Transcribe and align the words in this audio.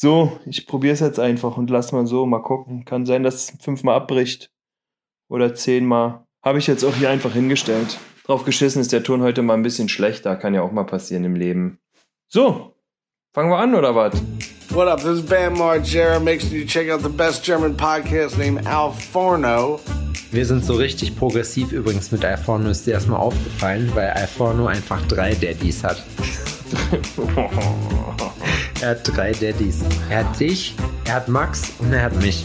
So, 0.00 0.38
ich 0.46 0.68
probiere 0.68 0.94
es 0.94 1.00
jetzt 1.00 1.18
einfach 1.18 1.56
und 1.56 1.70
lass 1.70 1.90
mal 1.90 2.06
so, 2.06 2.24
mal 2.24 2.40
gucken. 2.40 2.84
Kann 2.84 3.04
sein, 3.04 3.24
dass 3.24 3.34
es 3.34 3.56
fünfmal 3.60 3.96
abbricht. 3.96 4.52
Oder 5.28 5.56
zehnmal. 5.56 6.24
Habe 6.40 6.60
ich 6.60 6.68
jetzt 6.68 6.84
auch 6.84 6.94
hier 6.94 7.10
einfach 7.10 7.32
hingestellt. 7.32 7.98
Drauf 8.24 8.44
geschissen 8.44 8.80
ist 8.80 8.92
der 8.92 9.02
Ton 9.02 9.22
heute 9.22 9.42
mal 9.42 9.54
ein 9.54 9.64
bisschen 9.64 9.88
schlechter. 9.88 10.36
Kann 10.36 10.54
ja 10.54 10.62
auch 10.62 10.70
mal 10.70 10.84
passieren 10.84 11.24
im 11.24 11.34
Leben. 11.34 11.80
So, 12.28 12.76
fangen 13.34 13.50
wir 13.50 13.58
an 13.58 13.74
oder 13.74 13.96
was? 13.96 14.22
What 14.68 14.86
up? 14.86 15.00
This 15.00 15.18
is 15.18 15.26
Bam 15.26 15.54
Margera. 15.54 16.20
Make 16.20 16.42
sure 16.42 16.56
you 16.56 16.64
check 16.64 16.88
out 16.88 17.02
the 17.02 17.08
best 17.08 17.44
German 17.44 17.76
podcast 17.76 18.38
named 18.38 18.64
Al 18.68 18.92
Forno. 18.92 19.80
Wir 20.30 20.46
sind 20.46 20.64
so 20.64 20.74
richtig 20.74 21.16
progressiv 21.16 21.72
übrigens 21.72 22.12
mit 22.12 22.24
Alforno, 22.24 22.70
ist 22.70 22.86
dir 22.86 22.92
erstmal 22.92 23.18
aufgefallen, 23.18 23.90
weil 23.94 24.10
Alforno 24.10 24.66
einfach 24.66 25.04
drei 25.08 25.34
Daddys 25.34 25.82
hat. 25.82 26.04
er 28.80 28.90
hat 28.90 29.16
drei 29.16 29.32
Daddys. 29.32 29.82
Er 30.10 30.24
hat 30.24 30.38
dich, 30.40 30.74
er 31.06 31.14
hat 31.14 31.28
Max 31.28 31.72
und 31.78 31.92
er 31.92 32.02
hat 32.02 32.16
mich. 32.16 32.44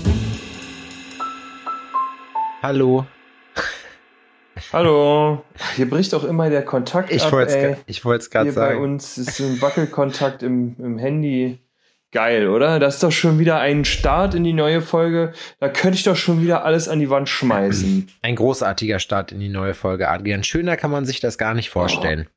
Hallo. 2.62 3.06
Hallo. 4.72 5.44
Hier 5.76 5.90
bricht 5.90 6.14
auch 6.16 6.24
immer 6.24 6.50
der 6.50 6.64
Kontakt 6.64 7.12
Ich 7.12 7.24
ab, 7.24 7.32
wollte 7.32 7.58
ey. 7.58 7.76
es 7.88 8.30
gerade 8.30 8.46
Hier 8.46 8.56
bei 8.56 8.70
sagen. 8.70 8.82
uns 8.82 9.18
ist 9.18 9.40
ein 9.40 9.62
Wackelkontakt 9.62 10.42
im, 10.42 10.76
im 10.80 10.98
Handy. 10.98 11.60
Geil, 12.12 12.48
oder? 12.48 12.80
Das 12.80 12.96
ist 12.96 13.04
doch 13.04 13.12
schon 13.12 13.40
wieder 13.40 13.60
ein 13.60 13.86
Start 13.86 14.36
in 14.36 14.44
die 14.44 14.54
neue 14.54 14.82
Folge. 14.82 15.34
Da 15.60 15.68
könnte 15.70 15.98
ich 15.98 16.04
doch 16.04 16.16
schon 16.16 16.42
wieder 16.42 16.64
alles 16.64 16.88
an 16.88 17.00
die 17.00 17.10
Wand 17.10 17.28
schmeißen. 17.28 18.08
Ein 18.22 18.36
großartiger 18.36 19.00
Start 19.00 19.32
in 19.32 19.40
die 19.40 19.50
neue 19.50 19.74
Folge, 19.74 20.10
Adrian. 20.10 20.44
Schöner 20.44 20.78
kann 20.78 20.92
man 20.92 21.06
sich 21.06 21.20
das 21.20 21.38
gar 21.38 21.56
nicht 21.56 21.70
vorstellen. 21.72 22.28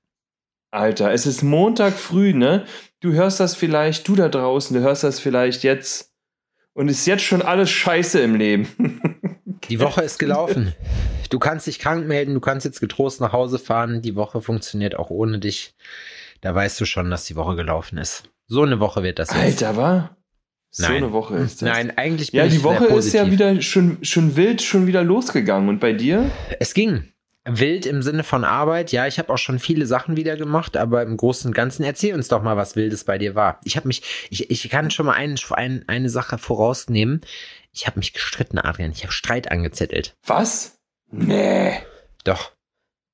Alter, 0.70 1.12
es 1.12 1.26
ist 1.26 1.42
Montag 1.42 1.92
früh, 1.95 2.32
ne? 2.34 2.65
Du 3.06 3.12
hörst 3.12 3.38
das 3.38 3.55
vielleicht, 3.55 4.09
du 4.09 4.16
da 4.16 4.28
draußen, 4.28 4.77
du 4.77 4.83
hörst 4.83 5.05
das 5.05 5.20
vielleicht 5.20 5.62
jetzt. 5.62 6.10
Und 6.73 6.88
ist 6.88 7.06
jetzt 7.06 7.23
schon 7.23 7.41
alles 7.41 7.70
scheiße 7.70 8.19
im 8.19 8.34
Leben. 8.34 8.66
Die 9.68 9.79
Woche 9.79 10.02
ist 10.02 10.18
gelaufen. 10.18 10.74
Du 11.30 11.38
kannst 11.38 11.68
dich 11.68 11.79
krank 11.79 12.09
melden, 12.09 12.34
du 12.34 12.40
kannst 12.40 12.66
jetzt 12.66 12.80
getrost 12.80 13.21
nach 13.21 13.32
Hause 13.32 13.60
fahren. 13.60 14.02
Die 14.02 14.16
Woche 14.16 14.43
funktioniert 14.43 14.96
auch 14.96 15.10
ohne 15.10 15.38
dich. 15.38 15.77
Da 16.40 16.52
weißt 16.52 16.80
du 16.80 16.84
schon, 16.84 17.09
dass 17.09 17.27
die 17.27 17.37
Woche 17.37 17.54
gelaufen 17.54 17.96
ist. 17.96 18.24
So 18.49 18.62
eine 18.62 18.80
Woche 18.80 19.04
wird 19.04 19.21
das 19.21 19.30
jetzt. 19.30 19.62
Alter, 19.62 19.77
wa? 19.77 20.16
So 20.71 20.82
Nein. 20.82 20.96
eine 20.96 21.12
Woche 21.12 21.37
ist 21.37 21.62
das. 21.62 21.68
Nein, 21.68 21.96
eigentlich 21.96 22.32
bin 22.32 22.40
Ja, 22.40 22.49
die 22.49 22.65
Woche 22.65 22.87
ist 22.87 23.12
ja 23.12 23.30
wieder 23.30 23.62
schon, 23.62 23.99
schon 24.02 24.34
wild, 24.34 24.62
schon 24.62 24.88
wieder 24.88 25.04
losgegangen. 25.04 25.68
Und 25.68 25.79
bei 25.79 25.93
dir? 25.93 26.29
Es 26.59 26.74
ging. 26.74 27.12
Wild 27.47 27.87
im 27.87 28.02
Sinne 28.02 28.25
von 28.25 28.45
Arbeit. 28.45 28.93
Ja, 28.93 29.07
ich 29.07 29.19
habe 29.19 29.33
auch 29.33 29.39
schon 29.39 29.59
viele 29.59 29.87
Sachen 29.87 30.16
wieder 30.16 30.37
gemacht, 30.37 30.77
aber 30.77 31.02
im 31.02 31.16
Großen 31.16 31.49
und 31.49 31.55
Ganzen 31.55 31.85
erzähl 31.85 32.15
uns 32.15 32.29
doch 32.29 32.43
mal, 32.43 32.57
was 32.57 32.77
Wildes 32.77 33.05
bei 33.05 33.19
dir 33.19 33.35
war. 33.35 33.61
Ich 33.65 33.77
habe 33.77 33.87
mich, 33.87 34.02
ich, 34.30 34.51
ich 34.51 34.69
kann 34.69 34.91
schon 34.91 35.07
mal 35.07 35.13
ein, 35.15 35.37
ein, 35.51 35.85
eine 35.87 36.11
Sache 36.11 36.39
vorausnehmen. 36.39 37.21
Ich 37.73 37.87
habe 37.87 37.99
mich 37.99 38.13
gestritten, 38.13 38.59
Adrian. 38.59 38.91
Ich 38.93 39.02
habe 39.02 39.13
Streit 39.13 39.51
angezettelt. 39.51 40.15
Was? 40.27 40.79
Nee. 41.11 41.74
Doch, 42.24 42.51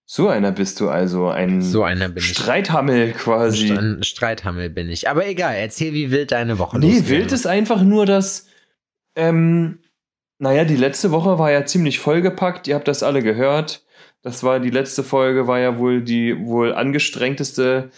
So 0.06 0.28
einer 0.28 0.52
bist 0.52 0.80
du 0.80 0.88
also. 0.88 1.28
Ein 1.28 1.60
so 1.60 1.84
einer 1.84 2.08
bin 2.08 2.22
ich. 2.22 2.30
Streithammel 2.30 3.12
quasi. 3.12 3.70
Ein 3.72 4.02
Streithammel 4.02 4.70
bin 4.70 4.88
ich. 4.88 5.08
Aber 5.08 5.26
egal, 5.26 5.54
erzähl, 5.56 5.92
wie 5.92 6.10
wild 6.10 6.32
deine 6.32 6.58
Woche 6.58 6.78
Nee, 6.78 6.86
losgegangen 6.86 7.10
wild 7.10 7.32
ist 7.32 7.46
einfach 7.46 7.82
nur, 7.82 8.06
dass, 8.06 8.46
ähm, 9.14 9.80
naja, 10.38 10.64
die 10.64 10.76
letzte 10.76 11.10
Woche 11.10 11.38
war 11.38 11.50
ja 11.50 11.66
ziemlich 11.66 11.98
vollgepackt. 11.98 12.66
Ihr 12.66 12.74
habt 12.74 12.88
das 12.88 13.02
alle 13.02 13.22
gehört. 13.22 13.84
Das 14.22 14.44
war 14.44 14.60
die 14.60 14.70
letzte 14.70 15.02
Folge, 15.02 15.46
war 15.46 15.58
ja 15.58 15.78
wohl 15.78 16.00
die 16.00 16.38
wohl 16.46 16.72
angestrengteste 16.72 17.90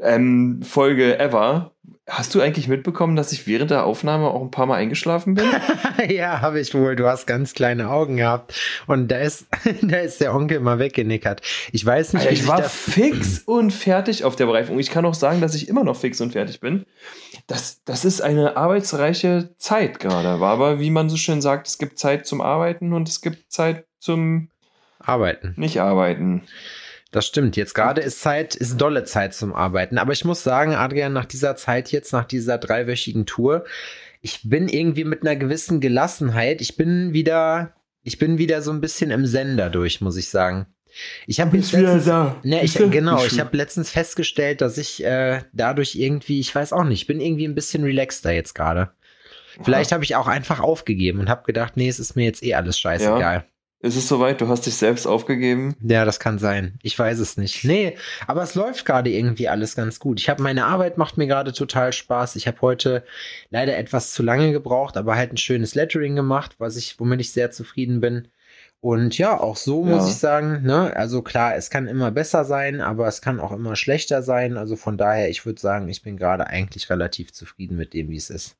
ähm, 0.00 0.62
Folge 0.62 1.18
ever. 1.18 1.72
Hast 2.08 2.34
du 2.34 2.40
eigentlich 2.40 2.66
mitbekommen, 2.66 3.14
dass 3.14 3.30
ich 3.30 3.46
während 3.46 3.70
der 3.70 3.84
Aufnahme 3.84 4.28
auch 4.28 4.42
ein 4.42 4.50
paar 4.50 4.66
Mal 4.66 4.74
eingeschlafen 4.74 5.34
bin? 5.34 5.44
ja, 6.08 6.40
habe 6.40 6.58
ich 6.58 6.74
wohl. 6.74 6.96
Du 6.96 7.06
hast 7.06 7.26
ganz 7.26 7.54
kleine 7.54 7.88
Augen 7.88 8.16
gehabt. 8.16 8.52
Und 8.88 9.08
da 9.08 9.18
ist, 9.18 9.46
da 9.82 9.98
ist 9.98 10.20
der 10.20 10.34
Onkel 10.34 10.58
mal 10.58 10.80
weggenickert. 10.80 11.40
Ich 11.70 11.86
weiß 11.86 12.14
nicht, 12.14 12.28
wie 12.28 12.34
ich 12.34 12.40
sich 12.40 12.48
war 12.48 12.64
fix 12.64 13.42
und 13.46 13.72
fertig 13.72 14.24
auf 14.24 14.34
der 14.34 14.46
Bereifung. 14.46 14.80
Ich 14.80 14.90
kann 14.90 15.04
auch 15.04 15.14
sagen, 15.14 15.40
dass 15.40 15.54
ich 15.54 15.68
immer 15.68 15.84
noch 15.84 15.96
fix 15.96 16.20
und 16.20 16.32
fertig 16.32 16.58
bin. 16.58 16.84
Das, 17.46 17.82
das 17.84 18.04
ist 18.04 18.20
eine 18.20 18.56
arbeitsreiche 18.56 19.50
Zeit 19.56 20.00
gerade. 20.00 20.40
War 20.40 20.52
aber, 20.52 20.80
wie 20.80 20.90
man 20.90 21.08
so 21.08 21.16
schön 21.16 21.40
sagt, 21.40 21.68
es 21.68 21.78
gibt 21.78 21.98
Zeit 21.98 22.26
zum 22.26 22.40
Arbeiten 22.40 22.92
und 22.92 23.08
es 23.08 23.20
gibt 23.20 23.52
Zeit 23.52 23.84
zum 24.00 24.48
arbeiten. 25.00 25.54
Nicht-Arbeiten. 25.56 26.42
Das 27.10 27.26
stimmt. 27.26 27.56
Jetzt 27.56 27.74
gerade 27.74 28.00
ist 28.00 28.20
Zeit, 28.20 28.54
ist 28.54 28.80
dolle 28.80 29.04
Zeit 29.04 29.34
zum 29.34 29.52
Arbeiten. 29.52 29.98
Aber 29.98 30.12
ich 30.12 30.24
muss 30.24 30.44
sagen, 30.44 30.74
Adrian, 30.74 31.12
nach 31.12 31.24
dieser 31.24 31.56
Zeit 31.56 31.90
jetzt, 31.90 32.12
nach 32.12 32.24
dieser 32.24 32.58
dreiwöchigen 32.58 33.26
Tour, 33.26 33.64
ich 34.20 34.42
bin 34.44 34.68
irgendwie 34.68 35.04
mit 35.04 35.22
einer 35.22 35.34
gewissen 35.34 35.80
Gelassenheit. 35.80 36.60
Ich 36.60 36.76
bin 36.76 37.12
wieder, 37.12 37.74
ich 38.02 38.18
bin 38.18 38.38
wieder 38.38 38.62
so 38.62 38.70
ein 38.70 38.80
bisschen 38.80 39.10
im 39.10 39.26
Sender 39.26 39.70
durch, 39.70 40.00
muss 40.00 40.16
ich 40.16 40.28
sagen. 40.28 40.66
Ich 41.26 41.40
habe 41.40 41.56
jetzt 41.56 41.72
letztens. 41.72 42.06
Ne, 42.42 42.62
ich, 42.62 42.74
genau, 42.74 43.24
ich 43.24 43.38
habe 43.40 43.56
letztens 43.56 43.90
festgestellt, 43.90 44.60
dass 44.60 44.76
ich 44.76 45.04
äh, 45.04 45.40
dadurch 45.52 45.94
irgendwie, 45.94 46.40
ich 46.40 46.54
weiß 46.54 46.72
auch 46.72 46.84
nicht, 46.84 47.02
ich 47.02 47.06
bin 47.06 47.20
irgendwie 47.20 47.46
ein 47.46 47.54
bisschen 47.54 47.84
relaxter 47.84 48.32
jetzt 48.32 48.54
gerade. 48.54 48.90
Vielleicht 49.62 49.92
habe 49.92 50.04
ich 50.04 50.16
auch 50.16 50.28
einfach 50.28 50.60
aufgegeben 50.60 51.20
und 51.20 51.28
habe 51.28 51.44
gedacht, 51.44 51.76
nee, 51.76 51.88
es 51.88 51.98
ist 51.98 52.16
mir 52.16 52.24
jetzt 52.24 52.42
eh 52.42 52.54
alles 52.54 52.78
scheißegal. 52.78 53.44
Ist 53.82 53.96
es 53.96 54.08
soweit? 54.08 54.42
Du 54.42 54.48
hast 54.48 54.66
dich 54.66 54.76
selbst 54.76 55.06
aufgegeben? 55.06 55.74
Ja. 55.80 56.04
das 56.04 56.20
kann 56.20 56.38
sein. 56.38 56.78
Ich 56.82 56.98
weiß 56.98 57.18
es 57.18 57.38
nicht. 57.38 57.64
Nee, 57.64 57.96
aber 58.26 58.42
es 58.42 58.54
läuft 58.54 58.84
gerade 58.84 59.08
irgendwie 59.10 59.48
alles 59.48 59.74
ganz 59.74 59.98
gut. 59.98 60.20
Ich 60.20 60.28
habe 60.28 60.42
meine 60.42 60.66
Arbeit 60.66 60.98
macht 60.98 61.16
mir 61.16 61.26
gerade 61.26 61.52
total 61.54 61.92
Spaß. 61.94 62.36
Ich 62.36 62.46
habe 62.46 62.60
heute 62.60 63.04
leider 63.48 63.78
etwas 63.78 64.12
zu 64.12 64.22
lange 64.22 64.52
gebraucht, 64.52 64.98
aber 64.98 65.16
halt 65.16 65.32
ein 65.32 65.38
schönes 65.38 65.74
Lettering 65.74 66.14
gemacht, 66.14 66.56
was 66.58 66.76
ich, 66.76 67.00
womit 67.00 67.20
ich 67.22 67.32
sehr 67.32 67.50
zufrieden 67.50 68.00
bin. 68.02 68.28
Und 68.82 69.16
ja, 69.16 69.38
auch 69.40 69.56
so 69.56 69.84
muss 69.84 70.04
Ja. 70.04 70.08
ich 70.10 70.16
sagen, 70.16 70.62
ne, 70.62 70.94
also 70.94 71.22
klar, 71.22 71.54
es 71.54 71.70
kann 71.70 71.86
immer 71.86 72.10
besser 72.10 72.44
sein, 72.44 72.80
aber 72.82 73.06
es 73.08 73.22
kann 73.22 73.40
auch 73.40 73.52
immer 73.52 73.76
schlechter 73.76 74.22
sein. 74.22 74.58
Also 74.58 74.76
von 74.76 74.98
daher, 74.98 75.30
ich 75.30 75.46
würde 75.46 75.60
sagen, 75.60 75.88
ich 75.88 76.02
bin 76.02 76.18
gerade 76.18 76.46
eigentlich 76.46 76.90
relativ 76.90 77.32
zufrieden 77.32 77.76
mit 77.76 77.94
dem, 77.94 78.10
wie 78.10 78.16
es 78.16 78.28
ist. 78.28 78.56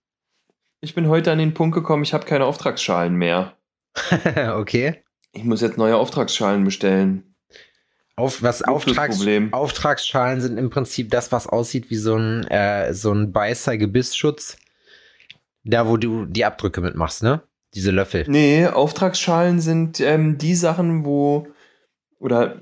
Ich 0.83 0.95
bin 0.95 1.09
heute 1.09 1.31
an 1.31 1.39
den 1.39 1.53
Punkt 1.53 1.75
gekommen, 1.75 2.03
ich 2.05 2.15
habe 2.15 2.25
keine 2.25 2.47
Auftragsschalen 2.47 3.15
mehr. 3.17 3.55
okay. 4.55 5.03
Ich 5.33 5.45
muss 5.45 5.61
jetzt 5.61 5.79
neue 5.79 5.97
Auftragsschalen 5.97 6.65
bestellen. 6.65 7.35
Auf, 8.17 8.43
was 8.43 8.63
Auftrags. 8.63 9.25
Auftragsschalen 9.53 10.41
sind 10.41 10.59
im 10.59 10.69
Prinzip 10.69 11.11
das, 11.11 11.33
was 11.33 11.47
aussieht 11.47 11.91
wie 11.91 11.97
so 11.97 12.17
ein, 12.17 12.45
äh, 12.49 12.93
so 12.93 13.13
ein 13.13 13.33
Beißer-Gebissschutz. 13.33 14.59
Da, 15.65 15.87
wo 15.87 15.97
du 15.97 16.27
die 16.27 16.45
Abdrücke 16.45 16.81
mitmachst, 16.81 17.23
ne? 17.23 17.43
Diese 17.75 17.91
Löffel. 17.91 18.25
Nee, 18.29 18.67
Auftragsschalen 18.67 19.61
sind 19.61 20.01
ähm, 20.01 20.39
die 20.39 20.55
Sachen, 20.55 21.05
wo, 21.05 21.47
oder, 22.19 22.61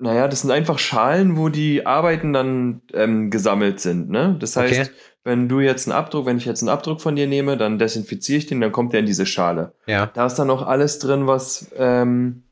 naja, 0.00 0.28
das 0.28 0.40
sind 0.40 0.50
einfach 0.50 0.78
Schalen, 0.78 1.36
wo 1.36 1.48
die 1.50 1.86
Arbeiten 1.86 2.32
dann 2.32 2.80
ähm, 2.94 3.30
gesammelt 3.30 3.80
sind, 3.80 4.10
ne? 4.10 4.36
Das 4.38 4.56
heißt, 4.56 4.80
Okay. 4.80 4.90
wenn 5.24 5.48
du 5.48 5.60
jetzt 5.60 5.86
einen 5.86 5.96
Abdruck, 5.96 6.26
wenn 6.26 6.38
ich 6.38 6.46
jetzt 6.46 6.62
einen 6.62 6.70
Abdruck 6.70 7.00
von 7.00 7.14
dir 7.16 7.26
nehme, 7.26 7.56
dann 7.56 7.78
desinfiziere 7.78 8.38
ich 8.38 8.46
den, 8.46 8.60
dann 8.60 8.72
kommt 8.72 8.92
der 8.94 9.00
in 9.00 9.06
diese 9.06 9.26
Schale. 9.26 9.74
Ja. 9.86 10.06
Da 10.06 10.26
ist 10.26 10.36
dann 10.36 10.48
auch 10.50 10.66
alles 10.66 10.98
drin, 10.98 11.26
was, 11.26 11.70
ähm, 11.76 12.44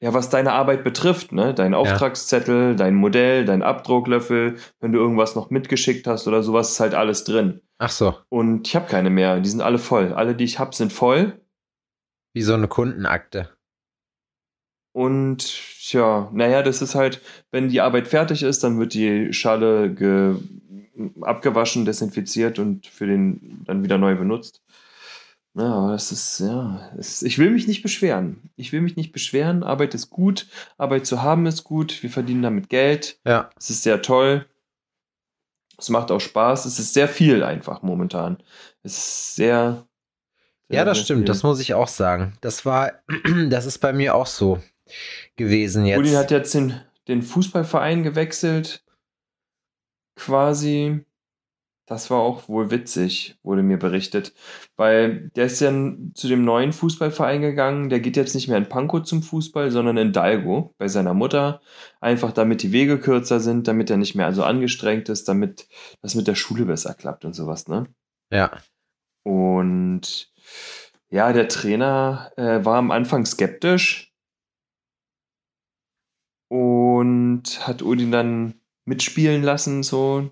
ja, 0.00 0.14
was 0.14 0.30
deine 0.30 0.52
Arbeit 0.52 0.82
betrifft, 0.82 1.32
ne? 1.32 1.52
Dein 1.52 1.74
Auftragszettel, 1.74 2.74
dein 2.76 2.94
Modell, 2.94 3.44
dein 3.44 3.62
Abdrucklöffel, 3.62 4.56
wenn 4.80 4.92
du 4.92 4.98
irgendwas 4.98 5.34
noch 5.36 5.50
mitgeschickt 5.50 6.06
hast 6.06 6.26
oder 6.26 6.42
sowas, 6.42 6.70
ist 6.72 6.80
halt 6.80 6.94
alles 6.94 7.24
drin. 7.24 7.60
Ach 7.76 7.90
so. 7.90 8.14
Und 8.30 8.66
ich 8.66 8.74
habe 8.74 8.86
keine 8.86 9.10
mehr, 9.10 9.38
die 9.40 9.50
sind 9.50 9.60
alle 9.60 9.78
voll. 9.78 10.14
Alle, 10.14 10.34
die 10.34 10.44
ich 10.44 10.58
habe, 10.58 10.74
sind 10.74 10.92
voll. 10.92 11.38
Wie 12.32 12.42
so 12.42 12.54
eine 12.54 12.68
Kundenakte. 12.68 13.50
Und 14.92 15.92
ja, 15.92 16.28
naja, 16.32 16.62
das 16.62 16.82
ist 16.82 16.94
halt, 16.94 17.20
wenn 17.50 17.68
die 17.68 17.80
Arbeit 17.80 18.08
fertig 18.08 18.42
ist, 18.42 18.64
dann 18.64 18.78
wird 18.78 18.94
die 18.94 19.32
Schale 19.32 19.92
ge 19.94 20.36
abgewaschen, 21.22 21.84
desinfiziert 21.84 22.58
und 22.58 22.86
für 22.86 23.06
den 23.06 23.62
dann 23.64 23.82
wieder 23.82 23.96
neu 23.96 24.16
benutzt. 24.16 24.60
Ja, 25.54 25.72
aber 25.74 25.92
das 25.92 26.12
ist, 26.12 26.40
ja, 26.40 26.90
es, 26.98 27.22
ich 27.22 27.38
will 27.38 27.50
mich 27.50 27.66
nicht 27.66 27.82
beschweren. 27.82 28.50
Ich 28.56 28.72
will 28.72 28.82
mich 28.82 28.96
nicht 28.96 29.12
beschweren. 29.12 29.62
Arbeit 29.62 29.94
ist 29.94 30.10
gut. 30.10 30.46
Arbeit 30.78 31.06
zu 31.06 31.22
haben 31.22 31.46
ist 31.46 31.64
gut. 31.64 32.02
Wir 32.02 32.10
verdienen 32.10 32.42
damit 32.42 32.68
Geld. 32.68 33.18
Ja. 33.24 33.50
Es 33.58 33.70
ist 33.70 33.82
sehr 33.82 34.02
toll. 34.02 34.46
Es 35.76 35.88
macht 35.88 36.10
auch 36.10 36.20
Spaß. 36.20 36.66
Es 36.66 36.78
ist 36.78 36.94
sehr 36.94 37.08
viel 37.08 37.42
einfach 37.42 37.82
momentan. 37.82 38.36
Es 38.82 38.96
ist 38.98 39.34
sehr. 39.36 39.86
sehr 40.68 40.78
Ja, 40.78 40.84
das 40.84 41.00
stimmt. 41.00 41.20
viel. 41.20 41.26
Das 41.26 41.42
muss 41.42 41.58
ich 41.60 41.74
auch 41.74 41.88
sagen. 41.88 42.34
Das 42.42 42.64
war, 42.64 42.92
das 43.48 43.66
ist 43.66 43.78
bei 43.78 43.92
mir 43.92 44.14
auch 44.14 44.26
so 44.26 44.60
gewesen 45.36 45.84
jetzt. 45.84 45.98
Uli 45.98 46.10
hat 46.12 46.30
jetzt 46.30 46.54
den, 46.54 46.80
den 47.08 47.22
Fußballverein 47.22 48.02
gewechselt. 48.02 48.84
Quasi. 50.16 51.04
Das 51.86 52.08
war 52.08 52.20
auch 52.20 52.48
wohl 52.48 52.70
witzig, 52.70 53.36
wurde 53.42 53.64
mir 53.64 53.76
berichtet. 53.76 54.32
Weil 54.76 55.30
der 55.34 55.46
ist 55.46 55.58
ja 55.60 55.72
zu 56.14 56.28
dem 56.28 56.44
neuen 56.44 56.72
Fußballverein 56.72 57.40
gegangen. 57.40 57.88
Der 57.88 57.98
geht 57.98 58.16
jetzt 58.16 58.36
nicht 58.36 58.46
mehr 58.46 58.58
in 58.58 58.68
Pankow 58.68 59.02
zum 59.02 59.24
Fußball, 59.24 59.72
sondern 59.72 59.96
in 59.96 60.12
Dalgo 60.12 60.72
bei 60.78 60.86
seiner 60.86 61.14
Mutter. 61.14 61.60
Einfach 62.00 62.30
damit 62.30 62.62
die 62.62 62.70
Wege 62.70 63.00
kürzer 63.00 63.40
sind, 63.40 63.66
damit 63.66 63.90
er 63.90 63.96
nicht 63.96 64.14
mehr 64.14 64.32
so 64.32 64.44
angestrengt 64.44 65.08
ist, 65.08 65.28
damit 65.28 65.66
das 66.00 66.14
mit 66.14 66.28
der 66.28 66.36
Schule 66.36 66.64
besser 66.64 66.94
klappt 66.94 67.24
und 67.24 67.32
sowas, 67.32 67.66
ne? 67.66 67.88
Ja. 68.30 68.52
Und 69.24 70.32
ja, 71.10 71.32
der 71.32 71.48
Trainer 71.48 72.30
äh, 72.36 72.64
war 72.64 72.76
am 72.76 72.92
Anfang 72.92 73.26
skeptisch 73.26 74.09
und 76.50 77.66
hat 77.66 77.82
Odin 77.82 78.10
dann 78.10 78.54
mitspielen 78.84 79.42
lassen, 79.42 79.82
so. 79.82 80.30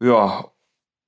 Ja, 0.00 0.52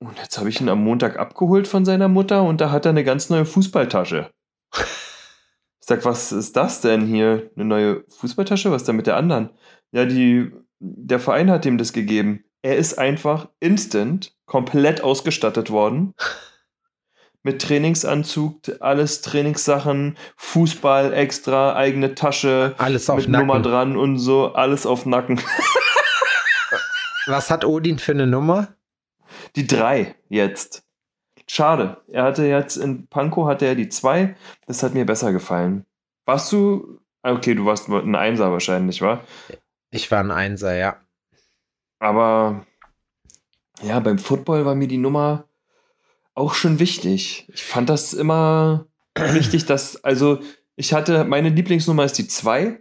und 0.01 0.19
jetzt 0.19 0.39
habe 0.39 0.49
ich 0.49 0.61
ihn 0.61 0.69
am 0.69 0.83
Montag 0.83 1.19
abgeholt 1.19 1.69
von 1.69 1.85
seiner 1.85 2.09
Mutter 2.09 2.43
und 2.43 2.61
da 2.61 2.71
hat 2.71 2.87
er 2.87 2.91
eine 2.91 3.05
ganz 3.05 3.29
neue 3.29 3.45
Fußballtasche. 3.45 4.31
Ich 4.75 4.81
sag, 5.81 6.05
was 6.05 6.33
ist 6.33 6.56
das 6.56 6.81
denn 6.81 7.06
hier? 7.06 7.51
Eine 7.56 7.65
neue 7.67 8.05
Fußballtasche? 8.09 8.71
Was 8.71 8.83
ist 8.83 8.89
denn 8.89 8.97
mit 8.97 9.06
der 9.06 9.17
anderen? 9.17 9.51
Ja, 9.93 10.06
die, 10.06 10.51
der 10.79 11.21
Verein 11.21 11.51
hat 11.51 11.67
ihm 11.67 11.79
das 11.79 11.93
gegeben. 11.93 12.45
Er 12.62 12.77
ist 12.77 12.99
einfach 12.99 13.51
instant 13.61 14.35
komplett 14.47 15.03
ausgestattet 15.03 15.71
worden. 15.71 16.15
Mit 17.46 17.61
Trainingsanzug, 17.61 18.61
alles 18.81 19.20
Trainingssachen, 19.20 20.17
Fußball 20.37 21.12
extra, 21.12 21.76
eigene 21.76 22.14
Tasche, 22.14 22.75
Alles 22.79 23.11
auf 23.11 23.19
mit 23.20 23.29
Nacken. 23.29 23.46
Nummer 23.46 23.61
dran 23.62 23.96
und 23.99 24.19
so, 24.19 24.55
alles 24.55 24.87
auf 24.87 25.05
Nacken. 25.05 25.41
Was 27.26 27.50
hat 27.50 27.64
Odin 27.64 27.99
für 27.99 28.12
eine 28.12 28.26
Nummer? 28.26 28.69
Die 29.56 29.67
drei 29.67 30.14
jetzt. 30.31 30.85
Schade. 31.46 31.99
Er 32.08 32.25
hatte 32.25 32.44
jetzt 32.46 32.76
in 32.76 33.06
Pankow 33.08 33.46
hatte 33.46 33.67
er 33.67 33.75
die 33.75 33.88
zwei. 33.91 34.35
Das 34.67 34.82
hat 34.82 34.94
mir 34.94 35.05
besser 35.05 35.32
gefallen. 35.32 35.85
Warst 36.25 36.50
du. 36.52 36.99
ah, 37.23 37.32
Okay, 37.32 37.55
du 37.55 37.67
warst 37.67 37.88
ein 37.88 38.14
Einser 38.14 38.52
wahrscheinlich, 38.52 39.02
war. 39.02 39.23
Ich 39.91 40.11
war 40.11 40.20
ein 40.20 40.31
Einser, 40.31 40.75
ja. 40.75 40.96
Aber 41.99 42.64
ja, 43.82 44.00
beim 44.00 44.19
Football 44.19 44.64
war 44.64 44.75
mir 44.75 44.88
die 44.88 44.96
Nummer 44.99 45.44
auch 46.35 46.55
schon 46.55 46.79
wichtig. 46.79 47.47
Ich 47.53 47.65
fand 47.65 47.89
das 47.89 48.13
immer 48.13 48.87
wichtig, 49.17 49.65
dass, 49.67 50.03
also 50.05 50.41
ich 50.77 50.93
hatte, 50.93 51.25
meine 51.25 51.49
Lieblingsnummer 51.51 52.05
ist 52.05 52.19
die 52.19 52.27
2 52.27 52.81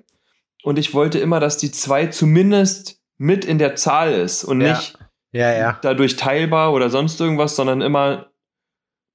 und 0.63 0.79
ich 0.79 0.93
wollte 0.93 1.19
immer, 1.19 1.39
dass 1.39 1.57
die 1.57 1.71
2 1.71 2.07
zumindest 2.07 2.99
mit 3.17 3.45
in 3.45 3.59
der 3.59 3.75
Zahl 3.75 4.13
ist 4.13 4.43
und 4.43 4.61
Ja. 4.61 4.69
nicht 4.73 4.97
Ja, 5.31 5.51
ja. 5.53 5.79
dadurch 5.81 6.15
teilbar 6.15 6.73
oder 6.73 6.89
sonst 6.89 7.19
irgendwas, 7.19 7.55
sondern 7.55 7.81
immer 7.81 8.29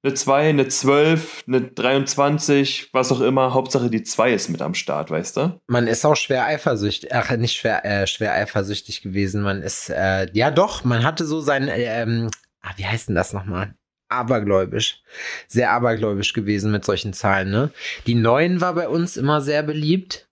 eine 0.05 0.15
2, 0.15 0.49
eine 0.51 0.69
12, 0.69 1.45
eine 1.49 1.61
23, 1.61 2.91
was 2.93 3.11
auch 3.11 3.21
immer. 3.21 3.53
Hauptsache 3.53 3.91
die 3.91 4.05
2 4.05 4.33
ist 4.33 4.49
mit 4.49 4.63
am 4.63 4.75
Start, 4.75 5.11
weißt 5.11 5.37
du? 5.37 5.61
Man 5.67 5.89
ist 5.89 6.05
auch 6.05 6.15
schwer 6.15 6.45
eifersüchtig, 6.47 7.13
ach, 7.13 7.31
nicht 7.37 7.57
schwer, 7.57 7.85
äh, 7.85 8.07
schwer 8.07 8.33
eifersüchtig 8.33 9.03
gewesen. 9.03 9.43
Man 9.43 9.61
ist, 9.61 9.91
äh, 9.91 10.29
ja 10.33 10.53
doch, 10.53 10.85
man 10.85 11.03
hatte 11.03 11.25
so 11.25 11.41
sein, 11.41 11.67
äh, 11.67 12.03
ähm, 12.03 12.31
ah, 12.63 12.71
wie 12.77 12.87
heißt 12.87 13.09
denn 13.09 13.17
das 13.17 13.33
nochmal? 13.33 13.75
Abergläubisch. 14.09 15.03
Sehr 15.47 15.71
abergläubisch 15.71 16.33
gewesen 16.33 16.73
mit 16.73 16.85
solchen 16.85 17.13
Zahlen, 17.13 17.51
ne? 17.51 17.71
Die 18.07 18.15
9 18.15 18.61
war 18.61 18.75
bei 18.75 18.89
uns 18.89 19.17
immer 19.17 19.41
sehr 19.41 19.63
beliebt. 19.63 20.29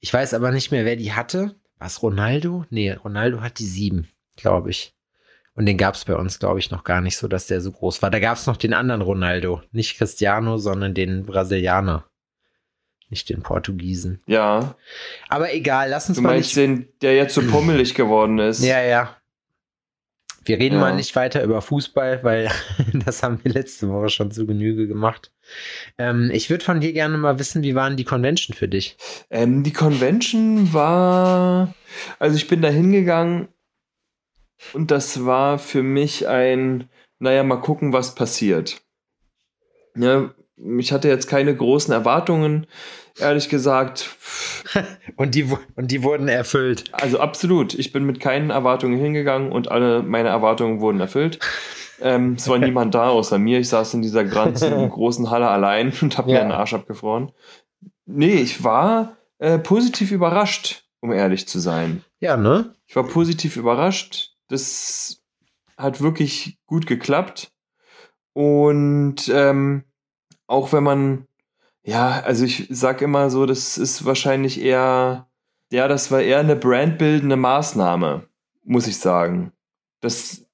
Ich 0.00 0.12
weiß 0.12 0.34
aber 0.34 0.50
nicht 0.52 0.70
mehr, 0.70 0.84
wer 0.84 0.96
die 0.96 1.12
hatte. 1.12 1.54
War 1.78 1.86
es 1.86 2.02
Ronaldo? 2.02 2.64
Nee, 2.70 2.92
Ronaldo 2.92 3.40
hat 3.40 3.58
die 3.58 3.66
7, 3.66 4.08
glaube 4.36 4.70
ich. 4.70 4.94
Und 5.54 5.66
den 5.66 5.76
gab 5.76 5.94
es 5.94 6.04
bei 6.04 6.14
uns, 6.14 6.38
glaube 6.38 6.58
ich, 6.58 6.70
noch 6.70 6.84
gar 6.84 7.00
nicht 7.00 7.16
so, 7.16 7.26
dass 7.28 7.46
der 7.46 7.60
so 7.60 7.72
groß 7.72 8.00
war. 8.02 8.10
Da 8.10 8.18
gab 8.20 8.36
es 8.36 8.46
noch 8.46 8.56
den 8.56 8.72
anderen 8.72 9.02
Ronaldo. 9.02 9.62
Nicht 9.72 9.98
Cristiano, 9.98 10.58
sondern 10.58 10.94
den 10.94 11.26
Brasilianer. 11.26 12.06
Nicht 13.08 13.28
den 13.28 13.42
Portugiesen. 13.42 14.22
Ja. 14.26 14.76
Aber 15.28 15.52
egal, 15.52 15.90
lass 15.90 16.08
uns 16.08 16.16
Du 16.16 16.22
mal 16.22 16.34
meinst 16.34 16.56
nicht. 16.56 16.68
den, 16.68 16.88
der 17.02 17.16
jetzt 17.16 17.34
so 17.34 17.42
pummelig 17.42 17.94
geworden 17.94 18.38
ist. 18.38 18.62
Ja, 18.62 18.80
ja. 18.80 19.16
Wir 20.44 20.58
reden 20.58 20.76
Ja. 20.76 20.80
mal 20.80 20.96
nicht 20.96 21.14
weiter 21.16 21.42
über 21.44 21.60
Fußball, 21.60 22.24
weil 22.24 22.50
das 23.04 23.22
haben 23.22 23.38
wir 23.42 23.52
letzte 23.52 23.88
Woche 23.88 24.08
schon 24.08 24.30
zu 24.30 24.46
Genüge 24.46 24.86
gemacht. 24.88 25.30
Ähm, 25.98 26.30
ich 26.32 26.48
würde 26.50 26.64
von 26.64 26.80
dir 26.80 26.92
gerne 26.92 27.18
mal 27.18 27.38
wissen, 27.38 27.62
wie 27.62 27.74
waren 27.74 27.96
die 27.96 28.04
Convention 28.04 28.56
für 28.56 28.68
dich? 28.68 28.96
Ähm, 29.30 29.62
die 29.62 29.72
Convention 29.72 30.72
war, 30.72 31.74
also 32.18 32.36
ich 32.36 32.48
bin 32.48 32.62
da 32.62 32.68
hingegangen 32.68 33.48
und 34.72 34.90
das 34.90 35.24
war 35.26 35.58
für 35.58 35.82
mich 35.82 36.26
ein, 36.28 36.88
naja, 37.18 37.42
mal 37.42 37.60
gucken, 37.60 37.92
was 37.92 38.14
passiert. 38.14 38.80
Ja, 39.96 40.32
ich 40.78 40.92
hatte 40.92 41.08
jetzt 41.08 41.26
keine 41.26 41.54
großen 41.54 41.92
Erwartungen, 41.92 42.66
ehrlich 43.20 43.48
gesagt. 43.48 44.10
Und 45.16 45.34
die, 45.34 45.46
und 45.76 45.90
die 45.90 46.02
wurden 46.02 46.28
erfüllt. 46.28 46.84
Also 46.92 47.18
absolut, 47.18 47.74
ich 47.74 47.92
bin 47.92 48.04
mit 48.04 48.20
keinen 48.20 48.50
Erwartungen 48.50 48.98
hingegangen 48.98 49.50
und 49.52 49.70
alle 49.70 50.02
meine 50.02 50.28
Erwartungen 50.28 50.80
wurden 50.80 51.00
erfüllt. 51.00 51.38
Ähm, 52.00 52.34
es 52.38 52.48
war 52.48 52.58
niemand 52.58 52.94
da 52.94 53.08
außer 53.08 53.38
mir. 53.38 53.58
Ich 53.58 53.68
saß 53.68 53.94
in 53.94 54.02
dieser 54.02 54.24
ganzen 54.24 54.88
großen 54.90 55.30
Halle 55.30 55.48
allein 55.48 55.92
und 56.00 56.16
habe 56.16 56.30
Ja. 56.30 56.38
mir 56.38 56.44
den 56.44 56.52
Arsch 56.52 56.72
abgefroren. 56.72 57.32
Nee, 58.06 58.34
ich 58.36 58.62
war 58.64 59.16
äh, 59.38 59.58
positiv 59.58 60.10
überrascht, 60.12 60.84
um 61.00 61.12
ehrlich 61.12 61.46
zu 61.48 61.58
sein. 61.58 62.02
Ja, 62.20 62.36
ne? 62.36 62.74
Ich 62.86 62.96
war 62.96 63.04
positiv 63.04 63.56
überrascht. 63.56 64.34
Das 64.48 65.20
hat 65.76 66.00
wirklich 66.00 66.58
gut 66.66 66.86
geklappt. 66.86 67.50
Und 68.32 69.28
ähm, 69.32 69.84
auch 70.46 70.72
wenn 70.72 70.84
man, 70.84 71.26
ja, 71.82 72.20
also 72.20 72.44
ich 72.44 72.66
sag 72.70 73.02
immer 73.02 73.30
so, 73.30 73.46
das 73.46 73.78
ist 73.78 74.04
wahrscheinlich 74.04 74.60
eher, 74.60 75.28
ja, 75.70 75.88
das 75.88 76.10
war 76.10 76.20
eher 76.20 76.40
eine 76.40 76.56
brandbildende 76.56 77.36
Maßnahme, 77.36 78.28
muss 78.64 78.86
ich 78.86 78.98
sagen. 78.98 79.52
Das, 80.00 80.46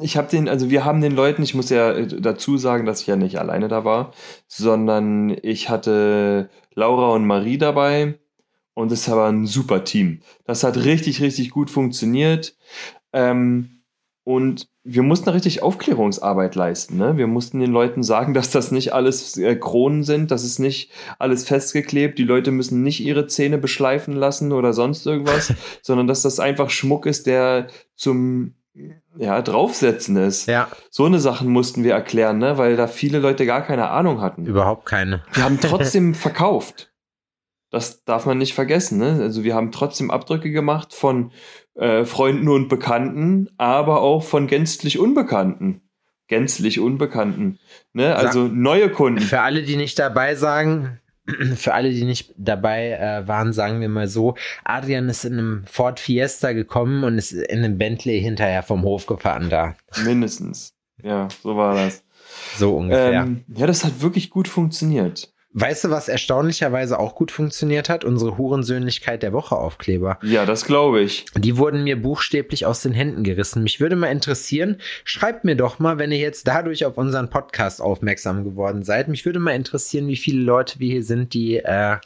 ich 0.00 0.16
habe 0.16 0.28
den, 0.28 0.48
also 0.48 0.70
wir 0.70 0.84
haben 0.84 1.00
den 1.00 1.14
Leuten, 1.14 1.42
ich 1.42 1.54
muss 1.54 1.70
ja 1.70 1.92
äh, 1.92 2.06
dazu 2.06 2.56
sagen, 2.56 2.86
dass 2.86 3.02
ich 3.02 3.06
ja 3.06 3.16
nicht 3.16 3.38
alleine 3.38 3.68
da 3.68 3.84
war, 3.84 4.12
sondern 4.48 5.36
ich 5.42 5.68
hatte 5.68 6.48
Laura 6.74 7.12
und 7.12 7.26
Marie 7.26 7.58
dabei 7.58 8.18
und 8.74 8.90
es 8.90 9.08
war 9.10 9.28
ein 9.28 9.46
super 9.46 9.84
Team. 9.84 10.20
Das 10.44 10.64
hat 10.64 10.78
richtig, 10.78 11.20
richtig 11.20 11.50
gut 11.50 11.70
funktioniert. 11.70 12.56
Ähm, 13.12 13.73
und 14.24 14.68
wir 14.82 15.02
mussten 15.02 15.28
richtig 15.28 15.62
Aufklärungsarbeit 15.62 16.54
leisten. 16.54 16.96
Ne? 16.96 17.16
Wir 17.18 17.26
mussten 17.26 17.60
den 17.60 17.70
Leuten 17.70 18.02
sagen, 18.02 18.32
dass 18.32 18.50
das 18.50 18.70
nicht 18.70 18.94
alles 18.94 19.36
äh, 19.36 19.54
Kronen 19.54 20.02
sind, 20.02 20.30
dass 20.30 20.44
es 20.44 20.58
nicht 20.58 20.90
alles 21.18 21.46
festgeklebt. 21.46 22.18
Die 22.18 22.24
Leute 22.24 22.50
müssen 22.50 22.82
nicht 22.82 23.00
ihre 23.00 23.26
Zähne 23.26 23.58
beschleifen 23.58 24.14
lassen 24.14 24.52
oder 24.52 24.72
sonst 24.72 25.06
irgendwas, 25.06 25.52
sondern 25.82 26.06
dass 26.06 26.22
das 26.22 26.40
einfach 26.40 26.70
Schmuck 26.70 27.04
ist, 27.04 27.26
der 27.26 27.68
zum 27.96 28.54
ja, 29.16 29.40
draufsetzen 29.42 30.16
ist. 30.16 30.46
Ja, 30.46 30.68
So 30.90 31.04
eine 31.04 31.20
Sachen 31.20 31.48
mussten 31.48 31.84
wir 31.84 31.92
erklären, 31.92 32.38
ne? 32.38 32.58
weil 32.58 32.76
da 32.76 32.88
viele 32.88 33.18
Leute 33.18 33.46
gar 33.46 33.62
keine 33.62 33.90
Ahnung 33.90 34.20
hatten. 34.20 34.46
überhaupt 34.46 34.86
keine. 34.86 35.22
Wir 35.32 35.44
haben 35.44 35.60
trotzdem 35.60 36.14
verkauft. 36.14 36.92
Das 37.70 38.04
darf 38.04 38.26
man 38.26 38.38
nicht 38.38 38.54
vergessen. 38.54 38.98
Ne? 38.98 39.18
Also 39.20 39.44
wir 39.44 39.54
haben 39.54 39.72
trotzdem 39.72 40.10
Abdrücke 40.10 40.50
gemacht 40.50 40.94
von 40.94 41.32
äh, 41.74 42.04
Freunden 42.04 42.48
und 42.48 42.68
Bekannten, 42.68 43.48
aber 43.56 44.00
auch 44.00 44.22
von 44.22 44.46
gänzlich 44.46 44.98
Unbekannten. 44.98 45.80
Gänzlich 46.28 46.80
Unbekannten. 46.80 47.58
Ne? 47.92 48.14
Also 48.14 48.48
neue 48.48 48.88
Kunden. 48.90 49.20
Für 49.20 49.40
alle, 49.40 49.62
die 49.62 49.76
nicht 49.76 49.98
dabei 49.98 50.36
sagen, 50.36 51.00
für 51.56 51.74
alle, 51.74 51.90
die 51.90 52.04
nicht 52.04 52.32
dabei 52.36 52.92
äh, 52.92 53.28
waren, 53.28 53.52
sagen 53.52 53.80
wir 53.80 53.88
mal 53.88 54.08
so, 54.08 54.34
Adrian 54.64 55.08
ist 55.08 55.24
in 55.24 55.34
einem 55.34 55.64
Ford 55.66 56.00
Fiesta 56.00 56.52
gekommen 56.52 57.04
und 57.04 57.18
ist 57.18 57.32
in 57.32 57.64
einem 57.64 57.76
Bentley 57.76 58.20
hinterher 58.20 58.62
vom 58.62 58.82
Hof 58.82 59.06
gefahren 59.06 59.50
da. 59.50 59.74
Mindestens. 60.04 60.74
Ja, 61.02 61.28
so 61.42 61.56
war 61.56 61.74
das. 61.74 62.04
So 62.56 62.76
ungefähr. 62.76 63.22
Ähm, 63.22 63.44
ja, 63.48 63.66
das 63.66 63.84
hat 63.84 64.00
wirklich 64.00 64.30
gut 64.30 64.48
funktioniert. 64.48 65.33
Weißt 65.56 65.84
du, 65.84 65.90
was 65.90 66.08
erstaunlicherweise 66.08 66.98
auch 66.98 67.14
gut 67.14 67.30
funktioniert 67.30 67.88
hat? 67.88 68.04
Unsere 68.04 68.36
Hurensöhnlichkeit 68.38 69.22
der 69.22 69.32
Woche 69.32 69.56
Aufkleber. 69.56 70.18
Ja, 70.22 70.46
das 70.46 70.64
glaube 70.64 71.00
ich. 71.00 71.26
Die 71.36 71.56
wurden 71.56 71.84
mir 71.84 72.00
buchstäblich 72.00 72.66
aus 72.66 72.82
den 72.82 72.92
Händen 72.92 73.22
gerissen. 73.22 73.62
Mich 73.62 73.78
würde 73.78 73.94
mal 73.94 74.08
interessieren, 74.08 74.78
schreibt 75.04 75.44
mir 75.44 75.54
doch 75.54 75.78
mal, 75.78 75.96
wenn 75.98 76.10
ihr 76.10 76.18
jetzt 76.18 76.48
dadurch 76.48 76.84
auf 76.84 76.98
unseren 76.98 77.30
Podcast 77.30 77.80
aufmerksam 77.80 78.42
geworden 78.42 78.82
seid. 78.82 79.06
Mich 79.06 79.24
würde 79.24 79.38
mal 79.38 79.52
interessieren, 79.54 80.08
wie 80.08 80.16
viele 80.16 80.42
Leute 80.42 80.80
wir 80.80 80.90
hier 80.90 81.04
sind, 81.04 81.34
die, 81.34 81.58
äh, 81.58 81.98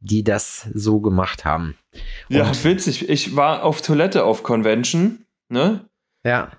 die 0.00 0.24
das 0.24 0.66
so 0.72 1.00
gemacht 1.00 1.44
haben. 1.44 1.76
Ja, 2.30 2.46
Und- 2.48 2.64
witzig. 2.64 3.10
Ich 3.10 3.36
war 3.36 3.62
auf 3.62 3.82
Toilette 3.82 4.24
auf 4.24 4.42
Convention, 4.42 5.26
ne? 5.50 5.84
Ja. 6.24 6.52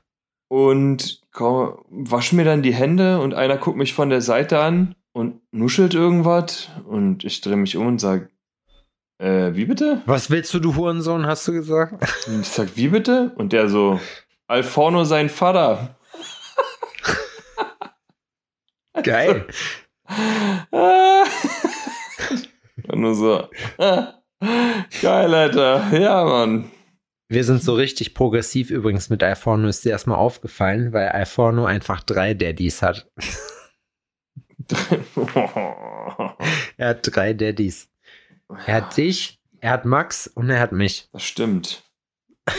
und 0.50 1.22
komm, 1.32 1.78
wasch 1.90 2.32
mir 2.34 2.44
dann 2.46 2.62
die 2.62 2.74
Hände 2.76 3.20
und 3.22 3.34
einer 3.34 3.58
guckt 3.58 3.78
mich 3.78 3.94
von 3.96 4.10
der 4.10 4.22
Seite 4.22 4.60
an 4.60 4.94
und 5.14 5.42
nuschelt 5.52 5.94
irgendwas 5.94 6.70
und 6.86 7.24
ich 7.24 7.42
drehe 7.42 7.58
mich 7.58 7.78
um 7.78 7.88
und 7.88 8.00
sag, 8.00 8.30
äh, 9.20 9.54
wie 9.54 9.66
bitte? 9.66 10.02
Was 10.06 10.30
willst 10.30 10.54
du, 10.54 10.60
du 10.60 10.76
Hurensohn, 10.76 11.26
hast 11.26 11.48
du 11.48 11.54
gesagt? 11.54 11.94
Und 12.28 12.42
ich 12.42 12.48
sag, 12.48 12.76
wie 12.76 12.88
bitte? 12.88 13.32
Und 13.36 13.54
der 13.54 13.70
so, 13.70 14.00
Alforno 14.48 15.04
sein 15.04 15.30
Vater. 15.30 15.96
Geil. 19.04 19.48
Und 22.88 23.00
nur 23.00 23.16
so, 23.16 23.48
ah, 23.78 24.16
geil, 25.02 25.34
Alter. 25.34 25.98
Ja, 25.98 26.26
Mann. 26.26 26.72
Wir 27.30 27.46
sind 27.46 27.64
so 27.64 27.76
richtig 27.76 28.14
progressiv 28.14 28.72
übrigens 28.72 29.10
mit 29.10 29.24
Alforno, 29.24 29.68
ist 29.68 29.86
dir 29.86 29.92
erstmal 29.92 30.18
aufgefallen, 30.18 30.92
weil 30.92 31.08
Alforno 31.10 31.66
einfach 31.66 32.04
drei 32.04 32.34
Daddys 32.34 32.82
hat. 32.82 33.10
er 36.78 36.88
hat 36.90 37.00
drei 37.16 37.34
Daddys. 37.34 37.90
Er 38.66 38.76
hat 38.76 38.98
dich, 38.98 39.40
er 39.60 39.72
hat 39.72 39.86
Max 39.86 40.28
und 40.28 40.50
er 40.50 40.60
hat 40.60 40.72
mich. 40.72 41.10
Das 41.14 41.24
stimmt. 41.24 41.84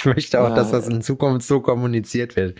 Ich 0.00 0.04
möchte 0.04 0.40
auch, 0.40 0.50
Ja. 0.50 0.54
dass 0.54 0.70
das 0.70 0.86
in 0.86 1.02
Zukunft 1.02 1.44
so 1.44 1.58
kommuniziert 1.60 2.36
wird. 2.36 2.56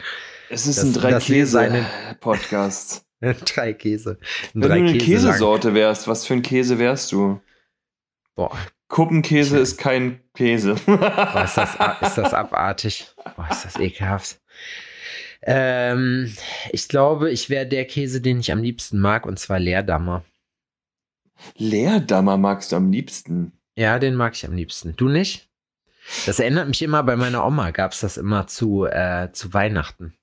Es 0.51 0.67
ist 0.67 0.79
Das- 0.79 0.87
ein 0.87 0.93
drei 0.93 1.11
das 1.13 1.29
wir 1.29 1.37
Käse 1.37 1.53
seine- 1.53 1.87
Podcast. 2.21 3.07
drei 3.21 3.75
Käse. 3.75 4.19
Ein 4.21 4.51
Wenn 4.55 4.61
du 4.63 4.69
drei 4.69 4.75
eine 4.79 4.93
Käse 4.99 5.13
lang. 5.27 5.35
Käsesorte 5.35 5.73
wärst, 5.75 6.09
was 6.09 6.27
für 6.27 6.35
ein 6.35 6.43
Käse 6.43 6.81
wärst 6.81 7.13
du? 7.13 7.41
Boah, 8.35 8.51
Kuppenkäse 8.89 9.57
ist 9.57 9.79
kein 9.79 10.21
Käse. 10.35 10.75
boah, 10.85 11.45
ist, 11.45 11.57
das, 11.57 11.77
ist 12.03 12.19
das 12.19 12.35
abartig. 12.35 13.07
Boah, 13.37 13.47
ist 13.49 13.65
das 13.67 13.77
ekelhaft. 13.79 14.41
Ähm, 15.43 16.35
ich 16.73 16.89
glaube, 16.89 17.31
ich 17.31 17.49
wäre 17.51 17.67
der 17.67 17.85
Käse, 17.85 18.21
den 18.21 18.41
ich 18.41 18.53
am 18.53 18.63
liebsten 18.63 18.99
mag, 18.99 19.27
und 19.27 19.39
zwar 19.39 19.59
Leerdammer. 19.59 20.25
Leerdammer 21.57 22.37
magst 22.37 22.73
du 22.73 22.77
am 22.77 22.91
liebsten. 22.91 23.53
Ja, 23.77 23.99
den 23.99 24.17
mag 24.17 24.35
ich 24.35 24.45
am 24.45 24.55
liebsten. 24.55 24.95
Du 24.97 25.09
nicht? 25.09 25.49
Das 26.27 26.41
erinnert 26.41 26.69
mich 26.69 26.83
immer, 26.83 27.03
bei 27.03 27.17
meiner 27.17 27.47
Oma 27.47 27.71
gab 27.71 27.93
es 27.93 28.01
das 28.01 28.17
immer 28.17 28.47
zu, 28.47 28.87
äh, 28.87 29.31
zu 29.33 29.53
Weihnachten. 29.53 30.15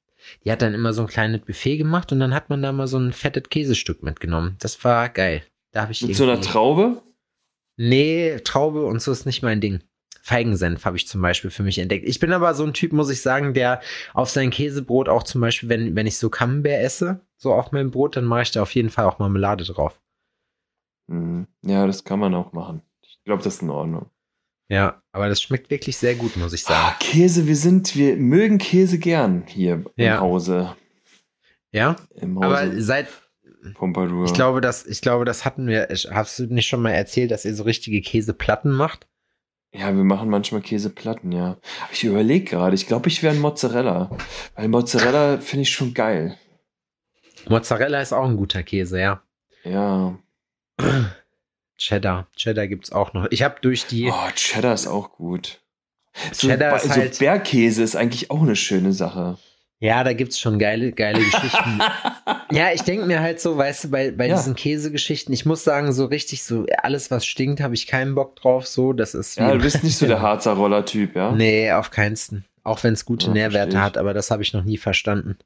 Die 0.43 0.51
hat 0.51 0.61
dann 0.61 0.73
immer 0.73 0.93
so 0.93 1.03
ein 1.03 1.07
kleines 1.07 1.41
Buffet 1.41 1.77
gemacht 1.77 2.11
und 2.11 2.19
dann 2.19 2.33
hat 2.33 2.49
man 2.49 2.61
da 2.61 2.71
mal 2.71 2.87
so 2.87 2.97
ein 2.97 3.13
fettes 3.13 3.49
Käsestück 3.49 4.01
mitgenommen. 4.01 4.55
Das 4.59 4.83
war 4.83 5.09
geil. 5.09 5.43
Da 5.71 5.87
ich 5.89 6.01
Mit 6.01 6.15
so 6.15 6.23
einer 6.23 6.41
Traube? 6.41 7.01
Nee, 7.77 8.39
Traube 8.43 8.85
und 8.85 9.01
so 9.01 9.11
ist 9.11 9.25
nicht 9.25 9.43
mein 9.43 9.61
Ding. 9.61 9.81
Feigensenf 10.27 10.85
habe 10.85 10.97
ich 10.97 11.07
zum 11.07 11.21
Beispiel 11.21 11.51
für 11.51 11.61
mich 11.61 11.77
entdeckt. 11.77 12.03
Ich 12.07 12.19
bin 12.19 12.33
aber 12.33 12.55
so 12.55 12.63
ein 12.65 12.73
Typ, 12.73 12.93
muss 12.93 13.11
ich 13.11 13.21
sagen, 13.21 13.53
der 13.53 13.79
auf 14.15 14.27
sein 14.31 14.49
Käsebrot 14.49 15.07
auch 15.07 15.21
zum 15.21 15.39
Beispiel, 15.39 15.69
wenn, 15.69 15.95
wenn 15.95 16.07
ich 16.07 16.17
so 16.17 16.31
Camembert 16.31 16.81
esse, 16.81 17.21
so 17.37 17.53
auf 17.53 17.71
meinem 17.71 17.91
Brot, 17.91 18.15
dann 18.17 18.25
mache 18.25 18.41
ich 18.41 18.49
da 18.51 18.63
auf 18.63 18.73
jeden 18.73 18.89
Fall 18.89 19.05
auch 19.05 19.19
Marmelade 19.19 19.63
drauf. 19.65 20.01
Hm, 21.09 21.45
Ja, 21.61 21.85
das 21.85 22.03
kann 22.03 22.19
man 22.19 22.33
auch 22.33 22.53
machen. 22.53 22.81
Ich 23.03 23.19
glaube, 23.23 23.43
das 23.43 23.55
ist 23.55 23.61
in 23.61 23.69
Ordnung. 23.69 24.09
Ja, 24.67 24.99
aber 25.11 25.29
das 25.29 25.43
schmeckt 25.43 25.69
wirklich 25.69 25.95
sehr 25.97 26.15
gut, 26.15 26.35
muss 26.37 26.53
ich 26.53 26.63
sagen. 26.63 26.87
Ah, 26.89 26.95
Käse, 26.99 27.45
wir 27.45 27.55
sind, 27.55 27.95
wir 27.95 28.15
mögen 28.17 28.57
Käse 28.57 28.97
gern 28.97 29.43
hier 29.45 29.85
Ja. 29.95 30.15
im 30.15 30.21
Hause. 30.21 30.75
Ja, 31.71 31.97
Im 32.15 32.39
Hause 32.39 32.45
aber 32.47 32.81
seit, 32.81 33.07
Pompadour. 33.75 34.25
ich 34.25 34.33
glaube, 34.33 34.61
das, 34.61 34.87
ich 34.87 35.01
glaube, 35.01 35.23
das 35.25 35.45
hatten 35.45 35.67
wir, 35.67 35.91
ich- 35.91 36.09
hast 36.09 36.39
du 36.39 36.45
nicht 36.47 36.67
schon 36.67 36.81
mal 36.81 36.91
erzählt, 36.93 37.29
dass 37.29 37.45
ihr 37.45 37.53
so 37.53 37.61
richtige 37.63 38.01
Käseplatten 38.01 38.71
macht? 38.71 39.07
Ja, 39.77 39.93
wir 39.95 40.03
machen 40.03 40.29
manchmal 40.29 40.61
Käseplatten, 40.61 41.31
ja. 41.31 41.57
Ich 41.91 42.03
überlege 42.03 42.45
gerade, 42.45 42.75
ich 42.75 42.87
glaube, 42.87 43.09
ich 43.09 43.21
wäre 43.23 43.33
ein 43.35 43.41
Mozzarella. 43.41 44.09
Weil 44.55 44.67
Mozzarella 44.69 45.37
finde 45.39 45.63
ich 45.63 45.71
schon 45.71 45.93
geil. 45.93 46.37
Mozzarella 47.49 47.99
ist 48.01 48.13
auch 48.13 48.25
ein 48.25 48.37
guter 48.37 48.63
Käse, 48.63 48.99
ja. 49.01 49.21
Ja. 49.63 50.17
Cheddar, 51.77 52.27
Cheddar 52.37 52.67
gibt's 52.67 52.91
auch 52.91 53.13
noch. 53.13 53.27
Ich 53.31 53.43
habe 53.43 53.55
durch 53.61 53.85
die, 53.85 54.09
Oh, 54.09 54.29
Cheddar 54.35 54.73
ist 54.73 54.87
auch 54.87 55.11
gut. 55.11 55.61
So, 56.31 56.47
Cheddar 56.47 56.71
Ba- 56.71 56.77
ist 56.77 56.83
so 56.85 56.89
halt- 56.91 57.19
Bergkäse 57.19 57.83
ist 57.83 57.95
eigentlich 57.97 58.31
auch 58.31 58.41
eine 58.41 58.55
schöne 58.55 58.93
Sache. 58.93 59.37
Ja, 59.85 60.03
da 60.03 60.13
gibt's 60.13 60.39
schon 60.39 60.59
geile, 60.59 60.91
geile 60.91 61.19
Geschichten. 61.23 61.79
Ja, 62.51 62.71
ich 62.73 62.81
denke 62.83 63.05
mir 63.05 63.21
halt 63.21 63.39
so, 63.39 63.57
weißt 63.57 63.85
du, 63.85 63.89
bei, 63.91 64.11
bei 64.11 64.27
Ja. 64.27 64.35
diesen 64.35 64.55
Käsegeschichten, 64.55 65.33
ich 65.33 65.45
muss 65.45 65.63
sagen, 65.63 65.93
so 65.93 66.05
richtig, 66.05 66.43
so 66.43 66.65
alles, 66.83 67.11
was 67.11 67.25
stinkt, 67.25 67.61
habe 67.61 67.73
ich 67.75 67.87
keinen 67.87 68.15
Bock 68.15 68.35
drauf. 68.35 68.67
So, 68.67 68.93
das 68.93 69.13
ist 69.15 69.37
Ja, 69.37 69.51
du 69.53 69.59
bist 69.59 69.83
nicht 69.83 69.97
so 69.97 70.07
der 70.07 70.21
Harzer 70.21 70.53
Roller-Typ, 70.53 71.15
ja? 71.15 71.31
Nee, 71.31 71.71
auf 71.71 71.91
keinsten. 71.91 72.45
Auch 72.63 72.83
wenn 72.83 72.93
es 72.93 73.05
gute 73.05 73.27
Ja, 73.27 73.33
Nährwerte 73.33 73.81
hat, 73.81 73.97
aber 73.97 74.13
das 74.13 74.31
habe 74.31 74.41
ich 74.43 74.53
noch 74.53 74.63
nie 74.63 74.77
verstanden. 74.77 75.37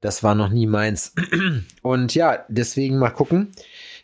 Das 0.00 0.22
war 0.22 0.34
noch 0.34 0.48
nie 0.50 0.66
meins. 0.66 1.14
Und 1.82 2.14
ja, 2.14 2.44
deswegen 2.48 2.98
mal 2.98 3.10
gucken, 3.10 3.52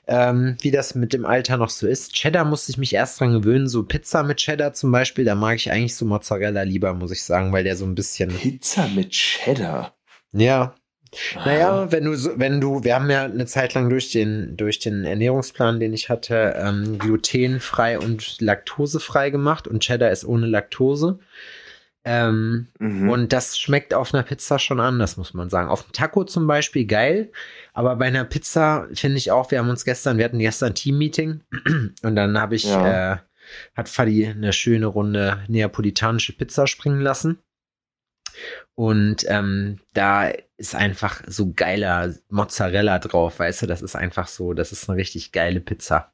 ähm, 0.08 0.56
wie 0.60 0.70
das 0.70 0.94
mit 0.94 1.12
dem 1.12 1.24
Alter 1.24 1.56
noch 1.56 1.70
so 1.70 1.86
ist. 1.86 2.14
Cheddar 2.14 2.44
musste 2.44 2.72
ich 2.72 2.78
mich 2.78 2.94
erst 2.94 3.20
dran 3.20 3.32
gewöhnen. 3.32 3.68
So 3.68 3.84
Pizza 3.84 4.22
mit 4.22 4.38
Cheddar 4.38 4.72
zum 4.72 4.90
Beispiel, 4.90 5.24
da 5.24 5.34
mag 5.34 5.56
ich 5.56 5.70
eigentlich 5.70 5.94
so 5.96 6.04
Mozzarella 6.04 6.62
lieber, 6.62 6.94
muss 6.94 7.12
ich 7.12 7.22
sagen, 7.22 7.52
weil 7.52 7.64
der 7.64 7.76
so 7.76 7.84
ein 7.84 7.94
bisschen. 7.94 8.30
Pizza 8.30 8.88
mit 8.88 9.10
Cheddar. 9.10 9.94
Ja, 10.32 10.74
Ah. 11.36 11.46
naja, 11.46 11.92
wenn 11.92 12.04
du, 12.04 12.38
wenn 12.38 12.60
du, 12.60 12.84
wir 12.84 12.94
haben 12.94 13.10
ja 13.10 13.24
eine 13.24 13.46
Zeit 13.46 13.74
lang 13.74 13.88
durch 13.88 14.10
den, 14.12 14.56
durch 14.56 14.78
den 14.78 15.04
Ernährungsplan, 15.04 15.80
den 15.80 15.94
ich 15.94 16.10
hatte, 16.10 16.54
ähm, 16.58 16.98
glutenfrei 16.98 17.98
und 17.98 18.40
laktosefrei 18.40 19.30
gemacht 19.30 19.66
und 19.66 19.80
Cheddar 19.82 20.10
ist 20.10 20.24
ohne 20.26 20.46
Laktose. 20.46 21.18
Ähm, 22.10 22.68
Mhm. 22.78 23.10
und 23.10 23.32
das 23.34 23.58
schmeckt 23.58 23.92
auf 23.92 24.14
einer 24.14 24.22
Pizza 24.22 24.58
schon 24.58 24.80
anders, 24.80 25.16
muss 25.18 25.34
man 25.34 25.50
sagen. 25.50 25.68
Auf 25.68 25.82
einem 25.84 25.92
Taco 25.92 26.24
zum 26.24 26.46
Beispiel 26.46 26.86
geil, 26.86 27.30
aber 27.74 27.96
bei 27.96 28.06
einer 28.06 28.24
Pizza 28.24 28.86
finde 28.94 29.18
ich 29.18 29.30
auch, 29.30 29.50
wir 29.50 29.58
haben 29.58 29.68
uns 29.68 29.84
gestern, 29.84 30.16
wir 30.16 30.24
hatten 30.24 30.38
gestern 30.38 30.74
Team-Meeting 30.74 31.42
und 32.02 32.16
dann 32.16 32.40
habe 32.40 32.54
ich, 32.54 32.64
Ja. 32.64 33.12
äh, 33.14 33.16
hat 33.74 33.88
Fadi 33.88 34.26
eine 34.26 34.52
schöne 34.52 34.86
Runde 34.86 35.42
neapolitanische 35.48 36.32
Pizza 36.34 36.66
springen 36.66 37.00
lassen. 37.00 37.38
Und 38.74 39.24
ähm, 39.28 39.80
da 39.94 40.30
ist 40.56 40.74
einfach 40.74 41.22
so 41.26 41.52
geiler 41.52 42.14
Mozzarella 42.28 42.98
drauf, 43.00 43.38
weißt 43.40 43.62
du, 43.62 43.66
das 43.66 43.82
ist 43.82 43.96
einfach 43.96 44.28
so, 44.28 44.52
das 44.54 44.70
ist 44.72 44.88
eine 44.88 44.96
richtig 44.98 45.32
geile 45.32 45.60
Pizza, 45.60 46.12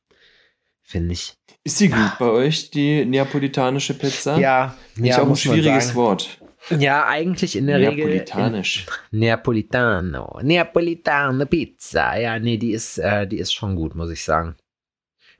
finde 0.84 1.14
ich. 1.14 1.36
Ist 1.64 1.80
die 1.80 1.88
gut 1.88 2.18
bei 2.18 2.26
euch, 2.26 2.70
die 2.70 3.04
neapolitanische 3.04 3.94
Pizza? 3.94 4.38
Ja, 4.38 4.76
Ist 4.96 5.04
ja 5.06 5.22
auch 5.22 5.28
ein 5.28 5.36
schwieriges 5.36 5.94
Wort. 5.94 6.38
Ja, 6.70 7.06
eigentlich 7.06 7.56
in 7.56 7.66
der 7.66 7.78
Regel. 7.78 8.06
Neapolitanisch. 8.06 8.86
Neapolitano. 9.10 10.40
Neapolitane 10.42 11.46
Pizza. 11.46 12.16
Ja, 12.16 12.38
nee, 12.38 12.56
die 12.56 12.72
ist, 12.72 12.98
äh, 12.98 13.26
die 13.26 13.38
ist 13.38 13.52
schon 13.52 13.76
gut, 13.76 13.94
muss 13.94 14.10
ich 14.10 14.24
sagen. 14.24 14.56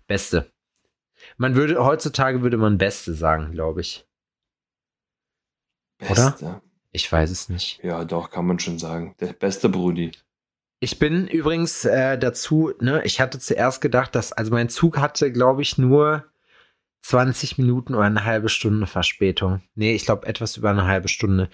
Beste. 0.06 0.50
Man 1.36 1.54
würde, 1.54 1.82
heutzutage 1.82 2.42
würde 2.42 2.58
man 2.58 2.76
Beste 2.76 3.14
sagen, 3.14 3.52
glaube 3.52 3.80
ich. 3.80 4.06
Oder? 6.10 6.30
Beste. 6.30 6.62
Ich 6.92 7.10
weiß 7.10 7.30
es 7.30 7.48
nicht. 7.48 7.82
Ja, 7.82 8.04
doch, 8.04 8.30
kann 8.30 8.46
man 8.46 8.58
schon 8.58 8.78
sagen. 8.78 9.14
Der 9.18 9.32
beste 9.32 9.68
Brudi. 9.68 10.12
Ich 10.84 10.98
bin 10.98 11.26
übrigens 11.26 11.86
äh, 11.86 12.18
dazu, 12.18 12.74
ne, 12.78 13.00
ich 13.04 13.18
hatte 13.18 13.38
zuerst 13.38 13.80
gedacht, 13.80 14.14
dass, 14.14 14.32
also 14.32 14.52
mein 14.52 14.68
Zug 14.68 14.98
hatte, 14.98 15.32
glaube 15.32 15.62
ich, 15.62 15.78
nur 15.78 16.24
20 17.00 17.56
Minuten 17.56 17.94
oder 17.94 18.04
eine 18.04 18.26
halbe 18.26 18.50
Stunde 18.50 18.86
Verspätung. 18.86 19.62
Nee, 19.74 19.94
ich 19.94 20.04
glaube 20.04 20.26
etwas 20.26 20.58
über 20.58 20.68
eine 20.68 20.84
halbe 20.84 21.08
Stunde. 21.08 21.48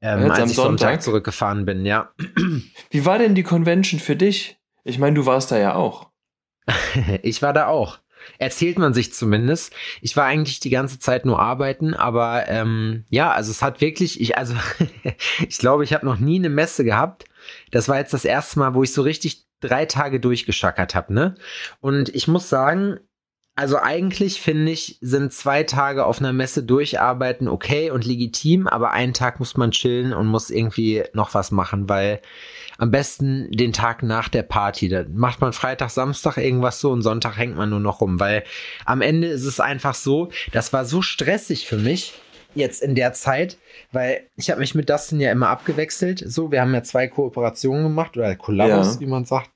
Ähm, 0.00 0.20
Jetzt 0.20 0.30
als 0.30 0.38
am 0.38 0.50
ich 0.50 0.54
Sonntag 0.54 0.78
Sonntag? 0.78 1.02
zurückgefahren 1.02 1.64
bin, 1.64 1.84
ja. 1.84 2.12
Wie 2.90 3.04
war 3.04 3.18
denn 3.18 3.34
die 3.34 3.42
Convention 3.42 3.98
für 3.98 4.14
dich? 4.14 4.60
Ich 4.84 5.00
meine, 5.00 5.16
du 5.16 5.26
warst 5.26 5.50
da 5.50 5.58
ja 5.58 5.74
auch. 5.74 6.08
Ich 7.22 7.42
war 7.42 7.52
da 7.52 7.66
auch. 7.66 7.98
Erzählt 8.38 8.78
man 8.78 8.94
sich 8.94 9.12
zumindest. 9.12 9.74
Ich 10.00 10.16
war 10.16 10.26
eigentlich 10.26 10.60
die 10.60 10.70
ganze 10.70 11.00
Zeit 11.00 11.24
nur 11.24 11.40
arbeiten, 11.40 11.94
aber 11.94 12.46
ähm, 12.46 13.04
ja, 13.10 13.32
also 13.32 13.50
es 13.50 13.62
hat 13.62 13.80
wirklich, 13.80 14.20
ich, 14.20 14.38
also 14.38 14.54
ich 15.48 15.58
glaube, 15.58 15.82
ich 15.82 15.92
habe 15.92 16.06
noch 16.06 16.20
nie 16.20 16.38
eine 16.38 16.50
Messe 16.50 16.84
gehabt. 16.84 17.24
Das 17.70 17.88
war 17.88 17.98
jetzt 17.98 18.12
das 18.12 18.24
erste 18.24 18.58
Mal, 18.58 18.74
wo 18.74 18.82
ich 18.82 18.92
so 18.92 19.02
richtig 19.02 19.46
drei 19.60 19.86
Tage 19.86 20.20
durchgeschackert 20.20 20.94
habe, 20.94 21.12
ne? 21.12 21.34
Und 21.80 22.08
ich 22.14 22.28
muss 22.28 22.48
sagen, 22.48 22.98
also 23.56 23.78
eigentlich 23.78 24.40
finde 24.40 24.72
ich, 24.72 24.96
sind 25.02 25.34
zwei 25.34 25.64
Tage 25.64 26.06
auf 26.06 26.18
einer 26.18 26.32
Messe 26.32 26.62
durcharbeiten 26.62 27.46
okay 27.46 27.90
und 27.90 28.06
legitim, 28.06 28.66
aber 28.66 28.92
einen 28.92 29.12
Tag 29.12 29.38
muss 29.38 29.56
man 29.56 29.72
chillen 29.72 30.14
und 30.14 30.28
muss 30.28 30.48
irgendwie 30.48 31.04
noch 31.12 31.34
was 31.34 31.50
machen, 31.50 31.88
weil 31.88 32.22
am 32.78 32.90
besten 32.90 33.50
den 33.50 33.74
Tag 33.74 34.02
nach 34.02 34.30
der 34.30 34.44
Party. 34.44 34.88
Da 34.88 35.04
macht 35.12 35.42
man 35.42 35.52
Freitag, 35.52 35.90
Samstag 35.90 36.38
irgendwas 36.38 36.80
so 36.80 36.90
und 36.90 37.02
Sonntag 37.02 37.36
hängt 37.36 37.56
man 37.56 37.68
nur 37.68 37.80
noch 37.80 38.00
rum, 38.00 38.18
weil 38.18 38.44
am 38.86 39.02
Ende 39.02 39.28
ist 39.28 39.44
es 39.44 39.60
einfach 39.60 39.94
so, 39.94 40.30
das 40.52 40.72
war 40.72 40.86
so 40.86 41.02
stressig 41.02 41.66
für 41.66 41.76
mich 41.76 42.14
jetzt 42.54 42.82
in 42.82 42.94
der 42.94 43.12
Zeit, 43.12 43.58
weil 43.92 44.26
ich 44.36 44.50
habe 44.50 44.60
mich 44.60 44.74
mit 44.74 44.90
Dustin 44.90 45.20
ja 45.20 45.30
immer 45.32 45.48
abgewechselt. 45.48 46.22
So, 46.26 46.50
wir 46.50 46.60
haben 46.60 46.74
ja 46.74 46.82
zwei 46.82 47.08
Kooperationen 47.08 47.84
gemacht 47.84 48.16
oder 48.16 48.34
Kollabos, 48.36 48.94
Ja. 48.94 49.00
wie 49.00 49.06
man 49.06 49.24
sagt. 49.24 49.50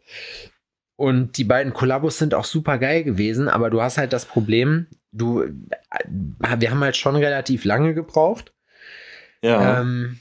Und 0.96 1.38
die 1.38 1.44
beiden 1.44 1.72
Kollabos 1.72 2.18
sind 2.18 2.34
auch 2.34 2.44
super 2.44 2.78
geil 2.78 3.02
gewesen, 3.02 3.48
aber 3.48 3.68
du 3.70 3.82
hast 3.82 3.98
halt 3.98 4.12
das 4.12 4.26
Problem, 4.26 4.86
du, 5.12 5.42
äh, 5.42 5.50
wir 6.08 6.70
haben 6.70 6.80
halt 6.84 6.96
schon 6.96 7.16
relativ 7.16 7.64
lange 7.64 7.94
gebraucht. 7.94 8.52
Ja. 9.42 9.80
Ähm, 9.80 10.20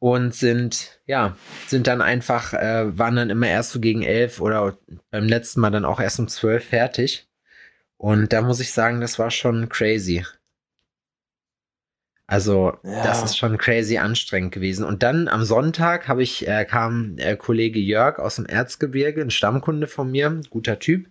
und 0.00 0.34
sind, 0.34 1.00
ja, 1.06 1.36
sind 1.66 1.86
dann 1.86 2.00
einfach, 2.00 2.54
äh, 2.54 2.98
waren 2.98 3.16
dann 3.16 3.30
immer 3.30 3.48
erst 3.48 3.70
so 3.70 3.80
gegen 3.80 4.02
elf 4.02 4.40
oder 4.40 4.78
beim 5.10 5.24
letzten 5.26 5.60
Mal 5.60 5.70
dann 5.70 5.84
auch 5.84 6.00
erst 6.00 6.18
um 6.18 6.26
zwölf 6.28 6.64
fertig. 6.64 7.28
Und 7.98 8.32
da 8.32 8.40
muss 8.40 8.60
ich 8.60 8.72
sagen, 8.72 9.00
das 9.02 9.18
war 9.18 9.30
schon 9.30 9.68
crazy. 9.68 10.24
Also 12.30 12.74
Ja. 12.84 13.02
das 13.02 13.24
ist 13.24 13.36
schon 13.36 13.58
crazy 13.58 13.98
anstrengend 13.98 14.52
gewesen. 14.52 14.84
Und 14.84 15.02
dann 15.02 15.26
am 15.26 15.42
Sonntag 15.42 16.06
habe 16.06 16.22
ich 16.22 16.46
äh, 16.46 16.64
kam 16.64 17.16
äh, 17.18 17.34
Kollege 17.36 17.80
Jörg 17.80 18.20
aus 18.20 18.36
dem 18.36 18.46
Erzgebirge, 18.46 19.20
ein 19.20 19.32
Stammkunde 19.32 19.88
von 19.88 20.12
mir, 20.12 20.40
guter 20.48 20.78
Typ. 20.78 21.08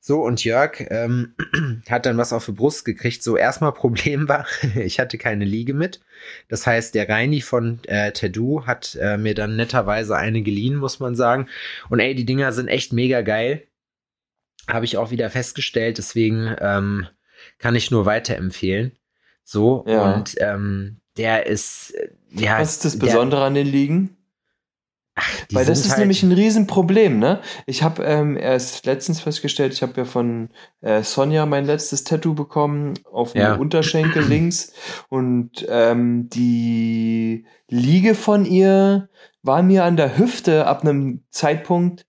So 0.00 0.22
und 0.22 0.42
Jörg 0.42 0.80
ähm, 0.88 1.34
hat 1.90 2.06
dann 2.06 2.16
was 2.16 2.32
auf 2.32 2.46
die 2.46 2.52
Brust 2.52 2.86
gekriegt. 2.86 3.22
So 3.22 3.36
erstmal 3.36 3.72
Problem 3.74 4.30
war, 4.30 4.46
ich 4.74 4.98
hatte 4.98 5.18
keine 5.18 5.44
Liege 5.44 5.74
mit. 5.74 6.00
Das 6.48 6.66
heißt, 6.66 6.94
der 6.94 7.06
Reini 7.06 7.42
von 7.42 7.84
äh, 7.84 8.12
Tedu 8.12 8.64
hat 8.64 8.96
äh, 8.98 9.18
mir 9.18 9.34
dann 9.34 9.56
netterweise 9.56 10.16
eine 10.16 10.40
geliehen, 10.40 10.76
muss 10.76 11.00
man 11.00 11.14
sagen. 11.14 11.48
Und 11.90 12.00
ey, 12.00 12.14
die 12.14 12.24
Dinger 12.24 12.50
sind 12.52 12.68
echt 12.68 12.94
mega 12.94 13.20
geil. 13.20 13.66
Habe 14.68 14.86
ich 14.86 14.96
auch 14.96 15.10
wieder 15.10 15.28
festgestellt. 15.28 15.98
Deswegen 15.98 16.56
ähm, 16.60 17.08
kann 17.58 17.74
ich 17.74 17.90
nur 17.90 18.06
weiterempfehlen. 18.06 18.92
So, 19.44 19.84
Ja. 19.86 20.14
und 20.14 20.34
ähm, 20.40 21.00
der 21.16 21.46
ist, 21.46 21.90
äh, 21.94 22.08
ja. 22.30 22.58
Was 22.60 22.72
ist 22.72 22.84
das 22.84 22.98
der- 22.98 23.06
Besondere 23.06 23.44
an 23.44 23.54
den 23.54 23.66
Liegen? 23.66 24.16
die 25.50 25.54
Weil 25.56 25.66
das 25.66 25.80
ist 25.80 25.90
halt- 25.90 25.98
nämlich 26.00 26.22
ein 26.22 26.32
Riesenproblem, 26.32 27.18
ne? 27.18 27.42
Ich 27.66 27.82
habe 27.82 28.02
ähm, 28.02 28.38
erst 28.38 28.86
letztens 28.86 29.20
festgestellt, 29.20 29.74
ich 29.74 29.82
habe 29.82 29.92
ja 29.98 30.04
von 30.06 30.48
äh, 30.80 31.02
Sonja 31.02 31.44
mein 31.44 31.66
letztes 31.66 32.04
Tattoo 32.04 32.32
bekommen 32.34 32.94
auf 33.12 33.32
dem 33.34 33.42
Ja. 33.42 33.54
Unterschenkel 33.56 34.22
links 34.26 34.72
und 35.10 35.66
ähm, 35.68 36.30
die 36.30 37.44
Liege 37.68 38.14
von 38.14 38.46
ihr 38.46 39.10
war 39.42 39.62
mir 39.62 39.84
an 39.84 39.98
der 39.98 40.16
Hüfte 40.16 40.66
ab 40.66 40.80
einem 40.80 41.24
Zeitpunkt 41.30 42.06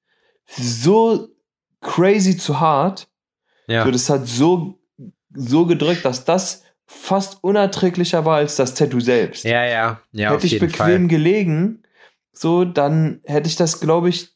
so 0.48 1.28
crazy 1.82 2.38
zu 2.38 2.62
hart. 2.62 3.10
Ja. 3.68 3.84
So, 3.84 3.92
das 3.92 4.10
hat 4.10 4.28
so, 4.28 4.80
so 5.34 5.66
gedrückt, 5.66 6.06
dass 6.06 6.24
das 6.24 6.63
fast 6.94 7.44
unerträglicher 7.44 8.26
war 8.26 8.38
als 8.38 8.56
das 8.56 8.74
Tattoo 8.76 9.00
selbst. 9.00 9.44
ja, 9.44 9.66
ja, 9.66 10.00
ja, 10.12 10.30
auf 10.30 10.36
hätte 10.44 10.48
ich 10.48 10.60
bequem 10.60 10.78
Fall. 10.78 11.08
gelegen, 11.08 11.84
so, 12.32 12.66
dann 12.66 13.22
hätte 13.26 13.48
ich 13.48 13.56
das, 13.56 13.80
glaube 13.80 14.10
ich, 14.10 14.30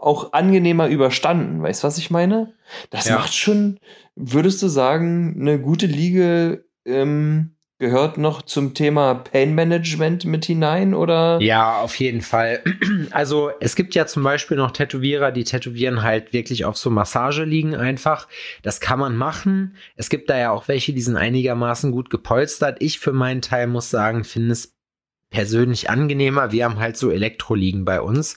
auch 0.00 0.32
angenehmer 0.32 0.88
überstanden. 0.88 1.62
Weißt 1.62 1.82
du, 1.82 1.86
was 1.86 1.98
ich 1.98 2.10
meine? 2.10 2.54
Das 2.90 3.06
Ja. 3.06 3.16
macht 3.16 3.34
schon, 3.34 3.78
würdest 4.14 4.62
du 4.62 4.68
sagen, 4.68 5.36
eine 5.40 5.60
gute 5.60 5.86
Liege 5.86 6.64
ähm, 6.84 7.56
gehört 7.78 8.18
noch 8.18 8.42
zum 8.42 8.74
Thema 8.74 9.14
Pain 9.14 9.54
Management 9.54 10.24
mit 10.24 10.44
hinein 10.44 10.94
oder? 10.94 11.38
Ja, 11.40 11.80
auf 11.80 11.94
jeden 11.96 12.22
Fall. 12.22 12.62
Also 13.10 13.50
es 13.60 13.76
gibt 13.76 13.94
ja 13.94 14.06
zum 14.06 14.22
Beispiel 14.22 14.56
noch 14.56 14.72
Tätowierer, 14.72 15.30
die 15.32 15.44
tätowieren 15.44 16.02
halt 16.02 16.32
wirklich 16.32 16.64
auf 16.64 16.76
so 16.76 16.90
Massage 16.90 17.44
liegen 17.44 17.74
einfach. 17.74 18.28
Das 18.62 18.80
kann 18.80 18.98
man 18.98 19.16
machen. 19.16 19.76
Es 19.96 20.10
gibt 20.10 20.28
da 20.28 20.38
ja 20.38 20.50
auch 20.50 20.68
welche, 20.68 20.92
die 20.92 21.00
sind 21.00 21.16
einigermaßen 21.16 21.90
gut 21.90 22.10
gepolstert. 22.10 22.78
Ich 22.80 22.98
für 22.98 23.12
meinen 23.12 23.40
Teil 23.40 23.66
muss 23.66 23.90
sagen, 23.90 24.24
finde 24.24 24.52
es 24.52 24.77
persönlich 25.30 25.90
angenehmer. 25.90 26.52
Wir 26.52 26.64
haben 26.64 26.78
halt 26.78 26.96
so 26.96 27.10
Elektroliegen 27.10 27.84
bei 27.84 28.00
uns, 28.00 28.36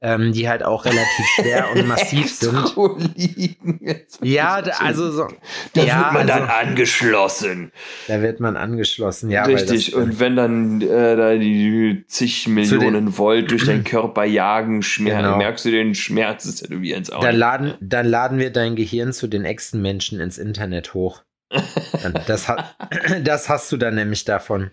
ähm, 0.00 0.32
die 0.32 0.48
halt 0.48 0.62
auch 0.62 0.86
relativ 0.86 1.26
schwer 1.34 1.70
und 1.72 1.86
massiv 1.86 2.34
sind. 2.34 2.54
Elektroliegen. 2.54 3.78
Jetzt 3.82 4.20
Ja, 4.22 4.62
da, 4.62 4.72
also 4.78 5.10
so, 5.10 5.28
da 5.74 5.82
ja, 5.82 5.98
wird 6.04 6.12
man 6.14 6.26
dann 6.26 6.42
also, 6.48 6.52
angeschlossen. 6.68 7.72
da 8.08 8.22
wird 8.22 8.40
man 8.40 8.56
angeschlossen. 8.56 9.30
Ja, 9.30 9.44
weil 9.46 9.54
Richtig. 9.56 9.86
das, 9.90 9.94
und 9.94 10.18
wenn 10.18 10.36
dann 10.36 10.80
äh, 10.80 11.16
da 11.16 11.34
die 11.36 12.04
zig 12.08 12.48
Millionen 12.48 13.18
Volt 13.18 13.50
durch 13.50 13.66
deinen 13.66 13.84
Körper 13.84 14.24
jagen, 14.24 14.82
schmer 14.82 15.10
Genau. 15.10 15.36
merkst 15.36 15.64
du 15.66 15.70
den 15.70 15.94
Schmerz 15.94 16.44
des 16.44 16.56
Tätowierens 16.56 17.10
auch. 17.10 17.20
Dann 17.20 17.30
nicht. 17.32 17.38
laden, 17.40 17.74
dann 17.80 18.06
laden 18.06 18.38
wir 18.38 18.50
dein 18.50 18.76
Gehirn 18.76 19.12
zu 19.12 19.26
den 19.26 19.44
Echsenmenschen 19.44 20.20
ins 20.20 20.38
Internet 20.38 20.94
hoch. 20.94 21.22
Dann- 22.02 22.14
Das, 22.26 22.46
das 23.24 23.48
hast 23.48 23.70
du 23.72 23.76
dann 23.76 23.96
nämlich 23.96 24.24
davon. 24.24 24.70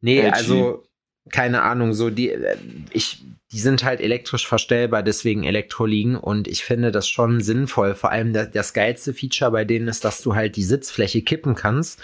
Nee, 0.00 0.28
also 0.28 0.84
keine 1.30 1.62
Ahnung, 1.62 1.92
so 1.94 2.10
die, 2.10 2.30
äh, 2.30 2.56
ich, 2.92 3.22
die 3.52 3.58
sind 3.60 3.84
halt 3.84 4.00
elektrisch 4.00 4.46
verstellbar, 4.46 5.02
deswegen 5.02 5.44
Elektroliegen 5.44 6.16
und 6.16 6.48
ich 6.48 6.64
finde 6.64 6.92
das 6.92 7.08
schon 7.08 7.40
sinnvoll. 7.40 7.94
Vor 7.94 8.10
allem 8.10 8.32
das, 8.32 8.50
das 8.50 8.72
geilste 8.72 9.14
Feature 9.14 9.50
bei 9.50 9.64
denen 9.64 9.88
ist, 9.88 10.04
dass 10.04 10.22
du 10.22 10.34
halt 10.34 10.56
die 10.56 10.64
Sitzfläche 10.64 11.22
kippen 11.22 11.54
kannst 11.54 12.00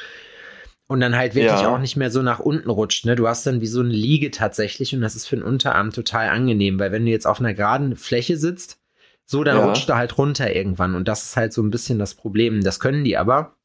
und 0.87 1.01
dann 1.01 1.17
halt 1.17 1.35
wirklich 1.35 1.63
Ja. 1.63 1.75
auch 1.75 1.79
nicht 1.79 1.97
mehr 1.97 2.11
so 2.11 2.23
nach 2.23 2.39
unten 2.41 2.71
rutscht. 2.71 3.07
Ne? 3.07 3.17
Du 3.17 3.27
hast 3.27 3.47
dann 3.47 3.61
wie 3.61 3.67
so 3.67 3.81
eine 3.81 3.91
Liege 3.91 4.31
tatsächlich 4.31 4.95
und 4.95 5.01
das 5.01 5.17
ist 5.17 5.27
für 5.27 5.37
den 5.37 5.45
Unterarm 5.45 5.91
total 5.91 6.29
angenehm, 6.29 6.79
weil 6.79 6.93
wenn 6.93 7.05
du 7.05 7.11
jetzt 7.11 7.27
auf 7.27 7.41
einer 7.41 7.55
geraden 7.55 7.97
Fläche 7.97 8.37
sitzt, 8.37 8.79
so, 9.25 9.45
dann 9.45 9.57
Ja. 9.57 9.65
rutscht 9.67 9.89
er 9.89 9.97
halt 9.97 10.19
runter 10.19 10.55
irgendwann. 10.55 10.95
Und 10.95 11.09
das 11.09 11.23
ist 11.23 11.37
halt 11.37 11.53
so 11.53 11.63
ein 11.63 11.71
bisschen 11.71 11.99
das 11.99 12.15
Problem. 12.15 12.63
Das 12.63 12.81
können 12.81 13.05
die 13.05 13.17
aber. 13.17 13.57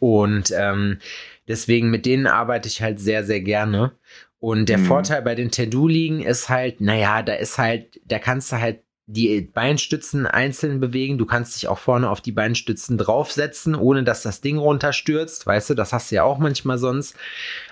Und 0.00 0.52
ähm, 0.54 0.98
deswegen 1.46 1.90
mit 1.90 2.04
denen 2.04 2.26
arbeite 2.26 2.68
ich 2.68 2.82
halt 2.82 3.00
sehr, 3.00 3.24
sehr 3.24 3.40
gerne. 3.40 3.92
Und 4.40 4.68
der 4.68 4.78
Mhm. 4.78 4.84
Vorteil 4.86 5.22
bei 5.22 5.34
den 5.34 5.50
Tedu-Liegen 5.50 6.22
ist 6.22 6.48
halt, 6.48 6.80
naja, 6.80 7.22
da 7.22 7.34
ist 7.34 7.58
halt, 7.58 8.00
da 8.04 8.18
kannst 8.18 8.52
du 8.52 8.56
halt 8.60 8.80
die 9.10 9.40
Beinstützen 9.40 10.26
einzeln 10.26 10.80
bewegen. 10.80 11.16
Du 11.18 11.24
kannst 11.24 11.56
dich 11.56 11.66
auch 11.66 11.78
vorne 11.78 12.10
auf 12.10 12.20
die 12.20 12.30
Beinstützen 12.30 12.98
draufsetzen, 12.98 13.74
ohne 13.74 14.04
dass 14.04 14.22
das 14.22 14.40
Ding 14.42 14.58
runterstürzt. 14.58 15.46
Weißt 15.46 15.70
du, 15.70 15.74
das 15.74 15.92
hast 15.94 16.10
du 16.10 16.16
ja 16.16 16.24
auch 16.24 16.38
manchmal 16.38 16.76
sonst. 16.78 17.16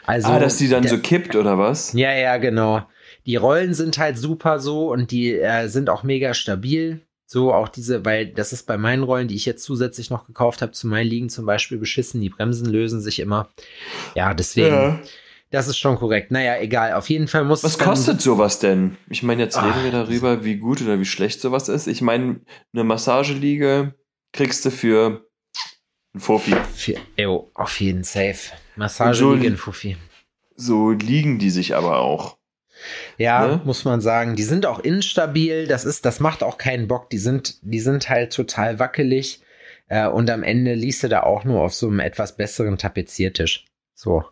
Also, 0.06 0.28
ah, 0.28 0.38
dass 0.38 0.56
die 0.56 0.68
dann 0.68 0.82
der- 0.82 0.90
so 0.92 0.98
kippt 0.98 1.36
oder 1.36 1.58
was? 1.58 1.92
ja, 1.92 2.12
ja, 2.14 2.38
genau. 2.38 2.86
Die 3.26 3.36
Rollen 3.36 3.74
sind 3.74 3.98
halt 3.98 4.16
super 4.18 4.60
so 4.60 4.90
und 4.90 5.10
die 5.10 5.34
äh, 5.34 5.68
sind 5.68 5.90
auch 5.90 6.02
mega 6.04 6.32
stabil. 6.32 7.02
So 7.26 7.52
auch 7.52 7.68
diese, 7.68 8.04
weil 8.04 8.26
das 8.28 8.52
ist 8.52 8.66
bei 8.66 8.78
meinen 8.78 9.02
Rollen, 9.02 9.26
die 9.28 9.34
ich 9.34 9.46
jetzt 9.46 9.64
zusätzlich 9.64 10.10
noch 10.10 10.26
gekauft 10.26 10.62
habe, 10.62 10.72
zu 10.72 10.86
meinen 10.86 11.08
liegen 11.08 11.28
zum 11.28 11.44
Beispiel 11.44 11.76
beschissen. 11.76 12.20
Die 12.20 12.30
Bremsen 12.30 12.66
lösen 12.66 13.00
sich 13.00 13.18
immer. 13.20 13.50
Ja, 14.14 14.32
deswegen, 14.32 14.68
Ja. 14.74 15.00
Das 15.56 15.68
ist 15.68 15.78
schon 15.78 15.96
korrekt. 15.96 16.30
Naja, 16.30 16.58
egal. 16.60 16.92
Auf 16.92 17.08
jeden 17.10 17.26
Fall 17.28 17.44
muss 17.44 17.64
Was 17.64 17.78
kostet 17.78 18.20
sowas 18.20 18.58
denn? 18.58 18.96
Ich 19.08 19.22
meine, 19.22 19.42
jetzt 19.42 19.56
reden 19.56 19.72
Ah, 19.80 19.84
wir 19.84 19.90
darüber, 19.90 20.44
wie 20.44 20.56
gut 20.56 20.80
oder 20.82 20.98
wie 21.00 21.04
schlecht 21.04 21.40
sowas 21.40 21.68
ist. 21.68 21.86
Ich 21.86 22.02
meine, 22.02 22.40
eine 22.72 22.84
Massageliege 22.84 23.94
kriegst 24.32 24.64
du 24.64 24.70
für 24.70 25.26
ein 26.14 26.20
Fuffi. 26.20 26.54
Vier, 26.74 26.98
Ew, 27.18 27.50
auf 27.54 27.80
jeden 27.80 28.04
Safe. 28.04 28.36
Massage 28.76 29.26
Und 29.26 29.40
so- 29.40 29.46
in 29.46 29.56
Fuffi. 29.56 29.96
So 30.54 30.90
liegen 30.92 31.38
die 31.38 31.50
sich 31.50 31.74
aber 31.74 31.98
auch. 31.98 32.38
Ja, 33.18 33.46
Ne? 33.46 33.60
muss 33.64 33.84
man 33.84 34.00
sagen. 34.00 34.36
Die 34.36 34.42
sind 34.42 34.66
auch 34.66 34.78
instabil. 34.78 35.66
Das 35.66 35.84
ist, 35.84 36.04
das 36.04 36.20
macht 36.20 36.42
auch 36.42 36.58
keinen 36.58 36.88
Bock. 36.88 37.10
Die 37.10 37.18
sind, 37.18 37.58
die 37.62 37.80
sind 37.80 38.08
halt 38.08 38.32
total 38.34 38.78
wackelig. 38.78 39.40
Äh, 39.88 40.08
und 40.08 40.28
am 40.30 40.42
Ende 40.42 40.74
liest 40.74 41.02
du 41.02 41.08
da 41.08 41.22
auch 41.22 41.44
nur 41.44 41.62
auf 41.62 41.74
so 41.74 41.88
einem 41.88 42.00
etwas 42.00 42.36
besseren 42.36 42.76
Tapeziertisch. 42.78 43.64
So. 43.94 44.24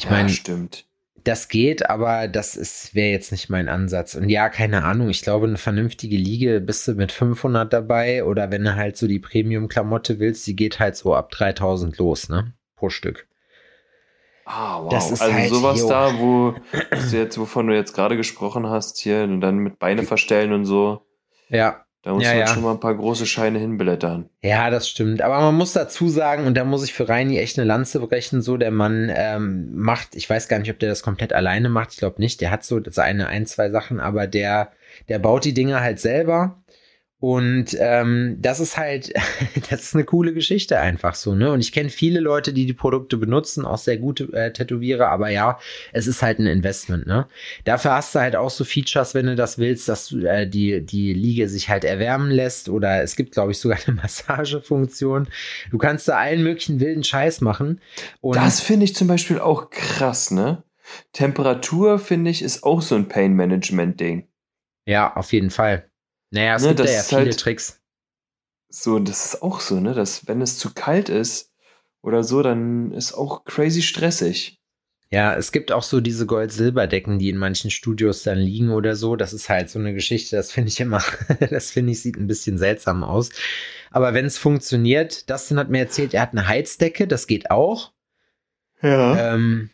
Ich 0.00 0.08
Ja, 0.08 0.12
meine, 0.12 0.28
stimmt. 0.30 0.86
das 1.24 1.48
geht, 1.48 1.88
aber 1.90 2.26
das 2.26 2.56
ist 2.56 2.94
wäre 2.94 3.10
jetzt 3.10 3.32
nicht 3.32 3.50
mein 3.50 3.68
Ansatz. 3.68 4.14
Und 4.14 4.30
ja, 4.30 4.48
keine 4.48 4.82
Ahnung. 4.84 5.10
Ich 5.10 5.20
glaube, 5.22 5.46
eine 5.46 5.58
vernünftige 5.58 6.16
Liege 6.16 6.60
bist 6.60 6.88
du 6.88 6.94
mit 6.94 7.12
500 7.12 7.70
dabei. 7.70 8.24
Oder 8.24 8.50
wenn 8.50 8.64
du 8.64 8.74
halt 8.76 8.96
so 8.96 9.06
die 9.06 9.18
Premium-Klamotte 9.18 10.18
willst, 10.18 10.46
die 10.46 10.56
geht 10.56 10.78
halt 10.80 10.96
so 10.96 11.14
ab 11.14 11.30
3000 11.30 11.98
los, 11.98 12.28
ne? 12.30 12.54
Pro 12.76 12.88
Stück. 12.88 13.26
Ah, 14.46 14.82
wow. 14.82 14.90
Das 14.90 15.10
ist 15.10 15.20
also 15.20 15.34
halt, 15.34 15.50
sowas 15.50 15.80
jo. 15.80 15.88
da, 15.88 16.18
wo 16.18 16.54
du 16.72 17.16
jetzt, 17.16 17.38
wovon 17.38 17.66
du 17.66 17.74
jetzt 17.74 17.94
gerade 17.94 18.16
gesprochen 18.16 18.66
hast, 18.68 18.98
hier 18.98 19.22
und 19.24 19.40
dann 19.42 19.58
mit 19.58 19.78
Beine 19.78 20.02
verstellen 20.02 20.52
und 20.52 20.64
so, 20.64 21.06
Ja, 21.50 21.84
da 22.02 22.14
muss 22.14 22.24
Ja, 22.24 22.30
man 22.30 22.38
ja. 22.38 22.46
schon 22.46 22.62
mal 22.62 22.72
ein 22.72 22.80
paar 22.80 22.94
große 22.94 23.26
Scheine 23.26 23.58
hinblättern. 23.58 24.30
Ja, 24.42 24.70
das 24.70 24.88
stimmt. 24.88 25.20
Aber 25.22 25.40
man 25.40 25.54
muss 25.54 25.72
dazu 25.74 26.08
sagen, 26.08 26.46
und 26.46 26.54
da 26.54 26.64
muss 26.64 26.82
ich 26.84 26.94
für 26.94 27.08
Reini 27.08 27.38
echt 27.38 27.58
eine 27.58 27.66
Lanze 27.66 28.00
brechen, 28.00 28.40
so 28.40 28.56
der 28.56 28.70
Mann 28.70 29.10
ähm, 29.14 29.74
macht, 29.74 30.14
ich 30.16 30.28
weiß 30.28 30.48
gar 30.48 30.58
nicht, 30.58 30.70
ob 30.70 30.78
der 30.78 30.88
das 30.88 31.02
komplett 31.02 31.32
alleine 31.32 31.68
macht, 31.68 31.92
ich 31.92 31.98
glaube 31.98 32.20
nicht, 32.20 32.40
der 32.40 32.50
hat 32.50 32.64
so 32.64 32.80
seine 32.86 33.26
ein, 33.28 33.44
zwei 33.46 33.70
Sachen, 33.70 34.00
aber 34.00 34.26
der, 34.26 34.70
der 35.08 35.18
baut 35.18 35.44
die 35.44 35.54
Dinger 35.54 35.80
halt 35.80 36.00
selber. 36.00 36.56
Und 37.20 37.76
ähm, 37.78 38.38
das 38.40 38.60
ist 38.60 38.78
halt, 38.78 39.12
das 39.70 39.82
ist 39.82 39.94
eine 39.94 40.04
coole 40.04 40.32
Geschichte 40.32 40.80
einfach 40.80 41.14
so, 41.14 41.34
ne? 41.34 41.52
Und 41.52 41.60
ich 41.60 41.70
kenne 41.70 41.90
viele 41.90 42.18
Leute, 42.18 42.54
die 42.54 42.64
die 42.64 42.72
Produkte 42.72 43.18
benutzen, 43.18 43.66
auch 43.66 43.76
sehr 43.76 43.98
gute 43.98 44.32
äh, 44.32 44.52
Tätowierer, 44.54 45.08
aber 45.08 45.28
ja, 45.28 45.58
es 45.92 46.06
ist 46.06 46.22
halt 46.22 46.38
ein 46.38 46.46
Investment, 46.46 47.06
ne? 47.06 47.28
Dafür 47.64 47.92
hast 47.92 48.14
du 48.14 48.20
halt 48.20 48.36
auch 48.36 48.48
so 48.48 48.64
Features, 48.64 49.14
wenn 49.14 49.26
du 49.26 49.36
das 49.36 49.58
willst, 49.58 49.86
dass 49.90 50.08
du, 50.08 50.20
äh, 50.26 50.48
die, 50.48 50.80
die 50.80 51.12
Liege 51.12 51.50
sich 51.50 51.68
halt 51.68 51.84
erwärmen 51.84 52.30
lässt 52.30 52.70
oder 52.70 53.02
es 53.02 53.16
gibt, 53.16 53.32
glaube 53.32 53.52
ich, 53.52 53.58
sogar 53.58 53.78
eine 53.86 53.96
Massagefunktion. 54.02 55.28
Du 55.70 55.76
kannst 55.76 56.08
da 56.08 56.16
allen 56.16 56.42
möglichen 56.42 56.80
wilden 56.80 57.04
Scheiß 57.04 57.42
machen. 57.42 57.82
Das 58.22 58.60
finde 58.60 58.84
ich 58.84 58.94
zum 58.94 59.08
Beispiel 59.08 59.40
auch 59.40 59.68
krass, 59.68 60.30
ne? 60.30 60.62
Temperatur, 61.12 61.98
finde 61.98 62.30
ich, 62.30 62.40
ist 62.40 62.64
auch 62.64 62.80
so 62.80 62.94
ein 62.94 63.08
Pain-Management-Ding. 63.08 64.26
ja, 64.86 65.14
auf 65.14 65.34
jeden 65.34 65.50
Fall. 65.50 65.89
Naja, 66.30 66.56
es 66.56 66.62
Ne, 66.62 66.68
gibt 66.68 66.80
da 66.80 66.84
ja 66.84 67.00
ist 67.00 67.08
viele 67.08 67.20
halt- 67.22 67.40
Tricks. 67.40 67.80
So, 68.68 68.98
das 69.00 69.26
ist 69.26 69.42
auch 69.42 69.60
so, 69.60 69.80
ne? 69.80 69.94
Dass, 69.94 70.28
wenn 70.28 70.40
es 70.40 70.56
zu 70.58 70.72
kalt 70.72 71.08
ist 71.08 71.50
oder 72.02 72.22
so, 72.22 72.40
dann 72.42 72.92
ist 72.92 73.12
auch 73.14 73.44
crazy 73.44 73.82
stressig. 73.82 74.58
Ja, 75.12 75.34
es 75.34 75.50
gibt 75.50 75.72
auch 75.72 75.82
so 75.82 76.00
diese 76.00 76.24
Gold-Silber-Decken, 76.24 77.18
die 77.18 77.30
in 77.30 77.36
manchen 77.36 77.72
Studios 77.72 78.22
dann 78.22 78.38
liegen 78.38 78.70
oder 78.70 78.94
so. 78.94 79.16
Das 79.16 79.32
ist 79.32 79.48
halt 79.48 79.68
so 79.68 79.80
eine 79.80 79.92
Geschichte, 79.92 80.36
das 80.36 80.52
finde 80.52 80.68
ich 80.68 80.78
immer, 80.78 81.02
das 81.50 81.72
finde 81.72 81.90
ich, 81.90 82.00
sieht 82.00 82.16
ein 82.16 82.28
bisschen 82.28 82.58
seltsam 82.58 83.02
aus. 83.02 83.30
Aber 83.90 84.14
wenn 84.14 84.24
es 84.24 84.38
funktioniert, 84.38 85.28
Dustin 85.28 85.58
hat 85.58 85.68
mir 85.68 85.80
erzählt, 85.80 86.14
er 86.14 86.22
hat 86.22 86.30
eine 86.30 86.46
Heizdecke, 86.46 87.08
das 87.08 87.26
geht 87.26 87.50
auch. 87.50 87.92
Ja. 88.82 89.34
Ähm, 89.34 89.70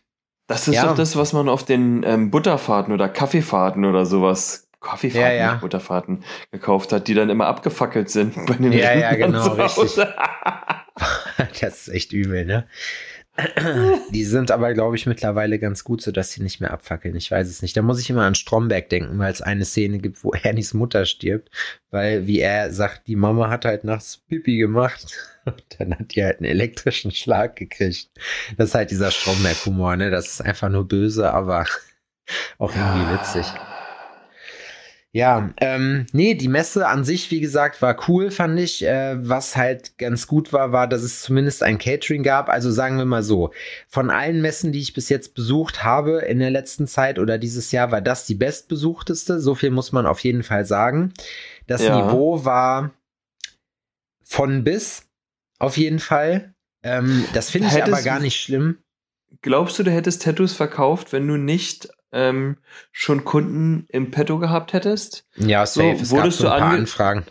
das 0.46 0.68
ist 0.68 0.76
ja. 0.76 0.86
doch 0.86 0.94
das, 0.96 1.16
was 1.16 1.34
man 1.34 1.50
auf 1.50 1.64
den 1.66 2.02
ähm, 2.02 2.30
Butterfahrten 2.30 2.94
oder 2.94 3.10
Kaffeefahrten 3.10 3.84
oder 3.84 4.06
sowas, 4.06 4.65
Kaffeefahrten, 4.80 5.36
ja, 5.36 5.52
ja. 5.52 5.54
Butterfahrten 5.54 6.24
gekauft 6.52 6.92
hat, 6.92 7.08
die 7.08 7.14
dann 7.14 7.30
immer 7.30 7.46
abgefackelt 7.46 8.10
sind 8.10 8.34
bei 8.46 8.54
den 8.54 8.72
Ja, 8.72 8.94
ja, 8.94 9.14
genau, 9.14 9.48
richtig. 9.48 9.96
das 11.60 11.88
ist 11.88 11.88
echt 11.88 12.12
übel, 12.12 12.44
ne? 12.44 12.66
Die 14.12 14.24
sind 14.24 14.50
aber, 14.50 14.72
glaube 14.72 14.96
ich, 14.96 15.06
mittlerweile 15.06 15.58
ganz 15.58 15.84
gut, 15.84 16.00
so 16.00 16.10
dass 16.10 16.32
sie 16.32 16.42
nicht 16.42 16.60
mehr 16.60 16.72
abfackeln. 16.72 17.14
Ich 17.16 17.30
weiß 17.30 17.48
es 17.48 17.60
nicht. 17.60 17.76
Da 17.76 17.82
muss 17.82 18.00
ich 18.00 18.08
immer 18.08 18.24
an 18.24 18.34
Stromberg 18.34 18.88
denken, 18.88 19.18
weil 19.18 19.30
es 19.30 19.42
eine 19.42 19.66
Szene 19.66 19.98
gibt, 19.98 20.24
wo 20.24 20.32
Ernies 20.32 20.72
Mutter 20.72 21.04
stirbt, 21.04 21.50
weil, 21.90 22.26
wie 22.26 22.40
er 22.40 22.72
sagt, 22.72 23.08
die 23.08 23.16
Mama 23.16 23.50
hat 23.50 23.66
halt 23.66 23.84
nachts 23.84 24.16
Pipi 24.16 24.56
gemacht. 24.56 25.06
Und 25.44 25.62
dann 25.78 25.98
hat 25.98 26.14
die 26.14 26.24
halt 26.24 26.38
einen 26.38 26.50
elektrischen 26.50 27.12
Schlag 27.12 27.56
gekriegt. 27.56 28.08
Das 28.56 28.70
ist 28.70 28.74
halt 28.74 28.90
dieser 28.90 29.10
Stromberg-Humor, 29.10 29.96
ne? 29.96 30.10
Das 30.10 30.26
ist 30.28 30.40
einfach 30.40 30.70
nur 30.70 30.88
böse, 30.88 31.32
aber 31.32 31.66
auch 32.58 32.74
irgendwie 32.74 33.14
witzig. 33.14 33.46
Ja, 35.12 35.50
ähm, 35.62 36.06
nee, 36.12 36.34
die 36.34 36.48
Messe 36.48 36.86
an 36.88 37.02
sich, 37.02 37.30
wie 37.30 37.40
gesagt, 37.40 37.80
war 37.80 37.96
cool, 38.06 38.30
fand 38.30 38.60
ich. 38.60 38.84
Äh, 38.84 39.16
was 39.26 39.56
halt 39.56 39.96
ganz 39.96 40.26
gut 40.26 40.52
war, 40.52 40.72
war, 40.72 40.86
dass 40.86 41.02
es 41.02 41.22
zumindest 41.22 41.62
ein 41.62 41.78
Catering 41.78 42.22
gab. 42.22 42.50
Also 42.50 42.70
sagen 42.70 42.98
wir 42.98 43.06
mal 43.06 43.22
so, 43.22 43.50
von 43.88 44.10
allen 44.10 44.42
Messen, 44.42 44.72
die 44.72 44.80
ich 44.80 44.92
bis 44.92 45.08
jetzt 45.08 45.34
besucht 45.34 45.82
habe 45.82 46.18
in 46.18 46.38
der 46.38 46.50
letzten 46.50 46.86
Zeit 46.86 47.18
oder 47.18 47.38
dieses 47.38 47.72
Jahr, 47.72 47.90
war 47.92 48.02
das 48.02 48.26
die 48.26 48.34
bestbesuchteste. 48.34 49.40
So 49.40 49.54
viel 49.54 49.70
muss 49.70 49.90
man 49.90 50.04
auf 50.04 50.20
jeden 50.20 50.42
Fall 50.42 50.66
sagen. 50.66 51.14
Das 51.66 51.82
ja. 51.82 51.96
Niveau 51.96 52.44
war 52.44 52.92
von 54.22 54.64
bis, 54.64 55.06
auf 55.58 55.78
jeden 55.78 55.98
Fall. 55.98 56.52
Ähm, 56.82 57.24
das 57.32 57.48
finde 57.48 57.68
ich 57.68 57.82
aber 57.82 58.02
gar 58.02 58.20
nicht 58.20 58.38
schlimm. 58.38 58.78
Glaubst 59.40 59.78
du, 59.78 59.82
du 59.82 59.90
hättest 59.90 60.22
Tattoos 60.22 60.52
verkauft, 60.52 61.12
wenn 61.12 61.26
du 61.26 61.36
nicht 61.36 61.88
ähm, 62.16 62.56
schon 62.92 63.24
Kunden 63.24 63.86
im 63.90 64.10
Petto 64.10 64.38
gehabt 64.38 64.72
hättest. 64.72 65.26
Ja, 65.36 65.66
safe. 65.66 65.96
So, 65.96 66.02
es 66.02 66.10
wurdest 66.10 66.38
so 66.38 66.48
ein 66.48 66.60
paar 66.60 66.72
Anfragen. 66.72 67.24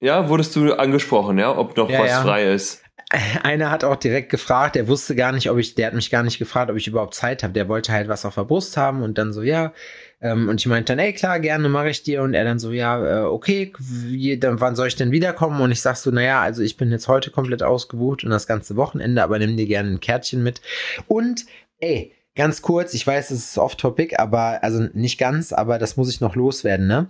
Ja, 0.00 0.28
wurdest 0.28 0.56
du 0.56 0.74
angesprochen, 0.74 1.38
ja, 1.38 1.56
ob 1.56 1.76
noch 1.76 1.88
ja, 1.88 2.00
was 2.00 2.10
ja. 2.10 2.22
frei 2.22 2.52
ist. 2.52 2.82
Einer 3.42 3.70
hat 3.70 3.84
auch 3.84 3.96
direkt 3.96 4.30
gefragt, 4.30 4.74
der 4.74 4.88
wusste 4.88 5.14
gar 5.14 5.32
nicht, 5.32 5.50
ob 5.50 5.58
ich, 5.58 5.74
der 5.74 5.88
hat 5.88 5.94
mich 5.94 6.10
gar 6.10 6.22
nicht 6.22 6.38
gefragt, 6.38 6.70
ob 6.70 6.76
ich 6.76 6.88
überhaupt 6.88 7.14
Zeit 7.14 7.42
habe. 7.42 7.52
Der 7.52 7.68
wollte 7.68 7.92
halt 7.92 8.08
was 8.08 8.24
auf 8.24 8.34
der 8.34 8.44
Brust 8.44 8.76
haben 8.76 9.02
und 9.02 9.18
dann 9.18 9.32
so, 9.32 9.42
ja. 9.42 9.72
Ähm, 10.20 10.48
und 10.48 10.60
ich 10.60 10.66
meinte 10.66 10.92
dann, 10.92 10.98
ey, 10.98 11.12
klar, 11.12 11.38
gerne 11.40 11.68
mache 11.68 11.90
ich 11.90 12.02
dir. 12.02 12.22
Und 12.22 12.34
er 12.34 12.44
dann 12.44 12.58
so, 12.58 12.72
ja, 12.72 13.22
äh, 13.22 13.24
okay, 13.24 13.72
wie, 13.78 14.38
dann 14.38 14.60
wann 14.60 14.76
soll 14.76 14.88
ich 14.88 14.96
denn 14.96 15.12
wiederkommen? 15.12 15.60
Und 15.60 15.70
ich 15.70 15.82
sag 15.82 15.96
so, 15.96 16.10
naja, 16.10 16.40
also 16.40 16.62
ich 16.62 16.76
bin 16.76 16.90
jetzt 16.90 17.06
heute 17.06 17.30
komplett 17.30 17.62
ausgebucht 17.62 18.24
und 18.24 18.30
das 18.30 18.46
ganze 18.46 18.76
Wochenende, 18.76 19.22
aber 19.22 19.38
nimm 19.38 19.56
dir 19.56 19.66
gerne 19.66 19.90
ein 19.90 20.00
Kärtchen 20.00 20.42
mit. 20.42 20.62
Und, 21.06 21.44
ey, 21.78 22.12
Ganz 22.34 22.62
kurz, 22.62 22.94
ich 22.94 23.06
weiß, 23.06 23.30
es 23.30 23.50
ist 23.50 23.58
off-topic, 23.58 24.16
aber, 24.18 24.62
also 24.62 24.88
nicht 24.94 25.18
ganz, 25.18 25.52
aber 25.52 25.78
das 25.78 25.96
muss 25.96 26.08
ich 26.08 26.20
noch 26.20 26.34
loswerden, 26.34 26.86
ne? 26.86 27.08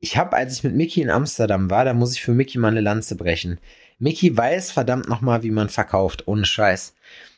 Ich 0.00 0.16
habe, 0.16 0.36
als 0.36 0.54
ich 0.54 0.64
mit 0.64 0.74
Mickey 0.74 1.02
in 1.02 1.10
Amsterdam 1.10 1.70
war, 1.70 1.84
da 1.84 1.94
muss 1.94 2.14
ich 2.14 2.22
für 2.22 2.32
Mickey 2.32 2.58
mal 2.58 2.68
eine 2.68 2.80
Lanze 2.80 3.16
brechen. 3.16 3.58
Mickey 3.98 4.34
weiß 4.34 4.72
verdammt 4.72 5.08
nochmal, 5.08 5.42
wie 5.42 5.50
man 5.50 5.68
verkauft, 5.68 6.26
ohne 6.26 6.44
Scheiß. 6.44 6.94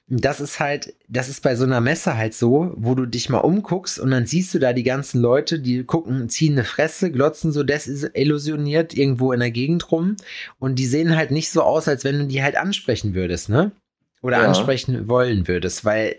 Das 0.08 0.40
ist 0.40 0.61
halt, 0.61 0.94
das 1.08 1.28
ist 1.28 1.42
bei 1.42 1.56
so 1.56 1.64
einer 1.64 1.80
Messe 1.80 2.16
halt 2.16 2.35
so, 2.35 2.72
wo 2.76 2.94
du 2.94 3.06
dich 3.06 3.28
mal 3.28 3.38
umguckst 3.38 3.98
und 3.98 4.11
dann 4.11 4.26
siehst 4.26 4.52
du 4.52 4.58
da 4.58 4.72
die 4.72 4.82
ganzen 4.82 5.20
Leute, 5.20 5.58
die 5.58 5.85
gucken, 5.85 6.28
ziehen 6.28 6.52
eine 6.52 6.64
Fresse, 6.64 7.11
glotzen 7.11 7.52
so 7.52 7.62
desillusioniert 7.62 8.94
irgendwo 8.94 9.32
in 9.32 9.40
der 9.40 9.50
Gegend 9.50 9.90
rum 9.90 10.16
und 10.58 10.78
die 10.78 10.87
sehen 10.87 11.16
halt 11.16 11.30
nicht 11.30 11.50
so 11.50 11.62
aus, 11.62 11.88
als 11.88 12.04
wenn 12.04 12.18
du 12.18 12.26
die 12.26 12.42
halt 12.42 12.56
ansprechen 12.56 13.14
würdest, 13.14 13.48
ne? 13.48 13.72
Oder 14.22 14.38
ja. 14.38 14.46
ansprechen 14.46 15.08
wollen 15.08 15.48
würdest, 15.48 15.85
weil 15.85 16.16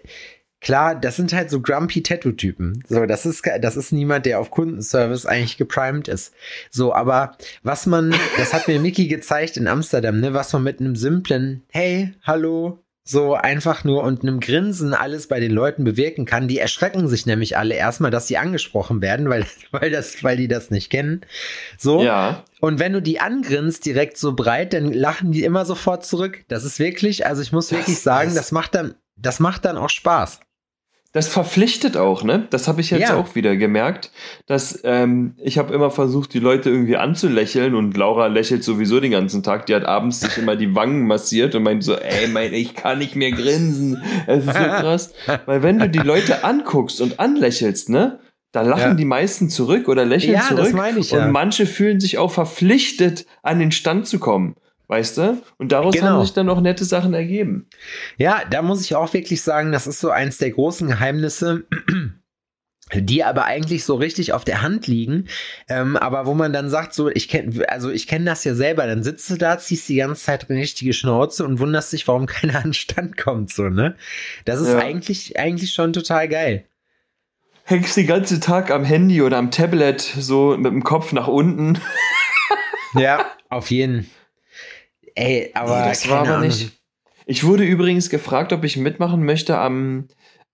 Klar, 0.64 0.96
das 0.96 1.18
sind 1.18 1.34
halt 1.34 1.50
so 1.50 1.62
grumpy 1.62 2.02
Tattoo-Typen. 2.02 2.86
So, 2.88 3.06
das 3.06 3.26
ist, 3.26 3.44
das 3.60 3.76
ist 3.76 3.92
niemand, 3.92 4.26
der 4.26 4.40
auf 4.40 4.50
Kundenservice 4.50 5.26
eigentlich 5.26 5.58
geprimed 5.58 6.08
ist. 6.08 6.34
So, 6.72 6.94
aber 6.94 7.38
was 7.64 7.86
man, 7.86 8.16
das 8.38 8.54
hat 8.54 8.70
mir 8.70 8.80
Mickey 8.80 9.08
gezeigt 9.08 9.58
in 9.58 9.68
Amsterdam, 9.68 10.22
ne, 10.22 10.34
was 10.34 10.54
man 10.54 10.64
mit 10.64 10.80
einem 10.80 10.96
simplen 10.96 11.64
Hey, 11.70 12.14
hallo, 12.24 12.80
so 13.04 13.34
einfach 13.34 13.84
nur 13.84 14.04
und 14.04 14.22
einem 14.22 14.40
Grinsen 14.40 14.94
alles 14.94 15.28
bei 15.28 15.42
den 15.42 15.52
Leuten 15.52 15.84
bewirken 15.84 16.26
kann. 16.26 16.48
Die 16.48 16.60
erschrecken 16.60 17.10
sich 17.10 17.26
nämlich 17.26 17.58
alle 17.58 17.76
erstmal, 17.76 18.12
dass 18.12 18.28
sie 18.28 18.38
angesprochen 18.38 19.02
werden, 19.02 19.30
weil, 19.30 19.46
weil 19.72 19.92
das, 19.92 20.24
weil 20.24 20.38
die 20.38 20.48
das 20.48 20.72
nicht 20.72 20.90
kennen. 20.90 21.26
So. 21.78 22.02
Ja. 22.02 22.46
Und 22.62 22.80
wenn 22.80 22.94
du 22.94 23.02
die 23.02 23.20
angrinst 23.20 23.86
direkt 23.86 24.18
so 24.18 24.34
breit, 24.34 24.72
dann 24.72 24.94
lachen 24.94 25.34
die 25.34 25.44
immer 25.44 25.66
sofort 25.66 26.06
zurück. 26.06 26.46
Das 26.48 26.64
ist 26.64 26.80
wirklich, 26.80 27.26
also 27.26 27.42
ich 27.42 27.52
muss 27.52 27.68
das, 27.68 27.80
wirklich 27.80 28.00
sagen, 28.00 28.34
das 28.34 28.54
macht 28.54 28.76
dann, 28.76 28.96
das 29.18 29.42
macht 29.42 29.66
dann 29.66 29.78
auch 29.78 29.90
Spaß 29.90 30.40
das 31.14 31.28
verpflichtet 31.28 31.96
auch, 31.96 32.24
ne? 32.24 32.48
Das 32.50 32.68
habe 32.68 32.82
ich 32.82 32.90
jetzt 32.90 33.10
ja. 33.10 33.16
auch 33.16 33.36
wieder 33.36 33.56
gemerkt, 33.56 34.12
dass 34.48 34.82
ähm, 34.84 35.36
ich 35.38 35.60
habe 35.60 35.72
immer 35.72 35.92
versucht, 35.92 36.34
die 36.34 36.40
Leute 36.40 36.72
irgendwie 36.72 36.98
anzulächeln 36.98 37.76
und 37.76 37.96
Laura 37.96 38.26
lächelt 38.28 38.64
sowieso 38.64 39.00
den 39.00 39.12
ganzen 39.12 39.44
Tag. 39.44 39.68
Die 39.68 39.76
hat 39.76 39.86
abends 39.86 40.22
sich 40.22 40.40
immer 40.40 40.56
die 40.56 40.74
Wangen 40.74 41.06
massiert 41.06 41.54
und 41.54 41.62
meint 41.62 41.84
so, 41.84 41.96
ey, 41.96 42.28
mein, 42.30 42.52
ich 42.54 42.74
kann 42.74 42.98
nicht 42.98 43.16
mehr 43.16 43.32
grinsen. 43.32 44.02
Es 44.26 44.40
ist 44.40 44.48
so 44.48 44.52
krass, 44.54 45.14
weil 45.46 45.62
wenn 45.62 45.78
du 45.78 45.88
die 45.88 46.00
Leute 46.00 46.44
anguckst 46.44 47.00
und 47.00 47.20
anlächelst, 47.20 47.90
ne? 47.90 48.20
Da 48.52 48.62
lachen 48.62 48.82
ja. 48.82 48.94
die 48.94 49.06
meisten 49.06 49.50
zurück 49.50 49.88
oder 49.88 50.06
lächeln 50.06 50.34
ja, 50.34 50.42
zurück. 50.42 50.66
Das 50.66 50.74
meine 50.74 51.00
ich, 51.00 51.12
ja. 51.12 51.26
Und 51.26 51.32
manche 51.32 51.66
fühlen 51.66 52.00
sich 52.00 52.18
auch 52.18 52.32
verpflichtet, 52.32 53.26
an 53.42 53.60
den 53.60 53.72
Stand 53.72 54.08
zu 54.08 54.20
kommen. 54.20 54.56
Weißt 54.88 55.18
du? 55.18 55.42
Und 55.58 55.72
daraus 55.72 55.94
genau. 55.94 56.08
haben 56.08 56.22
sich 56.22 56.34
dann 56.34 56.50
auch 56.50 56.60
nette 56.60 56.86
Sachen 56.86 57.14
ergeben. 57.14 57.68
Ja, 58.18 58.42
da 58.50 58.62
muss 58.62 58.82
ich 58.82 58.96
auch 58.96 59.14
wirklich 59.14 59.42
sagen, 59.42 59.72
das 59.72 59.88
ist 59.88 60.00
so 60.00 60.10
eins 60.10 60.38
der 60.38 60.52
großen 60.52 60.88
Geheimnisse, 60.88 61.66
die 62.94 63.24
aber 63.24 63.46
eigentlich 63.46 63.86
so 63.86 63.96
richtig 63.96 64.34
auf 64.34 64.44
der 64.44 64.62
Hand 64.62 64.88
liegen, 64.88 65.30
ähm, 65.70 65.96
aber 65.96 66.26
wo 66.26 66.34
man 66.34 66.52
dann 66.52 66.70
sagt, 66.70 66.94
so, 66.94 67.10
ich 67.10 67.30
kenne, 67.30 67.68
also 67.70 67.90
ich 67.90 68.08
kenne 68.08 68.26
das 68.26 68.44
ja 68.44 68.56
selber, 68.56 68.86
dann 68.86 69.04
sitzt 69.04 69.30
du 69.30 69.38
da, 69.38 69.58
ziehst 69.58 69.88
die 69.88 69.96
ganze 69.96 70.22
Zeit 70.22 70.50
eine 70.50 70.60
richtige 70.60 70.94
Schnauze 70.94 71.46
und 71.46 71.60
wunderst 71.60 71.94
dich, 71.94 72.08
warum 72.08 72.26
keiner 72.28 72.58
an 72.58 72.64
den 72.64 72.74
Stand 72.74 73.18
kommt, 73.18 73.52
so, 73.52 73.70
ne? 73.70 73.96
Das 74.46 74.60
ist 74.60 74.74
ja. 74.74 74.80
eigentlich, 74.80 75.40
eigentlich 75.40 75.74
schon 75.74 75.94
total 75.94 76.28
geil. 76.28 76.66
Hängst 77.64 77.96
den 77.96 78.08
ganzen 78.08 78.42
Tag 78.42 78.70
am 78.70 78.84
Handy 78.84 79.22
oder 79.22 79.38
am 79.38 79.50
Tablet 79.50 80.02
so 80.02 80.58
mit 80.58 80.74
dem 80.74 80.84
Kopf 80.84 81.14
nach 81.14 81.30
unten. 81.30 81.80
ja, 82.94 83.26
auf 83.50 83.72
jeden 83.72 84.04
Fall. 84.04 84.23
Ey, 85.16 85.52
aber 85.54 85.82
nee, 85.82 85.90
das 85.90 86.10
war 86.10 86.20
aber 86.22 86.36
Ahnung. 86.36 86.48
nicht. 86.48 86.80
Ich 87.26 87.44
wurde 87.44 87.64
übrigens 87.64 88.10
gefragt, 88.10 88.52
ob 88.54 88.64
ich 88.64 88.78
mitmachen 88.78 89.24
möchte 89.24 89.58
am 89.58 90.08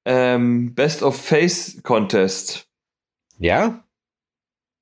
ähm, 0.05 0.73
Best 0.75 1.03
of 1.03 1.19
Face 1.19 1.81
Contest. 1.83 2.67
Ja? 3.37 3.83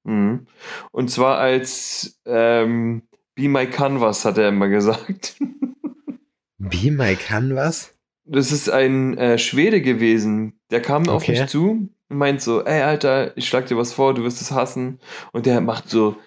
Mhm. 0.03 0.47
Und 0.91 1.11
zwar 1.11 1.37
als 1.37 2.19
ähm, 2.25 3.03
Be 3.35 3.47
My 3.49 3.67
Canvas, 3.67 4.25
hat 4.25 4.37
er 4.37 4.49
immer 4.49 4.67
gesagt. 4.67 5.37
Be 6.57 6.91
My 6.91 7.15
Canvas? 7.15 7.93
Das 8.25 8.51
ist 8.51 8.69
ein 8.69 9.17
äh, 9.17 9.37
Schwede 9.37 9.81
gewesen. 9.81 10.59
Der 10.71 10.81
kam 10.81 11.03
okay. 11.03 11.11
auf 11.11 11.27
mich 11.27 11.45
zu 11.47 11.89
und 12.09 12.17
meint 12.17 12.41
so, 12.41 12.63
ey 12.63 12.81
Alter, 12.81 13.35
ich 13.37 13.47
schlag 13.47 13.67
dir 13.67 13.77
was 13.77 13.93
vor, 13.93 14.13
du 14.13 14.23
wirst 14.23 14.41
es 14.41 14.51
hassen. 14.51 14.99
Und 15.31 15.45
der 15.45 15.61
macht 15.61 15.89
so 15.89 16.17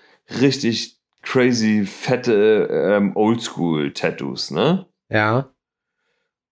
richtig 0.40 0.99
crazy 1.22 1.85
fette 1.87 2.68
ähm, 2.70 3.16
Oldschool-Tattoos, 3.16 4.50
ne? 4.50 4.87
Ja. 5.09 5.50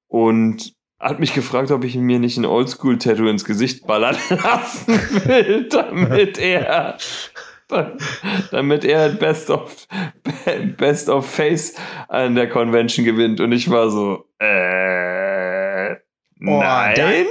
Und 0.09 0.75
hat 0.99 1.21
mich 1.21 1.33
gefragt, 1.33 1.71
ob 1.71 1.85
ich 1.85 1.97
mir 1.97 2.19
nicht 2.19 2.37
ein 2.39 2.45
Oldschool-Tattoo 2.45 3.29
ins 3.29 3.45
Gesicht 3.45 3.87
ballern 3.87 4.17
lassen 4.31 4.95
will, 5.27 5.69
damit 5.69 6.39
er 6.39 6.99
damit 8.51 8.85
er 8.85 9.11
Best 9.11 9.51
of 9.51 9.87
Best 10.79 11.11
of 11.11 11.31
Face 11.31 11.75
an 12.09 12.35
der 12.35 12.49
Convention 12.49 13.05
gewinnt 13.05 13.41
und 13.41 13.53
ich 13.53 13.69
war 13.69 13.91
so 13.91 14.25
äh 14.39 15.93
oh, 15.93 15.97
nein 16.61 17.27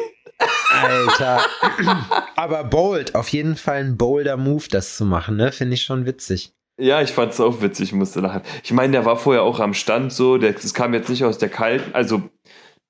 Alter. 0.69 1.41
Aber 2.36 2.63
bold, 2.63 3.15
auf 3.15 3.30
jeden 3.30 3.56
Fall 3.56 3.78
ein 3.78 3.97
bolder 3.97 4.38
Move, 4.38 4.65
das 4.69 4.97
zu 4.97 5.06
machen, 5.06 5.38
ne? 5.38 5.52
Finde 5.52 5.73
ich 5.73 5.84
schon 5.84 6.06
witzig. 6.06 6.54
Ja, 6.80 7.02
ich 7.02 7.12
fand 7.12 7.34
es 7.34 7.40
auch 7.40 7.62
witzig, 7.62 7.92
musste 7.94 8.20
lachen. 8.20 8.42
Ich 8.63 8.72
meine, 8.72 8.92
der 8.92 9.06
war 9.06 9.18
vorher 9.18 9.44
auch 9.44 9.60
am 9.60 9.74
Stand 9.74 10.13
so, 10.13 10.38
der, 10.38 10.54
das 10.54 10.74
kam 10.74 10.94
jetzt 10.94 11.10
nicht 11.10 11.24
aus 11.24 11.40
der 11.40 11.50
kalten, 11.50 11.94
also 11.94 12.22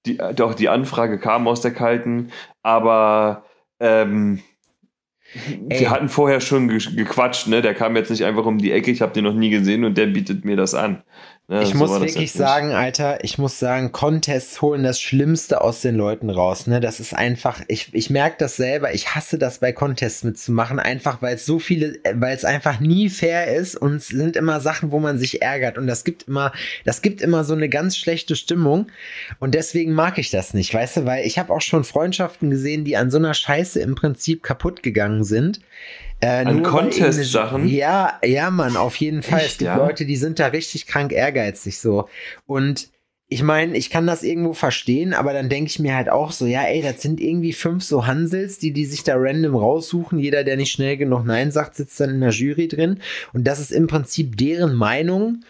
die, 0.05 0.17
doch 0.35 0.53
die 0.55 0.69
Anfrage 0.69 1.19
kam 1.19 1.47
aus 1.47 1.61
der 1.61 1.73
kalten, 1.73 2.31
aber 2.63 3.45
ähm, 3.79 4.41
Ey. 5.69 5.81
Wir 5.81 5.89
hatten 5.89 6.07
vorher 6.07 6.39
schon 6.39 6.69
gequatscht, 6.69 7.47
ne? 7.47 7.61
Der 7.61 7.73
kam 7.73 7.97
jetzt 7.97 8.09
nicht 8.09 8.23
einfach 8.23 8.45
um 8.45 8.59
die 8.59 8.71
Ecke, 8.71 8.91
ich 8.91 9.01
habe 9.01 9.11
den 9.11 9.25
noch 9.25 9.33
nie 9.33 9.49
gesehen 9.49 9.83
und 9.83 9.97
der 9.97 10.07
bietet 10.07 10.45
mir 10.45 10.55
das 10.55 10.73
an. 10.73 11.03
Ja, 11.49 11.61
ich 11.61 11.69
so 11.69 11.77
muss 11.77 12.01
wirklich 12.01 12.33
sagen, 12.33 12.73
Alter, 12.73 13.23
ich 13.23 13.37
muss 13.37 13.57
sagen, 13.57 13.93
Contests 13.93 14.61
holen 14.61 14.83
das 14.83 14.99
Schlimmste 14.99 15.61
aus 15.61 15.79
den 15.79 15.95
Leuten 15.95 16.29
raus. 16.29 16.67
Ne? 16.67 16.81
Das 16.81 16.99
ist 16.99 17.13
einfach, 17.13 17.61
ich, 17.69 17.87
ich 17.93 18.09
merke 18.09 18.35
das 18.37 18.57
selber, 18.57 18.93
ich 18.93 19.15
hasse 19.15 19.37
das 19.37 19.59
bei 19.59 19.71
Contests 19.71 20.25
mitzumachen, 20.25 20.77
einfach 20.77 21.21
weil 21.21 21.35
es 21.35 21.45
so 21.45 21.57
viele, 21.59 21.99
weil 22.15 22.35
es 22.35 22.43
einfach 22.43 22.81
nie 22.81 23.09
fair 23.09 23.55
ist 23.55 23.77
und 23.77 23.95
es 23.95 24.07
sind 24.07 24.35
immer 24.35 24.59
Sachen, 24.59 24.91
wo 24.91 24.99
man 24.99 25.17
sich 25.17 25.41
ärgert 25.41 25.77
und 25.77 25.87
das 25.87 26.03
gibt 26.03 26.23
immer, 26.23 26.51
das 26.83 27.01
gibt 27.01 27.21
immer 27.21 27.45
so 27.45 27.53
eine 27.53 27.69
ganz 27.69 27.95
schlechte 27.95 28.35
Stimmung 28.35 28.87
und 29.39 29.55
deswegen 29.55 29.93
mag 29.93 30.17
ich 30.17 30.29
das 30.29 30.53
nicht, 30.53 30.73
weißt 30.73 30.97
du, 30.97 31.05
weil 31.05 31.25
ich 31.25 31.39
habe 31.39 31.53
auch 31.53 31.61
schon 31.61 31.85
Freundschaften 31.85 32.49
gesehen, 32.49 32.83
die 32.83 32.97
an 32.97 33.09
so 33.09 33.19
einer 33.19 33.33
Scheiße 33.33 33.79
im 33.79 33.95
Prinzip 33.95 34.43
kaputt 34.43 34.83
gegangen 34.83 35.23
sind. 35.23 35.61
Äh, 36.19 36.45
An 36.45 36.63
Contest-Sachen? 36.63 37.67
Ja, 37.67 38.19
ja, 38.23 38.49
Mann, 38.49 38.75
auf 38.75 38.95
jeden 38.95 39.21
Fall. 39.21 39.39
Echt, 39.39 39.47
es 39.47 39.57
gibt 39.59 39.67
ja? 39.67 39.77
Leute, 39.77 40.05
die 40.05 40.15
sind 40.15 40.39
da 40.39 40.47
richtig 40.47 40.87
krank 40.87 41.11
ehrgeizig 41.11 41.79
so. 41.79 42.09
Und 42.45 42.89
ich 43.29 43.43
meine, 43.43 43.77
ich 43.77 43.89
kann 43.89 44.07
das 44.07 44.23
irgendwo 44.23 44.53
verstehen, 44.53 45.13
aber 45.13 45.33
dann 45.33 45.49
denke 45.49 45.69
ich 45.69 45.79
mir 45.79 45.95
halt 45.95 46.09
auch 46.09 46.31
so, 46.31 46.45
ja, 46.45 46.63
ey, 46.63 46.81
das 46.81 47.01
sind 47.01 47.19
irgendwie 47.19 47.51
fünf 47.51 47.83
so 47.83 48.07
Hansels, 48.07 48.57
die 48.57 48.71
die 48.71 48.85
sich 48.85 49.03
da 49.03 49.15
random 49.17 49.55
raussuchen. 49.55 50.17
Jeder, 50.17 50.43
der 50.45 50.55
nicht 50.55 50.71
schnell 50.71 50.95
genug 50.95 51.25
Nein 51.25 51.51
sagt, 51.51 51.75
sitzt 51.75 51.99
dann 51.99 52.11
in 52.11 52.21
der 52.21 52.29
Jury 52.29 52.69
drin. 52.69 52.99
Und 53.33 53.43
das 53.43 53.59
ist 53.59 53.71
im 53.71 53.87
Prinzip 53.87 54.37
deren 54.37 54.73
Meinung. 54.73 55.41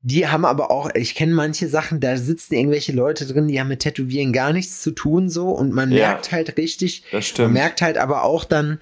Die 0.00 0.26
haben 0.26 0.44
aber 0.44 0.70
auch, 0.70 0.90
ich 0.94 1.14
kenne 1.14 1.34
manche 1.34 1.68
Sachen, 1.68 2.00
da 2.00 2.16
sitzen 2.16 2.54
irgendwelche 2.54 2.92
Leute 2.92 3.26
drin, 3.26 3.48
die 3.48 3.60
haben 3.60 3.68
mit 3.68 3.80
Tätowieren 3.80 4.32
gar 4.32 4.52
nichts 4.52 4.80
zu 4.80 4.92
tun 4.92 5.28
so 5.28 5.50
und 5.50 5.72
man 5.72 5.90
ja, 5.90 6.08
merkt 6.08 6.30
halt 6.30 6.56
richtig, 6.56 7.02
das 7.10 7.26
stimmt. 7.26 7.48
man 7.48 7.52
merkt 7.54 7.82
halt 7.82 7.98
aber 7.98 8.22
auch 8.22 8.44
dann, 8.44 8.78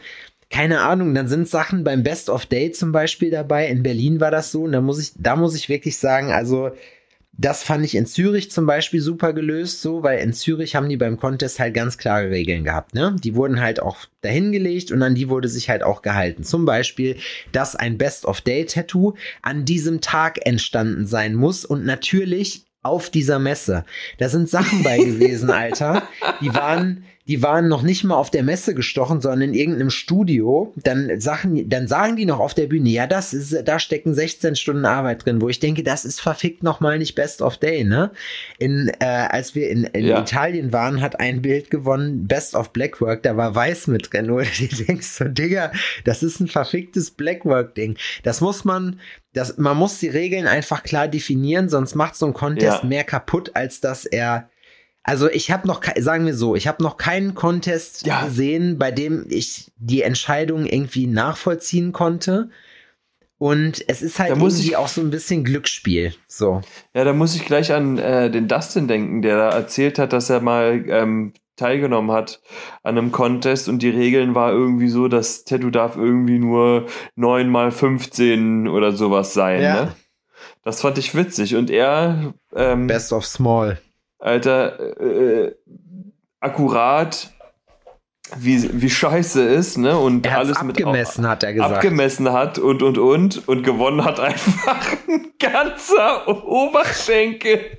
keine 0.57 0.81
Ahnung, 0.81 1.15
dann 1.15 1.29
sind 1.29 1.47
Sachen 1.47 1.85
beim 1.85 2.03
Best 2.03 2.31
of 2.31 2.47
Day 2.47 2.73
zum 2.73 2.91
Beispiel 2.91 3.31
dabei. 3.31 3.69
In 3.69 3.83
Berlin 3.83 4.21
war 4.21 4.31
das 4.31 4.53
so. 4.53 4.63
Und 4.63 4.73
da 4.73 4.81
muss 4.81 4.99
ich, 4.99 5.13
da 5.15 5.37
muss 5.37 5.55
ich 5.55 5.69
wirklich 5.69 5.99
sagen, 5.99 6.33
also 6.33 6.71
das 7.33 7.63
fand 7.63 7.85
ich 7.85 7.95
in 7.95 8.07
Zürich 8.07 8.51
zum 8.51 8.65
Beispiel 8.65 9.03
super 9.03 9.35
gelöst, 9.35 9.83
so, 9.83 10.03
weil 10.03 10.21
in 10.21 10.33
Zürich 10.33 10.75
haben 10.75 10.89
die 10.89 10.97
beim 10.97 11.19
Contest 11.19 11.61
halt 11.61 11.75
ganz 11.75 11.99
klare 11.99 12.31
Regeln 12.31 12.65
gehabt, 12.65 12.95
ne? 12.95 13.15
Die 13.23 13.35
wurden 13.35 13.61
halt 13.61 13.83
auch 13.83 13.99
dahingelegt 14.23 14.91
und 14.93 15.03
an 15.03 15.15
die 15.15 15.29
wurde 15.29 15.51
sich 15.51 15.69
halt 15.69 15.83
auch 15.83 16.01
gehalten. 16.01 16.43
Zum 16.43 16.65
Beispiel, 16.65 17.17
dass 17.53 17.77
ein 17.77 17.99
Best 17.99 18.25
of 18.25 18.41
Day 18.41 18.65
Tattoo 18.65 19.13
an 19.43 19.67
diesem 19.67 20.01
Tag 20.01 20.47
entstanden 20.47 21.07
sein 21.07 21.35
muss 21.35 21.67
und 21.67 21.85
natürlich 21.85 22.65
auf 22.83 23.11
dieser 23.11 23.39
Messe. 23.39 23.85
Da 24.17 24.31
sind 24.31 24.49
Sachen 24.49 24.83
bei 24.83 24.97
gewesen, 25.05 25.51
Alter. 25.51 26.05
Die 26.41 26.55
waren, 26.55 27.05
die 27.29 27.43
waren 27.43 27.67
noch 27.67 27.83
nicht 27.83 28.05
mal 28.05 28.15
auf 28.15 28.31
der 28.31 28.45
Messe 28.45 28.75
gestochen, 28.75 29.21
sondern 29.21 29.43
in 29.43 29.55
irgendeinem 29.55 29.91
Studio. 29.91 30.73
Dann 30.77 31.21
Sachen, 31.21 31.69
dann 31.69 31.89
sagen 31.89 32.15
die 32.15 32.25
noch 32.25 32.39
auf 32.39 32.55
der 32.55 32.67
Bühne, 32.67 32.89
ja, 32.91 33.07
das 33.07 33.35
ist, 33.35 33.57
da 33.65 33.79
stecken 33.81 34.15
16 34.15 34.55
Stunden 34.55 34.85
Arbeit 34.85 35.27
drin, 35.27 35.41
wo 35.41 35.49
ich 35.49 35.59
denke, 35.59 35.83
das 35.83 36.05
ist 36.05 36.21
verfickt 36.21 36.63
noch 36.63 36.79
mal 36.79 36.99
nicht 36.99 37.17
Best 37.17 37.43
of 37.43 37.57
Day, 37.57 37.83
ne? 37.83 38.13
In, 38.59 38.93
äh, 39.01 39.05
als 39.05 39.57
wir 39.57 39.69
in, 39.71 39.85
in 39.85 40.07
ja. 40.07 40.21
Italien 40.21 40.73
waren, 40.73 41.01
hat 41.01 41.19
ein 41.19 41.43
Bild 41.43 41.71
gewonnen, 41.71 42.29
Best 42.29 42.55
of 42.55 42.73
Blackwork, 42.73 43.25
da 43.25 43.37
war 43.37 43.55
Weiß 43.55 43.89
mit 43.89 44.13
drin, 44.13 44.31
wo 44.31 44.39
du 44.41 44.85
denkst 44.85 45.09
so, 45.09 45.25
Digga, 45.25 45.73
das 46.05 46.23
ist 46.23 46.39
ein 46.39 46.49
verficktes 46.49 47.11
Blackwork-Ding. 47.11 47.97
Das 48.23 48.41
muss 48.41 48.65
man, 48.65 49.01
das, 49.33 49.59
man 49.59 49.77
muss 49.77 49.99
die 49.99 50.09
Regeln 50.09 50.47
einfach 50.47 50.85
klar 50.85 51.09
definieren, 51.09 51.69
sonst 51.69 51.97
macht 51.97 52.15
so 52.15 52.27
ein 52.27 52.35
Contest 52.35 52.83
ja. 52.83 52.89
mehr 52.89 53.05
kaputt, 53.05 53.51
als 53.55 53.81
dass 53.81 54.07
er 54.07 54.49
also 55.07 55.31
ich 55.31 55.53
habe 55.53 55.69
noch, 55.69 55.83
sagen 55.99 56.27
wir 56.27 56.35
so, 56.35 56.57
ich 56.57 56.67
habe 56.67 56.83
noch 56.83 56.97
keinen 56.97 57.37
Contest 57.37 58.07
ja. 58.07 58.25
gesehen, 58.25 58.77
bei 58.77 58.91
dem 58.91 59.25
ich 59.29 59.71
die 59.77 60.03
Entscheidung 60.03 60.67
irgendwie 60.67 61.07
nachvollziehen 61.07 61.93
konnte. 61.93 62.51
Und 63.39 63.85
es 63.87 64.03
ist 64.03 64.19
halt 64.19 64.31
irgendwie 64.31 64.69
ich, 64.69 64.77
auch 64.77 64.89
so 64.89 65.01
ein 65.01 65.11
bisschen 65.11 65.45
Glücksspiel. 65.45 66.13
So. 66.27 66.63
Ja, 66.93 67.05
da 67.05 67.13
muss 67.13 67.37
ich 67.37 67.45
gleich 67.45 67.73
an 67.73 67.99
äh, 67.99 68.31
den 68.33 68.49
Dustin 68.49 68.89
denken, 68.89 69.23
der 69.23 69.37
da 69.37 69.51
erzählt 69.51 70.01
hat, 70.01 70.13
dass 70.13 70.29
er 70.29 70.41
mal 70.41 70.85
ähm, 70.89 71.35
teilgenommen 71.55 72.11
hat 72.11 72.41
an 72.83 72.99
einem 72.99 73.13
Contest 73.13 73.69
und 73.69 73.83
die 73.83 73.91
Regeln 73.91 74.35
war 74.35 74.51
irgendwie 74.51 74.89
so, 74.89 75.07
dass 75.07 75.45
Tattoo 75.45 75.71
darf 75.71 75.97
irgendwie 75.97 76.41
nur 76.41 76.87
9 77.15 77.49
mal 77.49 77.71
15 77.71 78.67
oder 78.67 78.91
sowas 78.91 79.35
sein. 79.35 79.63
Ja. 79.63 79.85
Ne? 79.85 79.97
Das 80.65 80.81
fand 80.81 80.99
ich 80.99 81.15
witzig. 81.15 81.55
Und 81.55 81.71
er. 81.71 82.35
Ähm, 82.57 82.89
Best 82.89 83.13
of 83.13 83.25
Small. 83.25 83.79
Alter, 84.19 85.01
äh, 85.01 85.55
akkurat, 86.41 87.31
wie, 88.37 88.83
wie 88.83 88.91
scheiße 88.91 89.43
ist, 89.43 89.77
ne? 89.79 89.99
Und 89.99 90.27
er 90.27 90.39
alles 90.39 90.57
abgemessen, 90.57 91.23
mit, 91.23 91.31
hat 91.31 91.43
er 91.43 91.53
gesagt. 91.53 91.75
Abgemessen 91.75 92.33
hat 92.33 92.59
und 92.59 92.83
und 92.83 92.99
und 92.99 93.49
und 93.49 93.63
gewonnen 93.63 94.05
hat 94.05 94.19
einfach 94.21 94.97
ein 95.09 95.33
ganzer 95.39 96.27
Oberschenkel. 96.47 97.79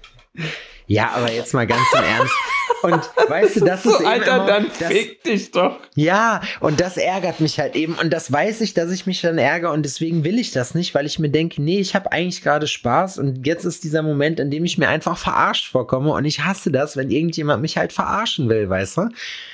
Ja, 0.88 1.12
aber 1.16 1.32
jetzt 1.32 1.54
mal 1.54 1.68
ganz 1.68 1.82
im 1.94 2.04
Ernst. 2.04 2.34
Und 2.82 3.10
weißt 3.30 3.58
du, 3.58 3.66
das 3.66 3.86
ist, 3.86 3.92
so, 3.92 4.00
ist 4.00 4.06
Alter, 4.06 4.36
immer, 4.36 4.46
dann 4.48 4.68
das, 4.80 4.88
fick 4.88 5.24
dich 5.24 5.52
doch. 5.52 5.80
Ja, 5.96 6.42
und 6.60 6.80
das 6.80 6.98
ärgert 6.98 7.40
mich 7.40 7.60
halt 7.60 7.76
eben. 7.76 7.96
Und 7.96 8.12
das 8.12 8.32
weiß 8.32 8.62
ich, 8.62 8.74
dass 8.74 8.92
ich 8.92 9.06
mich 9.06 9.22
dann 9.22 9.38
ärgere. 9.38 9.72
Und 9.72 9.84
deswegen 9.84 10.24
will 10.24 10.40
ich 10.40 10.52
das 10.52 10.76
nicht, 10.76 10.96
weil 10.96 11.06
ich 11.06 11.20
mir 11.20 11.30
denke, 11.30 11.62
nee, 11.62 11.80
ich 11.80 11.96
habe 11.96 12.12
eigentlich 12.12 12.42
gerade 12.42 12.68
Spaß. 12.68 13.18
Und 13.20 13.46
jetzt 13.46 13.66
ist 13.66 13.84
dieser 13.84 14.02
Moment, 14.02 14.40
in 14.40 14.50
dem 14.50 14.64
ich 14.64 14.78
mir 14.78 14.88
einfach 14.88 15.18
verarscht 15.18 15.72
vorkomme. 15.72 16.14
Und 16.14 16.26
ich 16.26 16.44
hasse 16.44 16.72
das, 16.72 16.96
wenn 16.96 17.12
irgendjemand 17.12 17.62
mich 17.62 17.78
halt 17.78 17.92
verarschen 17.92 18.48
will, 18.50 18.70
weißt 18.70 18.98
du? 18.98 19.10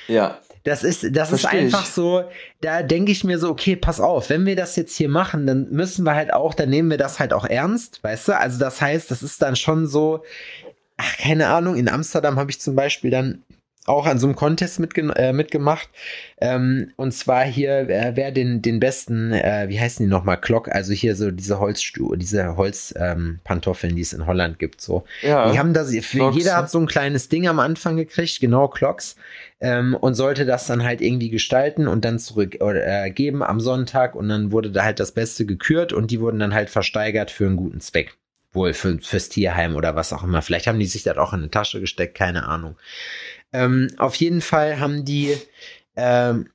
Ja. 0.08 0.38
Das 0.64 0.82
ist, 0.82 1.14
das 1.14 1.30
ist 1.30 1.44
einfach 1.44 1.84
ich. 1.84 1.90
so, 1.90 2.24
da 2.62 2.82
denke 2.82 3.12
ich 3.12 3.22
mir 3.22 3.38
so, 3.38 3.50
okay, 3.50 3.76
pass 3.76 4.00
auf, 4.00 4.30
wenn 4.30 4.46
wir 4.46 4.56
das 4.56 4.76
jetzt 4.76 4.96
hier 4.96 5.10
machen, 5.10 5.46
dann 5.46 5.68
müssen 5.70 6.04
wir 6.04 6.14
halt 6.14 6.32
auch, 6.32 6.54
dann 6.54 6.70
nehmen 6.70 6.88
wir 6.88 6.96
das 6.96 7.18
halt 7.20 7.34
auch 7.34 7.44
ernst, 7.44 8.02
weißt 8.02 8.28
du? 8.28 8.38
Also 8.38 8.58
das 8.58 8.80
heißt, 8.80 9.10
das 9.10 9.22
ist 9.22 9.42
dann 9.42 9.56
schon 9.56 9.86
so, 9.86 10.24
ach, 10.96 11.16
keine 11.18 11.48
Ahnung, 11.48 11.76
in 11.76 11.88
Amsterdam 11.88 12.36
habe 12.36 12.50
ich 12.50 12.60
zum 12.60 12.74
Beispiel 12.74 13.10
dann 13.10 13.42
auch 13.86 14.06
an 14.06 14.18
so 14.18 14.26
einem 14.26 14.36
Contest 14.36 14.80
mitge 14.80 15.02
äh, 15.16 15.32
mitgemacht. 15.32 15.88
Ähm, 16.40 16.92
und 16.96 17.12
zwar 17.12 17.44
hier, 17.44 17.88
äh, 17.88 18.12
wer 18.14 18.32
den, 18.32 18.62
den 18.62 18.80
besten, 18.80 19.32
äh, 19.32 19.66
wie 19.68 19.78
heißen 19.78 20.04
die 20.04 20.10
nochmal, 20.10 20.38
Glock, 20.38 20.68
also 20.68 20.92
hier 20.92 21.16
so 21.16 21.30
diese 21.30 21.60
Holzstuhl, 21.60 22.16
diese 22.16 22.56
Holzpantoffeln, 22.56 23.90
ähm, 23.90 23.96
die 23.96 24.02
es 24.02 24.12
in 24.12 24.26
Holland 24.26 24.58
gibt, 24.58 24.80
so. 24.80 25.04
Ja, 25.22 25.50
die 25.52 25.58
haben 25.58 25.74
da, 25.74 25.84
jeder 25.84 26.56
hat 26.56 26.70
so 26.70 26.78
ein 26.78 26.86
kleines 26.86 27.28
Ding 27.28 27.46
am 27.46 27.60
Anfang 27.60 27.96
gekriegt, 27.96 28.40
genau, 28.40 28.68
Clocks, 28.68 29.16
ähm, 29.60 29.94
und 29.94 30.14
sollte 30.14 30.46
das 30.46 30.66
dann 30.66 30.82
halt 30.82 31.00
irgendwie 31.00 31.30
gestalten 31.30 31.86
und 31.86 32.04
dann 32.04 32.18
zurückgeben 32.18 33.42
äh, 33.42 33.44
am 33.44 33.60
Sonntag. 33.60 34.14
Und 34.14 34.28
dann 34.28 34.50
wurde 34.50 34.70
da 34.70 34.84
halt 34.84 34.98
das 34.98 35.12
Beste 35.12 35.44
gekürt 35.44 35.92
und 35.92 36.10
die 36.10 36.20
wurden 36.20 36.38
dann 36.38 36.54
halt 36.54 36.70
versteigert 36.70 37.30
für 37.30 37.46
einen 37.46 37.56
guten 37.56 37.80
Zweck 37.80 38.16
wohl 38.54 38.74
für, 38.74 38.98
fürs 39.00 39.28
Tierheim 39.28 39.76
oder 39.76 39.96
was 39.96 40.12
auch 40.12 40.22
immer. 40.22 40.42
Vielleicht 40.42 40.66
haben 40.66 40.78
die 40.78 40.86
sich 40.86 41.02
das 41.02 41.16
auch 41.16 41.32
in 41.32 41.40
eine 41.40 41.50
Tasche 41.50 41.80
gesteckt, 41.80 42.16
keine 42.16 42.46
Ahnung. 42.48 42.76
Ähm, 43.52 43.88
auf 43.98 44.14
jeden 44.16 44.40
Fall 44.40 44.80
haben 44.80 45.04
die 45.04 45.36
ähm, 45.96 46.48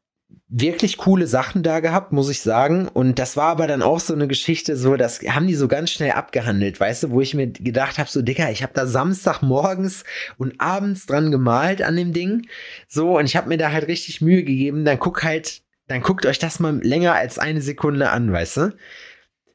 wirklich 0.49 0.97
coole 0.97 1.27
Sachen 1.27 1.61
da 1.61 1.79
gehabt, 1.79 2.11
muss 2.11 2.29
ich 2.29 2.41
sagen. 2.41 2.87
Und 2.87 3.19
das 3.19 3.37
war 3.37 3.49
aber 3.49 3.67
dann 3.67 3.83
auch 3.83 3.99
so 3.99 4.13
eine 4.13 4.27
Geschichte, 4.27 4.75
so, 4.75 4.95
das 4.95 5.21
haben 5.21 5.47
die 5.47 5.55
so 5.55 5.67
ganz 5.67 5.91
schnell 5.91 6.11
abgehandelt, 6.11 6.79
weißt 6.79 7.03
du, 7.03 7.11
wo 7.11 7.21
ich 7.21 7.35
mir 7.35 7.47
gedacht 7.47 7.99
habe, 7.99 8.09
so, 8.09 8.21
Dicker, 8.21 8.51
ich 8.51 8.63
habe 8.63 8.73
da 8.73 8.87
Samstagmorgens 8.87 10.03
und 10.37 10.59
abends 10.59 11.05
dran 11.05 11.31
gemalt 11.31 11.81
an 11.81 11.95
dem 11.95 12.13
Ding. 12.13 12.47
So, 12.87 13.17
und 13.17 13.25
ich 13.25 13.35
habe 13.35 13.47
mir 13.47 13.57
da 13.57 13.71
halt 13.71 13.87
richtig 13.87 14.21
Mühe 14.21 14.43
gegeben. 14.43 14.85
Dann 14.85 14.99
guck 14.99 15.23
halt, 15.23 15.61
dann 15.87 16.01
guckt 16.01 16.25
euch 16.25 16.39
das 16.39 16.59
mal 16.59 16.79
länger 16.83 17.13
als 17.13 17.37
eine 17.39 17.61
Sekunde 17.61 18.09
an, 18.09 18.31
weißt 18.31 18.57
du? 18.57 18.73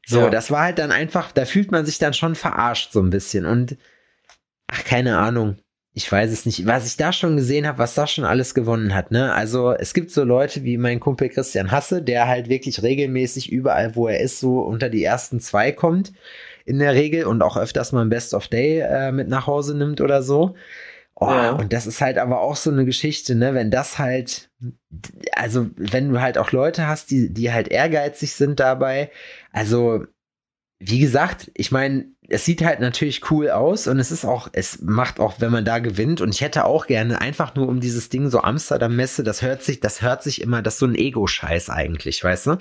So, 0.05 0.21
ja. 0.21 0.29
das 0.29 0.51
war 0.51 0.63
halt 0.63 0.79
dann 0.79 0.91
einfach, 0.91 1.31
da 1.31 1.45
fühlt 1.45 1.71
man 1.71 1.85
sich 1.85 1.97
dann 1.97 2.13
schon 2.13 2.35
verarscht 2.35 2.91
so 2.91 3.01
ein 3.01 3.09
bisschen 3.09 3.45
und 3.45 3.77
ach, 4.67 4.83
keine 4.83 5.17
Ahnung. 5.17 5.57
Ich 5.97 6.11
weiß 6.11 6.29
es 6.29 6.45
nicht, 6.45 6.67
was 6.67 6.85
ich 6.85 6.97
da 6.97 7.13
schon 7.13 7.37
gesehen 7.37 7.65
habe, 7.65 7.77
was 7.77 7.95
da 7.95 8.05
schon 8.05 8.25
alles 8.25 8.53
gewonnen 8.53 8.93
hat, 8.93 9.11
ne? 9.11 9.33
Also, 9.33 9.71
es 9.71 9.93
gibt 9.93 10.11
so 10.11 10.25
Leute 10.25 10.65
wie 10.65 10.77
mein 10.77 10.99
Kumpel 10.99 11.29
Christian 11.29 11.71
Hasse, 11.71 12.01
der 12.01 12.27
halt 12.27 12.49
wirklich 12.49 12.83
regelmäßig 12.83 13.49
überall, 13.49 13.95
wo 13.95 14.09
er 14.09 14.19
ist, 14.19 14.41
so 14.41 14.59
unter 14.59 14.89
die 14.89 15.05
ersten 15.05 15.39
zwei 15.39 15.71
kommt 15.71 16.11
in 16.65 16.79
der 16.79 16.95
Regel 16.95 17.25
und 17.25 17.41
auch 17.41 17.55
öfters 17.55 17.93
mal 17.93 18.01
ein 18.01 18.09
Best 18.09 18.33
of 18.33 18.49
Day 18.49 18.79
äh, 18.79 19.11
mit 19.13 19.29
nach 19.29 19.47
Hause 19.47 19.77
nimmt 19.77 20.01
oder 20.01 20.21
so. 20.21 20.55
Oh, 21.15 21.29
ja. 21.29 21.51
Und 21.51 21.71
das 21.71 21.87
ist 21.87 22.01
halt 22.01 22.17
aber 22.17 22.41
auch 22.41 22.57
so 22.57 22.69
eine 22.69 22.83
Geschichte, 22.83 23.35
ne? 23.35 23.53
Wenn 23.53 23.71
das 23.71 23.97
halt, 23.97 24.49
also 25.33 25.69
wenn 25.77 26.11
du 26.11 26.19
halt 26.21 26.37
auch 26.37 26.51
Leute 26.51 26.87
hast, 26.87 27.09
die, 27.09 27.33
die 27.33 27.53
halt 27.53 27.69
ehrgeizig 27.69 28.33
sind 28.33 28.59
dabei, 28.59 29.11
also 29.51 30.05
wie 30.79 30.99
gesagt, 30.99 31.51
ich 31.53 31.71
meine, 31.71 32.05
es 32.27 32.43
sieht 32.43 32.63
halt 32.63 32.81
natürlich 32.81 33.31
cool 33.31 33.49
aus 33.49 33.87
und 33.87 33.97
es 33.99 34.11
ist 34.11 34.25
auch, 34.25 34.49
es 34.51 34.81
macht 34.81 35.19
auch, 35.19 35.39
wenn 35.39 35.51
man 35.51 35.63
da 35.63 35.79
gewinnt 35.79 36.19
und 36.19 36.33
ich 36.33 36.41
hätte 36.41 36.65
auch 36.65 36.85
gerne 36.87 37.21
einfach 37.21 37.55
nur 37.55 37.69
um 37.69 37.79
dieses 37.79 38.09
Ding 38.09 38.29
so 38.29 38.41
Amsterdam-Messe, 38.41 39.23
das 39.23 39.41
hört 39.41 39.63
sich, 39.63 39.79
das 39.79 40.01
hört 40.01 40.21
sich 40.21 40.41
immer, 40.41 40.61
das 40.61 40.75
ist 40.75 40.79
so 40.79 40.85
ein 40.87 40.95
Ego-Scheiß 40.95 41.69
eigentlich, 41.69 42.23
weißt 42.23 42.47
du? 42.47 42.57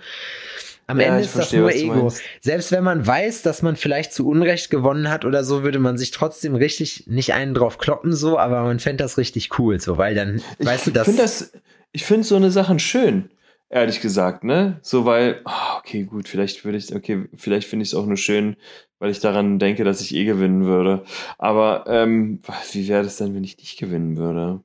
Am 0.87 1.01
ja, 1.01 1.07
Ende 1.07 1.21
ist 1.23 1.31
verstehe, 1.31 1.63
das 1.63 1.75
nur 1.83 1.97
Ego. 1.97 2.13
Selbst 2.41 2.71
wenn 2.73 2.85
man 2.85 3.07
weiß, 3.07 3.43
dass 3.43 3.63
man 3.63 3.77
vielleicht 3.77 4.13
zu 4.13 4.29
Unrecht 4.29 4.71
gewonnen 4.71 5.09
hat 5.09 5.25
oder 5.25 5.43
so, 5.43 5.63
würde 5.63 5.79
man 5.79 5.97
sich 5.97 6.11
trotzdem 6.11 6.55
richtig 6.55 7.07
nicht 7.07 7.33
einen 7.33 7.55
drauf 7.55 7.79
kloppen, 7.79 8.13
so, 8.13 8.39
aber 8.39 8.63
man 8.63 8.81
fände 8.81 9.03
das 9.03 9.17
richtig 9.17 9.59
cool, 9.59 9.81
so, 9.81 9.97
weil 9.97 10.15
dann, 10.15 10.43
ich 10.59 10.67
weißt 10.67 10.89
du, 10.89 10.91
das. 10.91 11.07
Find 11.07 11.19
das 11.19 11.53
ich 11.93 12.05
finde 12.05 12.25
so 12.25 12.37
eine 12.37 12.51
Sachen 12.51 12.81
schön. 12.81 13.31
Ehrlich 13.71 14.01
gesagt, 14.01 14.45
ne? 14.45 14.79
So, 14.83 15.05
weil, 15.05 15.41
oh, 15.45 15.79
okay, 15.79 16.05
gut, 16.05 16.29
vielleicht 16.29 16.65
würde 16.65 16.77
ich, 16.77 16.95
okay, 16.95 17.27
vielleicht 17.35 17.69
finde 17.69 17.85
ich 17.85 17.91
es 17.91 17.95
auch 17.95 18.07
nur 18.07 18.17
schön, 18.17 18.57
weil 18.99 19.11
ich 19.11 19.21
daran 19.21 19.59
denke, 19.59 19.85
dass 19.85 20.01
ich 20.01 20.15
eh 20.15 20.25
gewinnen 20.25 20.65
würde. 20.65 21.05
Aber 21.39 21.85
ähm, 21.89 22.41
wie 22.73 22.89
wäre 22.89 23.05
das 23.05 23.17
denn, 23.17 23.35
wenn 23.35 23.45
ich 23.45 23.57
nicht 23.59 23.79
gewinnen 23.79 24.17
würde? 24.17 24.61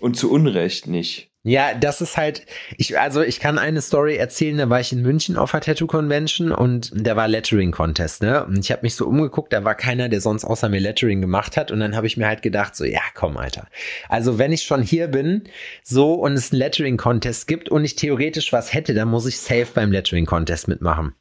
Und 0.00 0.16
zu 0.16 0.30
Unrecht 0.30 0.86
nicht. 0.86 1.27
Ja, 1.48 1.72
das 1.72 2.02
ist 2.02 2.18
halt, 2.18 2.44
ich, 2.76 2.98
also 3.00 3.22
ich 3.22 3.40
kann 3.40 3.58
eine 3.58 3.80
Story 3.80 4.16
erzählen, 4.16 4.58
da 4.58 4.68
war 4.68 4.80
ich 4.80 4.92
in 4.92 5.00
München 5.00 5.38
auf 5.38 5.52
der 5.52 5.62
Tattoo 5.62 5.86
Convention 5.86 6.52
und 6.52 6.92
da 6.94 7.16
war 7.16 7.26
Lettering 7.26 7.70
Contest, 7.70 8.20
ne? 8.20 8.44
Und 8.44 8.58
ich 8.58 8.70
habe 8.70 8.82
mich 8.82 8.94
so 8.94 9.06
umgeguckt, 9.06 9.54
da 9.54 9.64
war 9.64 9.74
keiner, 9.74 10.10
der 10.10 10.20
sonst 10.20 10.44
außer 10.44 10.68
mir 10.68 10.78
Lettering 10.78 11.22
gemacht 11.22 11.56
hat 11.56 11.70
und 11.70 11.80
dann 11.80 11.96
habe 11.96 12.06
ich 12.06 12.18
mir 12.18 12.26
halt 12.26 12.42
gedacht, 12.42 12.76
so, 12.76 12.84
ja, 12.84 13.00
komm, 13.14 13.38
Alter. 13.38 13.66
Also 14.10 14.36
wenn 14.36 14.52
ich 14.52 14.64
schon 14.64 14.82
hier 14.82 15.08
bin, 15.08 15.44
so 15.82 16.12
und 16.12 16.34
es 16.34 16.52
einen 16.52 16.58
Lettering 16.58 16.98
Contest 16.98 17.46
gibt 17.46 17.70
und 17.70 17.82
ich 17.82 17.96
theoretisch 17.96 18.52
was 18.52 18.74
hätte, 18.74 18.92
dann 18.92 19.08
muss 19.08 19.24
ich 19.24 19.38
safe 19.38 19.68
beim 19.72 19.90
Lettering 19.90 20.26
Contest 20.26 20.68
mitmachen. 20.68 21.14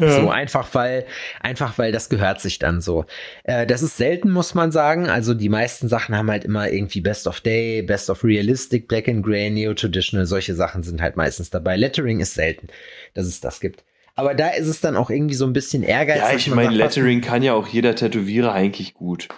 Ja. 0.00 0.20
So 0.20 0.28
einfach 0.28 0.68
weil, 0.72 1.06
einfach 1.40 1.78
weil 1.78 1.92
das 1.92 2.08
gehört 2.08 2.40
sich 2.40 2.58
dann 2.58 2.80
so. 2.80 3.04
Äh, 3.44 3.64
das 3.64 3.80
ist 3.80 3.96
selten, 3.96 4.32
muss 4.32 4.54
man 4.54 4.72
sagen. 4.72 5.08
Also 5.08 5.34
die 5.34 5.48
meisten 5.48 5.88
Sachen 5.88 6.16
haben 6.16 6.30
halt 6.30 6.44
immer 6.44 6.68
irgendwie 6.68 7.00
Best 7.00 7.28
of 7.28 7.40
Day, 7.40 7.80
Best 7.82 8.10
of 8.10 8.24
Realistic, 8.24 8.88
Black 8.88 9.08
and 9.08 9.24
Grey, 9.24 9.50
Neo 9.50 9.72
Traditional. 9.72 10.26
Solche 10.26 10.54
Sachen 10.56 10.82
sind 10.82 11.00
halt 11.00 11.16
meistens 11.16 11.50
dabei. 11.50 11.76
Lettering 11.76 12.18
ist 12.18 12.34
selten, 12.34 12.68
dass 13.14 13.26
es 13.26 13.40
das 13.40 13.60
gibt. 13.60 13.84
Aber 14.16 14.34
da 14.34 14.48
ist 14.48 14.66
es 14.66 14.80
dann 14.80 14.96
auch 14.96 15.10
irgendwie 15.10 15.34
so 15.34 15.46
ein 15.46 15.52
bisschen 15.52 15.84
ehrgeizig. 15.84 16.22
Ja, 16.22 16.36
ich 16.36 16.50
meine, 16.50 16.74
Lettering 16.74 17.20
kann 17.20 17.42
ja 17.42 17.52
auch 17.52 17.68
jeder 17.68 17.94
Tätowierer 17.94 18.52
eigentlich 18.52 18.94
gut. 18.94 19.28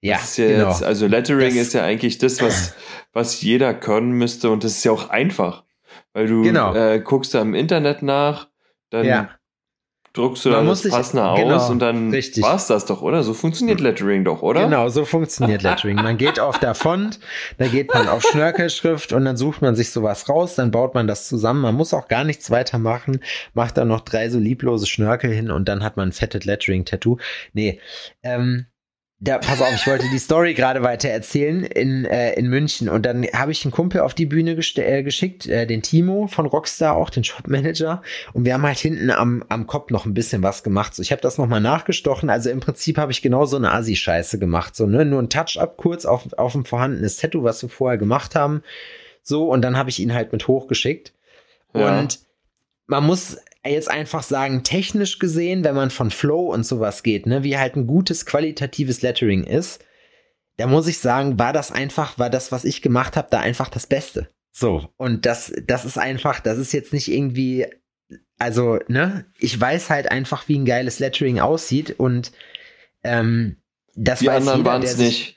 Ja, 0.00 0.18
ja 0.36 0.46
genau. 0.48 0.68
jetzt, 0.68 0.82
also 0.82 1.06
Lettering 1.06 1.54
das, 1.54 1.68
ist 1.68 1.74
ja 1.74 1.84
eigentlich 1.84 2.18
das, 2.18 2.42
was, 2.42 2.74
was 3.12 3.40
jeder 3.40 3.72
können 3.72 4.12
müsste 4.12 4.50
und 4.50 4.64
das 4.64 4.72
ist 4.72 4.84
ja 4.84 4.92
auch 4.92 5.10
einfach. 5.10 5.64
Weil 6.12 6.26
du 6.26 6.42
genau. 6.42 6.74
äh, 6.74 7.00
guckst 7.00 7.34
da 7.34 7.40
im 7.40 7.54
Internet 7.54 8.02
nach, 8.02 8.48
dann 8.90 9.06
ja 9.06 9.30
druckst 10.14 10.44
du 10.44 10.50
dann 10.50 10.66
das 10.66 10.88
passende 10.88 11.24
aus 11.24 11.38
genau, 11.38 11.70
und 11.70 11.80
dann 11.80 12.12
war 12.12 12.54
es 12.54 12.68
das 12.68 12.86
doch, 12.86 13.02
oder? 13.02 13.24
So 13.24 13.34
funktioniert 13.34 13.80
Lettering 13.80 14.24
doch, 14.24 14.42
oder? 14.42 14.64
Genau, 14.64 14.88
so 14.88 15.04
funktioniert 15.04 15.62
Lettering. 15.64 15.96
Man 15.96 16.16
geht 16.16 16.38
auf 16.38 16.58
der 16.58 16.74
Font, 16.74 17.18
da 17.58 17.66
geht 17.66 17.92
man 17.92 18.08
auf 18.08 18.22
Schnörkelschrift 18.22 19.12
und 19.12 19.24
dann 19.24 19.36
sucht 19.36 19.60
man 19.60 19.74
sich 19.74 19.90
sowas 19.90 20.28
raus, 20.28 20.54
dann 20.54 20.70
baut 20.70 20.94
man 20.94 21.08
das 21.08 21.26
zusammen. 21.28 21.62
Man 21.62 21.74
muss 21.74 21.92
auch 21.92 22.06
gar 22.06 22.22
nichts 22.22 22.50
weiter 22.52 22.78
machen, 22.78 23.20
macht 23.54 23.76
dann 23.76 23.88
noch 23.88 24.00
drei 24.00 24.30
so 24.30 24.38
lieblose 24.38 24.86
Schnörkel 24.86 25.32
hin 25.32 25.50
und 25.50 25.68
dann 25.68 25.82
hat 25.82 25.96
man 25.96 26.10
ein 26.10 26.12
fettes 26.12 26.44
Lettering-Tattoo. 26.44 27.18
Nee, 27.52 27.80
ähm, 28.22 28.66
da, 29.20 29.38
pass 29.38 29.62
auf, 29.62 29.72
ich 29.72 29.86
wollte 29.86 30.08
die 30.10 30.18
Story 30.18 30.54
gerade 30.54 30.82
weiter 30.82 31.08
erzählen 31.08 31.64
in, 31.64 32.04
äh, 32.04 32.34
in 32.34 32.48
München. 32.48 32.88
Und 32.88 33.06
dann 33.06 33.24
habe 33.32 33.52
ich 33.52 33.64
einen 33.64 33.72
Kumpel 33.72 34.00
auf 34.00 34.12
die 34.12 34.26
Bühne 34.26 34.50
äh, 34.52 35.02
geschickt, 35.02 35.46
äh, 35.46 35.66
den 35.66 35.82
Timo 35.82 36.26
von 36.26 36.46
Rockstar, 36.46 36.96
auch 36.96 37.10
den 37.10 37.24
Shopmanager 37.24 38.02
und 38.32 38.44
wir 38.44 38.54
haben 38.54 38.64
halt 38.64 38.78
hinten 38.78 39.10
am, 39.10 39.44
am 39.48 39.66
Kopf 39.66 39.90
noch 39.90 40.04
ein 40.04 40.14
bisschen 40.14 40.42
was 40.42 40.62
gemacht. 40.62 40.94
So, 40.94 41.02
ich 41.02 41.12
habe 41.12 41.22
das 41.22 41.38
nochmal 41.38 41.60
nachgestochen, 41.60 42.28
also 42.28 42.50
im 42.50 42.60
Prinzip 42.60 42.98
habe 42.98 43.12
ich 43.12 43.22
genau 43.22 43.46
so 43.46 43.56
eine 43.56 43.72
Asi-Scheiße 43.72 44.38
gemacht, 44.38 44.76
so, 44.76 44.86
ne, 44.86 45.04
nur 45.04 45.22
ein 45.22 45.30
Touch-up 45.30 45.76
kurz 45.76 46.04
auf, 46.04 46.32
auf 46.34 46.54
ein 46.54 46.64
vorhandenes 46.64 47.16
Tattoo, 47.16 47.44
was 47.44 47.62
wir 47.62 47.70
vorher 47.70 47.98
gemacht 47.98 48.34
haben, 48.34 48.62
so 49.22 49.48
und 49.48 49.62
dann 49.62 49.76
habe 49.78 49.90
ich 49.90 50.00
ihn 50.00 50.12
halt 50.12 50.32
mit 50.32 50.48
hochgeschickt. 50.48 51.12
Ja. 51.76 51.98
und 51.98 52.20
man 52.86 53.04
muss 53.04 53.38
jetzt 53.70 53.90
einfach 53.90 54.22
sagen, 54.22 54.62
technisch 54.62 55.18
gesehen, 55.18 55.64
wenn 55.64 55.74
man 55.74 55.90
von 55.90 56.10
Flow 56.10 56.52
und 56.52 56.64
sowas 56.64 57.02
geht, 57.02 57.26
ne, 57.26 57.42
wie 57.42 57.58
halt 57.58 57.76
ein 57.76 57.86
gutes 57.86 58.26
qualitatives 58.26 59.02
Lettering 59.02 59.44
ist, 59.44 59.84
da 60.56 60.66
muss 60.66 60.86
ich 60.86 60.98
sagen, 60.98 61.38
war 61.38 61.52
das 61.52 61.72
einfach, 61.72 62.18
war 62.18 62.30
das, 62.30 62.52
was 62.52 62.64
ich 62.64 62.82
gemacht 62.82 63.16
habe, 63.16 63.28
da 63.30 63.40
einfach 63.40 63.68
das 63.68 63.86
Beste. 63.86 64.28
So, 64.52 64.88
und 64.96 65.26
das, 65.26 65.52
das 65.66 65.84
ist 65.84 65.98
einfach, 65.98 66.40
das 66.40 66.58
ist 66.58 66.72
jetzt 66.72 66.92
nicht 66.92 67.10
irgendwie, 67.10 67.66
also, 68.38 68.78
ne, 68.88 69.26
ich 69.38 69.58
weiß 69.60 69.90
halt 69.90 70.10
einfach, 70.10 70.48
wie 70.48 70.58
ein 70.58 70.64
geiles 70.64 70.98
Lettering 71.00 71.40
aussieht 71.40 71.98
und 71.98 72.32
ähm, 73.02 73.56
das 73.96 74.20
Die 74.20 74.26
weiß 74.26 74.36
anderen 74.36 74.64
waren 74.64 74.82
es 74.82 74.96
nicht. 74.96 75.33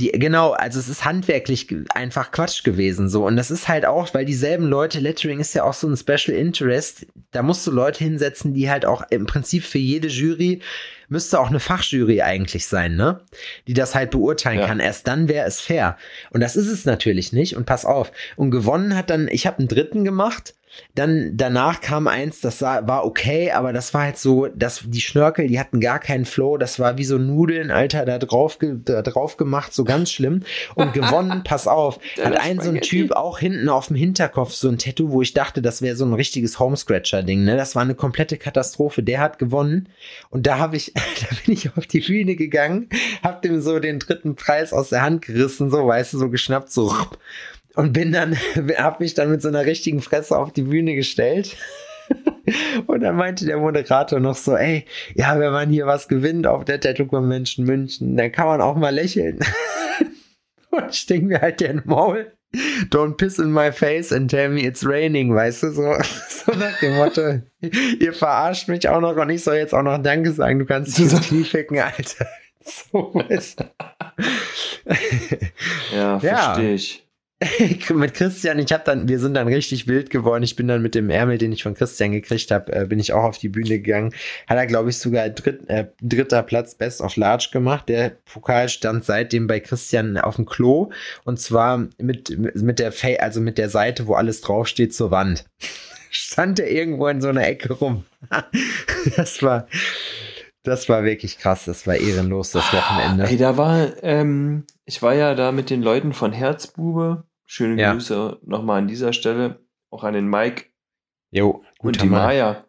Die, 0.00 0.10
genau, 0.12 0.52
also 0.52 0.80
es 0.80 0.88
ist 0.88 1.04
handwerklich 1.04 1.68
einfach 1.90 2.30
Quatsch 2.30 2.64
gewesen 2.64 3.08
so 3.08 3.26
und 3.26 3.36
das 3.36 3.50
ist 3.50 3.68
halt 3.68 3.84
auch, 3.84 4.12
weil 4.14 4.24
dieselben 4.24 4.64
Leute, 4.64 4.98
Lettering 4.98 5.40
ist 5.40 5.54
ja 5.54 5.64
auch 5.64 5.74
so 5.74 5.88
ein 5.88 5.96
Special 5.96 6.36
Interest, 6.36 7.06
da 7.32 7.42
musst 7.42 7.66
du 7.66 7.70
Leute 7.70 8.02
hinsetzen, 8.02 8.54
die 8.54 8.70
halt 8.70 8.86
auch 8.86 9.02
im 9.10 9.26
Prinzip 9.26 9.64
für 9.64 9.78
jede 9.78 10.08
Jury 10.08 10.60
müsste 11.10 11.40
auch 11.40 11.48
eine 11.48 11.60
Fachjury 11.60 12.22
eigentlich 12.22 12.66
sein, 12.66 12.94
ne? 12.96 13.20
Die 13.66 13.74
das 13.74 13.94
halt 13.94 14.12
beurteilen 14.12 14.60
ja. 14.60 14.66
kann. 14.66 14.80
Erst 14.80 15.08
dann 15.08 15.28
wäre 15.28 15.46
es 15.46 15.60
fair. 15.60 15.98
Und 16.30 16.40
das 16.40 16.56
ist 16.56 16.68
es 16.68 16.84
natürlich 16.84 17.32
nicht. 17.32 17.56
Und 17.56 17.66
pass 17.66 17.84
auf. 17.84 18.12
Und 18.36 18.52
gewonnen 18.52 18.96
hat 18.96 19.10
dann, 19.10 19.28
ich 19.28 19.46
habe 19.46 19.58
einen 19.58 19.68
dritten 19.68 20.04
gemacht 20.04 20.54
dann 20.94 21.32
danach 21.36 21.80
kam 21.80 22.06
eins, 22.08 22.40
das 22.40 22.62
war 22.62 23.04
okay, 23.04 23.50
aber 23.52 23.72
das 23.72 23.92
war 23.94 24.02
halt 24.02 24.18
so, 24.18 24.46
dass 24.46 24.82
die 24.84 25.00
Schnörkel, 25.00 25.48
die 25.48 25.58
hatten 25.58 25.80
gar 25.80 25.98
keinen 25.98 26.24
Flow, 26.24 26.56
das 26.56 26.78
war 26.78 26.98
wie 26.98 27.04
so 27.04 27.18
Nudeln, 27.18 27.70
Alter, 27.70 28.04
da 28.04 28.18
drauf, 28.18 28.58
da 28.60 29.02
drauf 29.02 29.36
gemacht, 29.36 29.74
so 29.74 29.84
ganz 29.84 30.10
schlimm. 30.10 30.42
Und 30.74 30.92
gewonnen, 31.00 31.42
pass 31.44 31.66
auf, 31.66 31.98
hat 32.22 32.36
ein 32.36 32.60
so 32.60 32.70
ein 32.70 32.80
Typ 32.80 33.12
auch 33.12 33.38
hinten 33.38 33.68
auf 33.68 33.88
dem 33.88 33.96
Hinterkopf 33.96 34.52
so 34.52 34.68
ein 34.68 34.78
Tattoo, 34.78 35.10
wo 35.10 35.22
ich 35.22 35.32
dachte, 35.32 35.62
das 35.62 35.82
wäre 35.82 35.96
so 35.96 36.04
ein 36.04 36.14
richtiges 36.14 36.58
Homescratcher-Ding, 36.58 37.44
ne? 37.44 37.56
Das 37.56 37.74
war 37.74 37.82
eine 37.82 37.94
komplette 37.94 38.36
Katastrophe. 38.36 39.02
Der 39.02 39.20
hat 39.20 39.38
gewonnen 39.38 39.88
und 40.30 40.46
da 40.46 40.58
habe 40.58 40.76
ich, 40.76 40.92
da 40.94 41.36
bin 41.44 41.54
ich 41.54 41.76
auf 41.76 41.86
die 41.86 42.00
Bühne 42.00 42.36
gegangen, 42.36 42.88
hab 43.22 43.42
dem 43.42 43.60
so 43.60 43.78
den 43.78 43.98
dritten 43.98 44.34
Preis 44.34 44.72
aus 44.72 44.90
der 44.90 45.02
Hand 45.02 45.22
gerissen, 45.22 45.70
so, 45.70 45.86
weißt 45.86 46.14
du, 46.14 46.18
so 46.18 46.30
geschnappt, 46.30 46.72
so 46.72 46.94
und 47.74 47.92
bin 47.92 48.12
dann, 48.12 48.36
hab 48.78 49.00
mich 49.00 49.14
dann 49.14 49.30
mit 49.30 49.42
so 49.42 49.48
einer 49.48 49.66
richtigen 49.66 50.00
Fresse 50.00 50.36
auf 50.36 50.52
die 50.52 50.62
Bühne 50.62 50.94
gestellt. 50.94 51.56
Und 52.86 53.00
dann 53.00 53.16
meinte 53.16 53.46
der 53.46 53.58
Moderator 53.58 54.18
noch 54.18 54.36
so, 54.36 54.56
ey, 54.56 54.84
ja, 55.14 55.38
wenn 55.38 55.52
man 55.52 55.70
hier 55.70 55.86
was 55.86 56.08
gewinnt 56.08 56.46
auf 56.46 56.64
der 56.64 56.80
Tattoo 56.80 57.06
Convention 57.06 57.66
München, 57.66 58.16
dann 58.16 58.32
kann 58.32 58.46
man 58.46 58.60
auch 58.60 58.76
mal 58.76 58.94
lächeln. 58.94 59.38
Und 60.70 60.90
ich 60.90 61.06
denke 61.06 61.26
mir 61.26 61.40
halt 61.40 61.60
den 61.60 61.82
Maul, 61.84 62.32
don't 62.90 63.16
piss 63.16 63.38
in 63.38 63.52
my 63.52 63.70
face 63.70 64.12
and 64.12 64.30
tell 64.30 64.48
me 64.48 64.62
it's 64.62 64.84
raining, 64.84 65.34
weißt 65.34 65.64
du, 65.64 65.72
so, 65.72 65.94
so 66.28 66.52
nach 66.58 66.78
dem 66.80 66.96
Motto, 66.96 67.40
ihr 68.00 68.12
verarscht 68.12 68.68
mich 68.68 68.88
auch 68.88 69.00
noch 69.00 69.16
und 69.16 69.30
ich 69.30 69.44
soll 69.44 69.56
jetzt 69.56 69.74
auch 69.74 69.82
noch 69.82 69.98
Danke 69.98 70.32
sagen, 70.32 70.58
du 70.58 70.66
kannst 70.66 70.98
dich 70.98 71.12
ins 71.12 71.28
Knie 71.28 71.44
ficken, 71.44 71.78
Alter. 71.78 72.26
So, 72.62 73.14
weißt 73.14 73.60
du. 73.60 73.64
Ja, 75.94 76.20
verstehe 76.20 76.68
ja. 76.68 76.74
ich. 76.74 77.09
mit 77.94 78.12
Christian, 78.14 78.58
ich 78.58 78.70
habe 78.70 78.82
dann, 78.84 79.08
wir 79.08 79.18
sind 79.18 79.32
dann 79.32 79.48
richtig 79.48 79.86
wild 79.86 80.10
geworden. 80.10 80.42
Ich 80.42 80.56
bin 80.56 80.68
dann 80.68 80.82
mit 80.82 80.94
dem 80.94 81.08
Ärmel, 81.08 81.38
den 81.38 81.52
ich 81.52 81.62
von 81.62 81.74
Christian 81.74 82.12
gekriegt 82.12 82.50
habe, 82.50 82.70
äh, 82.72 82.84
bin 82.84 82.98
ich 82.98 83.14
auch 83.14 83.24
auf 83.24 83.38
die 83.38 83.48
Bühne 83.48 83.80
gegangen. 83.80 84.12
Hat 84.46 84.58
er, 84.58 84.66
glaube 84.66 84.90
ich, 84.90 84.98
sogar 84.98 85.30
dritt, 85.30 85.66
äh, 85.68 85.86
dritter 86.02 86.42
Platz 86.42 86.74
Best 86.74 87.00
of 87.00 87.16
Large 87.16 87.48
gemacht. 87.50 87.88
Der 87.88 88.10
Pokal 88.30 88.68
stand 88.68 89.06
seitdem 89.06 89.46
bei 89.46 89.58
Christian 89.60 90.18
auf 90.18 90.36
dem 90.36 90.44
Klo 90.44 90.90
und 91.24 91.40
zwar 91.40 91.88
mit 91.98 92.38
mit 92.38 92.78
der 92.78 92.92
Fa 92.92 93.08
also 93.20 93.40
mit 93.40 93.56
der 93.56 93.70
Seite, 93.70 94.06
wo 94.06 94.14
alles 94.14 94.42
draufsteht, 94.42 94.94
zur 94.94 95.10
Wand. 95.10 95.46
stand 96.10 96.60
er 96.60 96.70
irgendwo 96.70 97.08
in 97.08 97.22
so 97.22 97.28
einer 97.28 97.46
Ecke 97.46 97.72
rum. 97.72 98.04
das 99.16 99.42
war 99.42 99.66
das 100.62 100.90
war 100.90 101.04
wirklich 101.04 101.38
krass, 101.38 101.64
das 101.64 101.86
war 101.86 101.96
ehrenlos, 101.96 102.50
das 102.50 102.70
Wochenende. 102.70 103.24
Ey, 103.24 103.38
da 103.38 103.56
war, 103.56 104.02
ähm, 104.02 104.64
ich 104.84 105.00
war 105.00 105.14
ja 105.14 105.34
da 105.34 105.52
mit 105.52 105.70
den 105.70 105.80
Leuten 105.80 106.12
von 106.12 106.32
Herzbube 106.32 107.24
Schöne 107.52 107.82
ja. 107.82 107.92
Grüße 107.92 108.38
nochmal 108.44 108.78
an 108.78 108.86
dieser 108.86 109.12
Stelle. 109.12 109.58
Auch 109.90 110.04
an 110.04 110.14
den 110.14 110.28
Mike. 110.28 110.66
Jo, 111.32 111.64
und 111.80 112.00
die 112.00 112.06
Maya. 112.06 112.64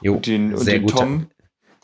Jo, 0.00 0.14
und 0.14 0.26
den, 0.26 0.52
und 0.56 0.66
den 0.66 0.88
Tom. 0.88 1.30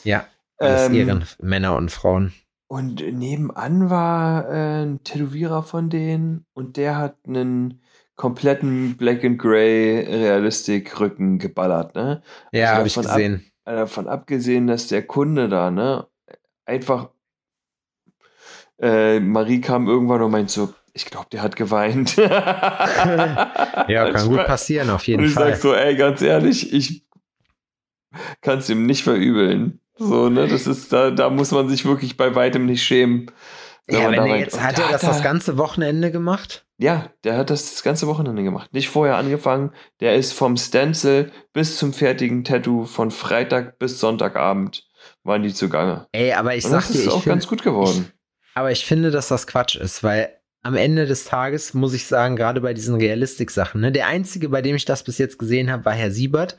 Ja, 0.02 0.26
alles 0.58 0.88
ähm, 0.88 0.94
Ehren, 0.94 1.24
Männer 1.38 1.76
und 1.76 1.92
Frauen. 1.92 2.32
Und 2.66 3.04
nebenan 3.16 3.88
war 3.88 4.50
äh, 4.50 4.82
ein 4.82 5.04
Tätowierer 5.04 5.62
von 5.62 5.90
denen 5.90 6.44
und 6.52 6.76
der 6.76 6.96
hat 6.96 7.18
einen 7.24 7.82
kompletten 8.16 8.96
Black 8.96 9.24
and 9.24 9.38
Grey 9.38 10.00
Realistik 10.00 10.98
Rücken 10.98 11.38
geballert, 11.38 11.94
ne? 11.94 12.20
Ja, 12.50 12.70
also 12.70 12.78
habe 12.78 12.88
ich 12.88 12.94
gesehen. 12.96 13.52
Ab, 13.64 13.76
davon 13.76 14.08
abgesehen, 14.08 14.66
dass 14.66 14.88
der 14.88 15.06
Kunde 15.06 15.48
da, 15.48 15.70
ne, 15.70 16.08
einfach 16.64 17.10
äh, 18.80 19.20
Marie 19.20 19.60
kam 19.60 19.86
irgendwann 19.86 20.22
und 20.22 20.32
meint 20.32 20.50
so, 20.50 20.74
ich 20.92 21.07
glaube, 21.07 21.26
der 21.33 21.42
hat 21.42 21.57
geweint. 21.57 22.16
ja, 22.16 24.11
kann 24.12 24.29
gut 24.29 24.46
passieren, 24.46 24.90
auf 24.90 25.07
jeden 25.07 25.22
und 25.22 25.29
ich 25.29 25.35
Fall. 25.35 25.50
Ich 25.50 25.55
sag 25.57 25.62
so, 25.62 25.74
ey, 25.74 25.96
ganz 25.96 26.22
ehrlich, 26.22 26.72
ich 26.72 27.05
kann 28.40 28.59
es 28.59 28.68
ihm 28.68 28.87
nicht 28.87 29.05
verübeln. 29.05 29.81
So, 29.96 30.29
ne, 30.31 30.48
das 30.48 30.66
ist, 30.66 30.92
da, 30.92 31.11
da 31.11 31.29
muss 31.29 31.50
man 31.50 31.68
sich 31.68 31.85
wirklich 31.85 32.16
bei 32.16 32.35
weitem 32.35 32.66
nicht 32.66 32.83
schämen. 32.83 33.31
Ja, 33.88 34.11
wenn 34.11 34.14
er 34.14 34.37
jetzt, 34.38 34.61
hat 34.61 34.79
er 34.79 34.88
das 34.88 35.03
das 35.03 35.22
ganze 35.22 35.59
Wochenende 35.59 36.11
gemacht? 36.11 36.64
Ja, 36.79 37.11
der 37.24 37.37
hat 37.37 37.50
das 37.50 37.70
das 37.70 37.83
ganze 37.83 38.07
Wochenende 38.07 38.42
gemacht. 38.42 38.72
Nicht 38.72 38.88
vorher 38.88 39.16
angefangen. 39.16 39.72
Der 40.00 40.14
ist 40.14 40.33
vom 40.33 40.57
Stencil 40.57 41.33
bis 41.53 41.76
zum 41.76 41.92
fertigen 41.92 42.44
Tattoo 42.44 42.85
von 42.85 43.11
Freitag 43.11 43.79
bis 43.79 44.00
Sonntagabend 44.00 44.88
waren 45.24 45.42
die 45.42 45.53
zugange. 45.53 46.07
Ey, 46.12 46.33
aber 46.33 46.55
ich 46.55 46.64
Und 46.64 46.70
sag 46.70 46.83
dir, 46.83 46.88
das 46.88 46.96
ist 46.96 47.07
ich 47.07 47.12
auch 47.12 47.22
find, 47.22 47.35
ganz 47.35 47.46
gut 47.46 47.62
geworden. 47.62 48.12
Ich, 48.12 48.56
aber 48.56 48.71
ich 48.71 48.87
finde, 48.87 49.10
dass 49.10 49.29
das 49.29 49.46
Quatsch 49.46 49.77
ist, 49.77 50.02
weil 50.02 50.39
am 50.63 50.75
Ende 50.75 51.06
des 51.06 51.25
Tages 51.25 51.73
muss 51.73 51.94
ich 51.94 52.06
sagen, 52.06 52.37
gerade 52.37 52.61
bei 52.61 52.75
diesen 52.75 52.94
Realistik-Sachen, 52.94 53.81
ne, 53.81 53.92
der 53.92 54.06
einzige, 54.06 54.50
bei 54.50 54.61
dem 54.61 54.77
ich 54.77 54.85
das 54.85 55.02
bis 55.04 55.17
jetzt 55.19 55.38
gesehen 55.38 55.71
habe, 55.71 55.85
war 55.87 55.94
Herr 55.94 56.11
Siebert. 56.11 56.56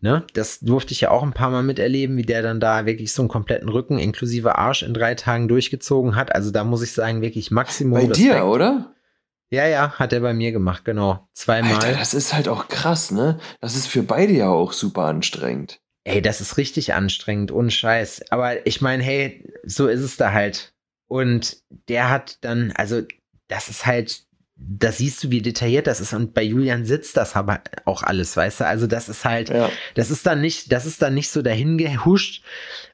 Ne, 0.00 0.24
das 0.34 0.60
durfte 0.60 0.92
ich 0.92 1.00
ja 1.00 1.10
auch 1.10 1.22
ein 1.22 1.32
paar 1.32 1.50
Mal 1.50 1.62
miterleben, 1.62 2.16
wie 2.16 2.22
der 2.22 2.42
dann 2.42 2.60
da 2.60 2.86
wirklich 2.86 3.12
so 3.12 3.22
einen 3.22 3.28
kompletten 3.28 3.68
Rücken 3.68 3.98
inklusive 3.98 4.56
Arsch 4.56 4.82
in 4.82 4.94
drei 4.94 5.14
Tagen 5.14 5.48
durchgezogen 5.48 6.14
hat. 6.14 6.34
Also 6.34 6.50
da 6.50 6.62
muss 6.62 6.82
ich 6.82 6.92
sagen, 6.92 7.22
wirklich 7.22 7.50
Maximum. 7.50 7.94
Bei 7.94 8.06
Respekt. 8.06 8.18
dir, 8.18 8.44
oder? 8.44 8.94
Ja, 9.52 9.66
ja, 9.66 9.98
hat 9.98 10.12
er 10.12 10.20
bei 10.20 10.32
mir 10.32 10.52
gemacht, 10.52 10.84
genau. 10.84 11.28
Zweimal. 11.32 11.74
Alter, 11.74 11.98
das 11.98 12.14
ist 12.14 12.32
halt 12.32 12.46
auch 12.46 12.68
krass, 12.68 13.10
ne? 13.10 13.40
Das 13.60 13.74
ist 13.74 13.88
für 13.88 14.04
beide 14.04 14.32
ja 14.32 14.48
auch 14.48 14.72
super 14.72 15.06
anstrengend. 15.06 15.80
Ey, 16.04 16.22
das 16.22 16.40
ist 16.40 16.56
richtig 16.56 16.94
anstrengend, 16.94 17.50
ohne 17.50 17.72
Scheiß. 17.72 18.30
Aber 18.30 18.64
ich 18.64 18.80
meine, 18.80 19.02
hey, 19.02 19.44
so 19.64 19.88
ist 19.88 20.00
es 20.00 20.16
da 20.16 20.32
halt. 20.32 20.72
Und 21.08 21.56
der 21.88 22.10
hat 22.10 22.38
dann, 22.42 22.72
also 22.76 23.02
das 23.50 23.68
ist 23.68 23.84
halt, 23.84 24.22
da 24.56 24.92
siehst 24.92 25.24
du, 25.24 25.30
wie 25.30 25.42
detailliert 25.42 25.86
das 25.86 26.00
ist. 26.00 26.12
Und 26.12 26.34
bei 26.34 26.42
Julian 26.42 26.84
sitzt 26.84 27.16
das 27.16 27.34
aber 27.34 27.60
auch 27.86 28.02
alles, 28.02 28.36
weißt 28.36 28.60
du? 28.60 28.66
Also 28.66 28.86
das 28.86 29.08
ist 29.08 29.24
halt, 29.24 29.48
ja. 29.48 29.70
das 29.94 30.10
ist 30.10 30.26
dann 30.26 30.40
nicht, 30.40 30.70
das 30.70 30.86
ist 30.86 31.02
dann 31.02 31.14
nicht 31.14 31.30
so 31.30 31.42
dahin 31.42 31.78
gehuscht. 31.78 32.44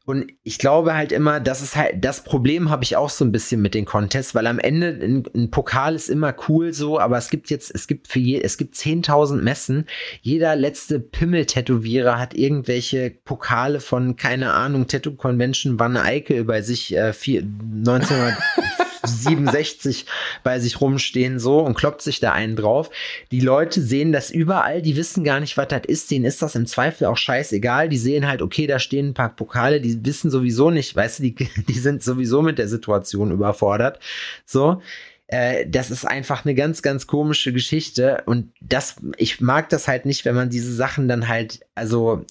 Und 0.06 0.30
ich 0.44 0.58
glaube 0.58 0.94
halt 0.94 1.10
immer, 1.10 1.40
das 1.40 1.62
ist 1.62 1.74
halt, 1.74 2.04
das 2.04 2.22
Problem 2.22 2.70
habe 2.70 2.84
ich 2.84 2.96
auch 2.96 3.10
so 3.10 3.24
ein 3.24 3.32
bisschen 3.32 3.60
mit 3.60 3.74
den 3.74 3.84
Contests, 3.84 4.36
weil 4.36 4.46
am 4.46 4.60
Ende 4.60 4.98
ein, 5.02 5.24
ein 5.34 5.50
Pokal 5.50 5.96
ist 5.96 6.08
immer 6.08 6.34
cool 6.48 6.72
so, 6.72 7.00
aber 7.00 7.18
es 7.18 7.28
gibt 7.28 7.50
jetzt, 7.50 7.74
es 7.74 7.88
gibt 7.88 8.06
für 8.06 8.20
je, 8.20 8.40
es 8.40 8.56
gibt 8.56 8.76
10.000 8.76 9.42
Messen. 9.42 9.86
Jeder 10.22 10.54
letzte 10.54 11.00
Pimmel-Tätowierer 11.00 12.18
hat 12.18 12.34
irgendwelche 12.34 13.10
Pokale 13.24 13.80
von, 13.80 14.14
keine 14.14 14.52
Ahnung, 14.52 14.86
Tattoo 14.86 15.16
Convention 15.16 15.80
Van 15.80 15.96
Eyck 15.96 16.46
bei 16.46 16.62
sich, 16.62 16.96
äh, 16.96 17.12
vier, 17.12 17.40
1900 17.42 18.38
67 19.06 20.06
bei 20.42 20.58
sich 20.60 20.80
rumstehen 20.80 21.38
so 21.38 21.60
und 21.60 21.74
kloppt 21.74 22.02
sich 22.02 22.20
da 22.20 22.32
einen 22.32 22.56
drauf. 22.56 22.90
Die 23.30 23.40
Leute 23.40 23.80
sehen 23.80 24.12
das 24.12 24.30
überall, 24.30 24.82
die 24.82 24.96
wissen 24.96 25.24
gar 25.24 25.40
nicht, 25.40 25.56
was 25.56 25.68
das 25.68 25.82
ist. 25.86 26.10
Denen 26.10 26.24
ist 26.24 26.42
das 26.42 26.54
im 26.54 26.66
Zweifel 26.66 27.06
auch 27.06 27.16
scheißegal. 27.16 27.88
Die 27.88 27.98
sehen 27.98 28.26
halt, 28.26 28.42
okay, 28.42 28.66
da 28.66 28.78
stehen 28.78 29.08
ein 29.08 29.14
paar 29.14 29.34
Pokale, 29.34 29.80
die 29.80 30.04
wissen 30.04 30.30
sowieso 30.30 30.70
nicht, 30.70 30.94
weißt 30.94 31.18
du, 31.18 31.22
die, 31.24 31.34
die 31.68 31.78
sind 31.78 32.02
sowieso 32.02 32.42
mit 32.42 32.58
der 32.58 32.68
Situation 32.68 33.30
überfordert. 33.30 34.00
So 34.44 34.80
äh, 35.28 35.68
das 35.68 35.90
ist 35.90 36.04
einfach 36.04 36.44
eine 36.44 36.54
ganz, 36.54 36.82
ganz 36.82 37.06
komische 37.06 37.52
Geschichte. 37.52 38.22
Und 38.26 38.52
das, 38.60 38.96
ich 39.16 39.40
mag 39.40 39.68
das 39.70 39.88
halt 39.88 40.06
nicht, 40.06 40.24
wenn 40.24 40.34
man 40.34 40.50
diese 40.50 40.72
Sachen 40.72 41.08
dann 41.08 41.28
halt, 41.28 41.60
also 41.74 42.24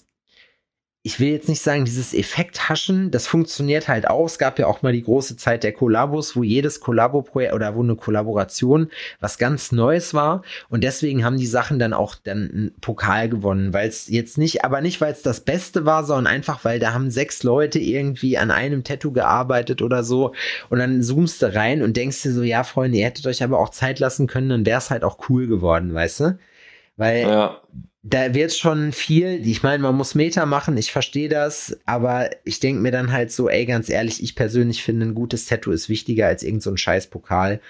ich 1.06 1.20
will 1.20 1.28
jetzt 1.28 1.48
nicht 1.48 1.62
sagen, 1.62 1.86
dieses 1.86 2.16
Effekthaschen, 2.16 3.12
das 3.12 3.28
funktioniert 3.28 3.88
halt 3.88 4.10
auch. 4.10 4.26
Es 4.26 4.40
gab 4.40 4.58
ja 4.58 4.66
auch 4.66 4.82
mal 4.82 4.92
die 4.92 5.04
große 5.04 5.38
Zeit 5.38 5.64
der 5.64 5.72
Kollabos, 5.72 6.36
wo 6.36 6.42
jedes 6.42 6.80
Kollabo-Projekt 6.80 7.54
oder 7.54 7.76
wo 7.76 7.84
eine 7.84 7.96
Kollaboration 7.96 8.90
was 9.20 9.38
ganz 9.38 9.72
Neues 9.72 10.16
war. 10.16 10.42
Und 10.68 10.84
deswegen 10.84 11.24
haben 11.24 11.38
die 11.38 11.46
Sachen 11.46 11.78
dann 11.78 11.94
auch 11.94 12.16
dann 12.16 12.50
einen 12.50 12.76
Pokal 12.82 13.30
gewonnen, 13.30 13.72
weil 13.72 13.88
es 13.88 14.10
jetzt 14.10 14.40
nicht, 14.40 14.66
aber 14.66 14.82
nicht, 14.82 15.00
weil 15.00 15.12
es 15.12 15.22
das 15.22 15.42
Beste 15.42 15.86
war, 15.86 16.06
sondern 16.06 16.26
einfach, 16.26 16.66
weil 16.66 16.80
da 16.80 16.94
haben 16.94 17.12
sechs 17.12 17.44
Leute 17.44 17.78
irgendwie 17.78 18.40
an 18.40 18.50
einem 18.50 18.84
Tattoo 18.84 19.12
gearbeitet 19.12 19.84
oder 19.84 20.04
so. 20.04 20.34
Und 20.72 20.80
dann 20.80 21.04
zoomst 21.04 21.40
du 21.40 21.54
rein 21.54 21.84
und 21.84 21.98
denkst 21.98 22.24
dir 22.24 22.32
so, 22.32 22.42
ja, 22.42 22.64
Freunde, 22.64 22.98
ihr 22.98 23.06
hättet 23.06 23.28
euch 23.28 23.44
aber 23.44 23.60
auch 23.60 23.70
Zeit 23.70 24.00
lassen 24.00 24.26
können, 24.26 24.50
dann 24.50 24.66
wäre 24.66 24.80
es 24.80 24.90
halt 24.90 25.04
auch 25.04 25.30
cool 25.30 25.46
geworden, 25.46 25.94
weißt 25.94 26.20
du? 26.22 26.40
Weil 26.98 27.22
ja 27.22 27.62
da 28.08 28.36
wird 28.36 28.54
schon 28.54 28.92
viel, 28.92 29.42
ich 29.48 29.64
meine, 29.64 29.82
man 29.82 29.96
muss 29.96 30.14
Meter 30.14 30.46
machen, 30.46 30.78
ich 30.78 30.92
verstehe 30.92 31.28
das, 31.28 31.76
aber 31.88 32.30
ich 32.44 32.60
denke 32.60 32.80
mir 32.80 32.92
dann 32.92 33.12
halt 33.12 33.32
so, 33.32 33.50
ey, 33.50 33.66
ganz 33.66 33.90
ehrlich, 33.90 34.22
ich 34.22 34.36
persönlich 34.36 34.84
finde, 34.84 35.08
ein 35.08 35.16
gutes 35.16 35.48
Tattoo 35.48 35.72
ist 35.72 35.90
wichtiger 35.90 36.28
als 36.28 36.44
irgendein 36.44 36.62
so 36.62 36.78
scheiß 36.78 37.08
Pokal. 37.08 37.62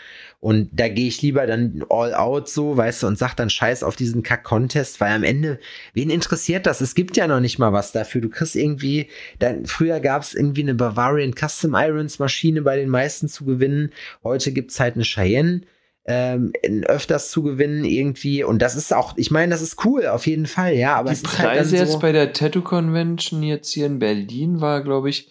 Und 0.42 0.70
da 0.74 0.90
gehe 0.90 1.08
ich 1.08 1.22
lieber 1.22 1.48
dann 1.48 1.86
all 1.90 2.14
out 2.14 2.50
so, 2.50 2.76
weißt 2.76 3.04
du, 3.04 3.08
und 3.08 3.18
sag 3.18 3.34
dann 3.36 3.50
Scheiß 3.50 3.82
auf 3.82 3.96
diesen 3.96 4.24
Kack-Contest, 4.24 5.00
weil 5.00 5.14
am 5.14 5.24
Ende, 5.24 5.58
wen 5.94 6.10
interessiert 6.10 6.66
das? 6.66 6.82
Es 6.82 6.96
gibt 6.96 7.16
ja 7.16 7.28
noch 7.28 7.40
nicht 7.40 7.58
mal 7.58 7.72
was 7.72 7.94
dafür. 7.94 8.20
Du 8.20 8.30
kriegst 8.30 8.58
irgendwie, 8.58 9.08
dann, 9.40 9.66
früher 9.66 10.02
gab 10.02 10.22
es 10.22 10.34
irgendwie 10.34 10.64
eine 10.64 10.76
Bavarian 10.76 11.34
Custom 11.34 11.76
Irons 11.76 12.20
Maschine 12.20 12.62
bei 12.62 12.76
den 12.76 12.90
meisten 12.90 13.30
zu 13.30 13.46
gewinnen. 13.46 13.92
Heute 14.22 14.52
gibt's 14.52 14.82
halt 14.82 14.96
eine 14.96 15.06
Cheyenne 15.06 15.62
ähm, 16.06 16.54
öfters 16.86 17.32
zu 17.32 17.44
gewinnen 17.44 17.84
irgendwie. 17.84 18.44
Und 18.44 18.62
das 18.62 18.76
ist 18.76 18.94
auch, 18.94 19.14
ich 19.18 19.32
meine, 19.32 19.52
das 19.52 19.62
ist 19.62 19.84
cool, 19.86 20.08
auf 20.08 20.28
jeden 20.28 20.46
Fall, 20.46 20.76
ja. 20.76 20.96
Aber 20.96 21.12
die 21.12 21.16
halt 21.18 21.24
Preise 21.24 21.78
halt 21.78 21.88
so 21.88 21.94
jetzt 21.94 22.00
bei 22.00 22.12
der 22.12 22.34
Tattoo 22.34 22.62
Convention 22.62 23.44
jetzt 23.44 23.72
hier 23.72 23.88
in 23.88 24.00
Berlin 24.00 24.62
war, 24.62 24.84
glaube 24.84 25.10
ich, 25.10 25.30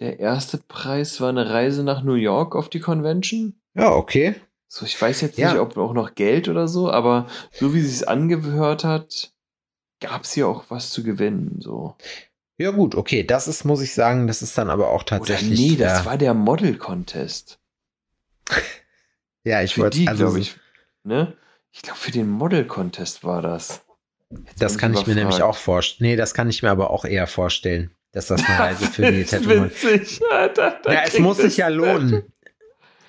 der 0.00 0.20
erste 0.20 0.58
Preis 0.58 1.20
war 1.20 1.30
eine 1.30 1.50
Reise 1.50 1.82
nach 1.82 2.02
New 2.02 2.14
York 2.14 2.56
auf 2.56 2.68
die 2.68 2.80
Convention. 2.80 3.54
Ja, 3.74 3.92
okay. 3.92 4.34
So, 4.68 4.86
ich 4.86 5.00
weiß 5.00 5.20
jetzt 5.20 5.38
ja. 5.38 5.52
nicht, 5.52 5.60
ob 5.60 5.76
auch 5.76 5.92
noch 5.92 6.14
Geld 6.14 6.48
oder 6.48 6.66
so, 6.66 6.90
aber 6.90 7.26
so 7.50 7.74
wie 7.74 7.80
sie 7.80 7.94
es 7.94 8.02
angehört 8.02 8.84
hat, 8.84 9.32
gab 10.00 10.24
es 10.24 10.32
hier 10.32 10.48
auch 10.48 10.64
was 10.68 10.90
zu 10.90 11.02
gewinnen. 11.02 11.56
So. 11.60 11.94
Ja, 12.58 12.70
gut, 12.70 12.94
okay, 12.94 13.22
das 13.22 13.48
ist, 13.48 13.64
muss 13.64 13.80
ich 13.80 13.94
sagen, 13.94 14.26
das 14.26 14.42
ist 14.42 14.56
dann 14.58 14.70
aber 14.70 14.90
auch 14.90 15.02
tatsächlich. 15.02 15.58
Oder 15.58 15.68
nee, 15.70 15.76
das 15.76 16.04
war 16.04 16.18
der 16.18 16.34
Model 16.34 16.76
Contest. 16.76 17.58
Ja, 19.44 19.62
ich 19.62 19.78
wollte 19.78 19.98
also 20.06 20.24
glaube 20.24 20.40
ich, 20.40 20.56
ne? 21.04 21.36
Ich 21.72 21.82
glaube, 21.82 21.98
für 21.98 22.10
den 22.10 22.28
Model 22.28 22.66
Contest 22.66 23.24
war 23.24 23.42
das. 23.42 23.82
Jetzt 24.30 24.62
das 24.62 24.78
kann 24.78 24.94
ich 24.94 25.06
mir 25.06 25.14
nämlich 25.14 25.42
auch 25.42 25.56
vorstellen. 25.56 26.10
Nee, 26.10 26.16
das 26.16 26.34
kann 26.34 26.48
ich 26.48 26.62
mir 26.62 26.70
aber 26.70 26.90
auch 26.90 27.04
eher 27.04 27.26
vorstellen, 27.26 27.90
dass 28.12 28.26
das 28.28 28.44
eine 28.44 28.58
Reise 28.58 28.86
für 28.86 29.10
die 29.10 29.24
Tattoo 29.24 29.64
witzig. 29.64 30.20
Da 30.30 30.80
ja 30.86 31.02
es 31.06 31.18
muss 31.18 31.38
sich 31.38 31.56
ja 31.56 31.68
lohnen. 31.68 32.22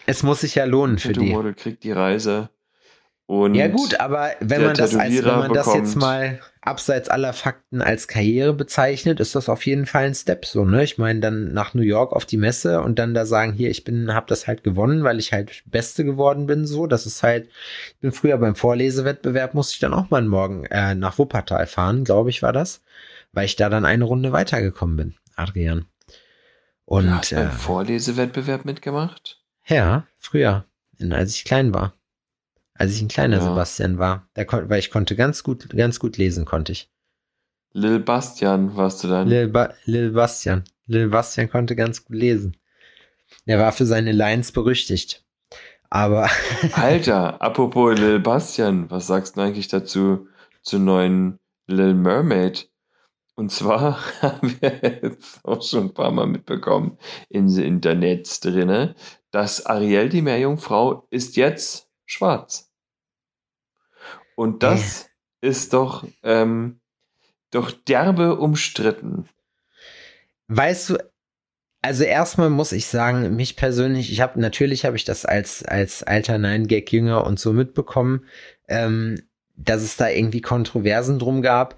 Es 0.06 0.24
muss 0.24 0.42
sich 0.42 0.56
ja 0.56 0.66
lohnen 0.66 0.98
für 0.98 1.14
die. 1.14 1.32
Model 1.32 1.54
kriegt 1.54 1.84
die 1.84 1.92
Reise. 1.92 2.50
Und 3.26 3.56
ja 3.56 3.70
gut, 3.70 4.00
aber 4.02 4.32
wenn 4.42 4.64
man 4.64 4.76
das 4.76 4.96
als 4.96 5.24
wenn 5.24 5.40
man 5.40 5.54
das 5.54 5.74
jetzt 5.74 5.96
mal 5.96 6.42
abseits 6.60 7.08
aller 7.08 7.32
Fakten 7.32 7.82
als 7.82 8.08
Karriere 8.10 8.54
bezeichnet, 8.54 9.22
ist 9.22 9.34
das 9.36 9.48
auf 9.48 9.66
jeden 9.66 9.86
Fall 9.86 10.06
ein 10.06 10.14
Step 10.14 10.46
so, 10.46 10.66
ne? 10.66 10.84
Ich 10.84 10.98
meine, 10.98 11.22
dann 11.22 11.54
nach 11.54 11.74
New 11.74 11.84
York 11.84 12.12
auf 12.12 12.26
die 12.26 12.38
Messe 12.38 12.82
und 12.82 13.00
dann 13.00 13.14
da 13.14 13.26
sagen, 13.26 13.54
hier, 13.54 13.70
ich 13.70 13.86
bin, 13.86 14.14
hab 14.14 14.28
das 14.28 14.48
halt 14.48 14.64
gewonnen, 14.64 15.04
weil 15.04 15.20
ich 15.20 15.32
halt 15.32 15.64
Beste 15.66 16.04
geworden 16.04 16.48
bin, 16.48 16.66
so. 16.66 16.86
Das 16.86 17.06
ist 17.06 17.24
halt, 17.24 17.48
ich 17.88 18.00
bin 18.02 18.12
früher 18.12 18.38
beim 18.38 18.56
Vorlesewettbewerb, 18.56 19.54
musste 19.54 19.76
ich 19.76 19.80
dann 19.80 19.94
auch 19.94 20.10
mal 20.10 20.22
morgen 20.22 20.66
äh, 20.66 20.94
nach 20.94 21.18
Wuppertal 21.18 21.66
fahren, 21.66 22.04
glaube 22.04 22.30
ich, 22.30 22.42
war 22.42 22.54
das, 22.54 22.82
weil 23.32 23.46
ich 23.46 23.56
da 23.56 23.70
dann 23.70 23.86
eine 23.86 24.04
Runde 24.04 24.34
weitergekommen 24.34 24.98
bin, 24.98 25.16
Adrian. 25.36 25.86
Und 26.86 27.06
du 27.06 27.12
hast 27.12 27.32
äh, 27.32 27.36
beim 27.36 27.52
Vorlesewettbewerb 27.52 28.66
mitgemacht? 28.66 29.42
Ja, 29.66 30.08
früher, 30.18 30.66
als 31.10 31.36
ich 31.36 31.46
klein 31.46 31.74
war 31.74 31.94
als 32.76 32.96
ich 32.96 33.02
ein 33.02 33.08
kleiner 33.08 33.38
ja. 33.38 33.44
Sebastian 33.44 33.98
war. 33.98 34.28
Da 34.34 34.44
weil 34.70 34.80
ich 34.80 34.92
konnte 34.92 35.16
ganz 35.16 35.44
gut, 35.44 35.70
ganz 35.70 36.00
gut 36.00 36.18
lesen, 36.18 36.46
konnte 36.46 36.72
ich. 36.72 36.90
Lil 37.74 38.00
Bastian 38.00 38.76
warst 38.76 39.04
du 39.04 39.08
dann? 39.08 39.28
Lil, 39.28 39.48
ba 39.48 39.74
Lil 39.86 40.12
Bastian. 40.12 40.64
Lil 40.86 41.10
Bastian 41.10 41.50
konnte 41.50 41.76
ganz 41.76 42.06
gut 42.06 42.16
lesen. 42.16 42.58
Er 43.46 43.60
war 43.60 43.72
für 43.72 43.86
seine 43.86 44.12
Lines 44.12 44.52
berüchtigt. 44.52 45.26
Aber. 45.90 46.30
Alter, 46.74 47.42
apropos 47.42 47.98
Lil 47.98 48.20
Bastian, 48.20 48.90
was 48.92 49.08
sagst 49.08 49.38
du 49.38 49.42
eigentlich 49.42 49.68
dazu 49.68 50.28
zur 50.62 50.80
neuen 50.80 51.40
Lil 51.68 51.96
Mermaid? 51.96 52.70
Und 53.36 53.52
zwar 53.52 54.00
haben 54.22 54.56
wir 54.62 55.00
jetzt 55.02 55.44
auch 55.44 55.64
schon 55.64 55.86
ein 55.86 55.94
paar 55.94 56.12
Mal 56.12 56.28
mitbekommen 56.28 56.98
in 57.30 57.48
den 57.48 57.64
Internet 57.64 58.44
drinne, 58.46 58.96
dass 59.32 59.66
Ariel, 59.66 60.10
die 60.10 60.22
Meerjungfrau, 60.22 61.08
ist 61.10 61.36
jetzt 61.36 61.90
schwarz. 62.06 62.72
Und 64.36 64.64
das 64.64 65.10
äh. 65.42 65.50
ist 65.50 65.74
doch, 65.74 66.08
ähm, 66.24 66.80
doch 67.52 67.72
derbe 67.72 68.38
umstritten. 68.38 69.30
Weißt 70.48 70.90
du, 70.90 70.98
also 71.82 72.04
erstmal 72.04 72.50
muss 72.50 72.72
ich 72.72 72.88
sagen, 72.88 73.36
mich 73.36 73.56
persönlich, 73.56 74.12
ich 74.12 74.22
habe 74.22 74.40
natürlich 74.40 74.86
habe 74.86 74.96
ich 74.96 75.04
das 75.04 75.26
als 75.26 75.64
als 75.64 76.02
alter 76.02 76.38
Nine 76.38 76.66
Gag 76.66 76.92
Jünger 76.92 77.26
und 77.26 77.40
so 77.40 77.52
mitbekommen. 77.52 78.26
Ähm, 78.68 79.22
dass 79.56 79.82
es 79.84 79.98
da 79.98 80.10
irgendwie 80.10 80.42
Kontroversen 80.42 81.20
drum 81.20 81.42
gab. 81.42 81.76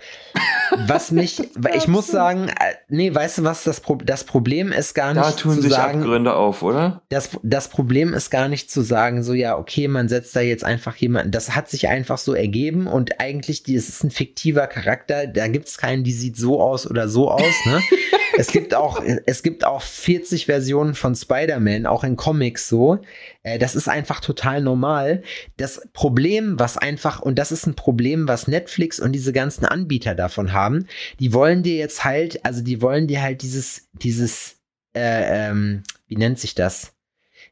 Was 0.88 1.12
mich, 1.12 1.42
ich 1.76 1.88
muss 1.88 2.08
sagen, 2.08 2.48
äh, 2.48 2.76
nee, 2.88 3.14
weißt 3.14 3.40
du 3.40 3.44
was, 3.44 3.64
das, 3.64 3.82
Pro 3.82 3.96
das 3.96 4.24
Problem 4.24 4.72
ist 4.72 4.94
gar 4.94 5.14
nicht 5.14 5.26
da 5.26 5.32
tun 5.32 5.56
zu 5.56 5.62
sich 5.62 5.72
sagen. 5.74 6.00
Abgründe 6.02 6.34
auf, 6.34 6.64
oder? 6.64 7.02
Das, 7.10 7.32
das 7.44 7.68
Problem 7.68 8.14
ist 8.14 8.30
gar 8.30 8.48
nicht 8.48 8.72
zu 8.72 8.82
sagen, 8.82 9.24
so 9.24 9.34
ja, 9.34 9.58
okay, 9.58 9.88
man 9.88 10.08
setzt 10.08 10.36
da 10.36 10.42
jetzt 10.42 10.64
einfach 10.64 10.96
jemanden, 10.96 11.32
das 11.32 11.56
hat 11.56 11.70
sich 11.70 11.88
einfach 11.90 12.18
so 12.18 12.34
ergeben 12.34 12.88
und 12.88 13.20
eigentlich, 13.20 13.64
das 13.64 13.90
ist 13.90 14.04
ein 14.04 14.12
fiktiver 14.12 14.68
Charakter, 14.68 15.28
da 15.28 15.48
gibt's 15.48 15.78
keinen, 15.78 16.04
die 16.04 16.14
sieht 16.14 16.38
so 16.38 16.62
aus 16.62 16.90
oder 16.90 17.10
so 17.10 17.30
aus, 17.30 17.66
ne? 17.66 17.82
es 18.38 18.48
gibt 18.48 18.74
auch, 18.74 19.02
es 19.26 19.44
gibt 19.44 19.66
auch 19.66 19.82
40 19.82 20.46
Versionen 20.46 20.96
von 20.96 21.16
Spider-Man, 21.16 21.86
auch 21.86 22.04
in 22.04 22.16
Comics 22.16 22.68
so. 22.68 23.00
Äh, 23.44 23.60
das 23.60 23.76
ist 23.76 23.88
einfach 23.88 24.20
total 24.20 24.62
normal. 24.62 25.24
Das 25.58 25.88
Problem, 25.94 26.60
was 26.60 26.78
einfach, 26.78 27.22
und 27.22 27.38
das 27.40 27.52
ist 27.52 27.66
ein 27.66 27.76
Problem, 27.76 28.28
was 28.28 28.48
Netflix 28.48 29.00
und 29.00 29.12
diese 29.12 29.34
ganzen 29.34 29.66
Anbieter 29.66 30.16
davon 30.16 30.54
haben, 30.54 30.88
die 31.20 31.34
wollen 31.34 31.64
dir 31.64 31.76
jetzt 31.76 32.04
halt, 32.04 32.46
also 32.46 32.62
die 32.62 32.82
wollen 32.82 33.08
dir 33.08 33.22
halt 33.22 33.42
dieses, 33.42 33.88
dieses, 33.94 34.58
äh, 34.96 35.50
ähm, 35.50 35.84
wie 36.08 36.18
nennt 36.18 36.40
sich 36.40 36.56
das? 36.56 36.96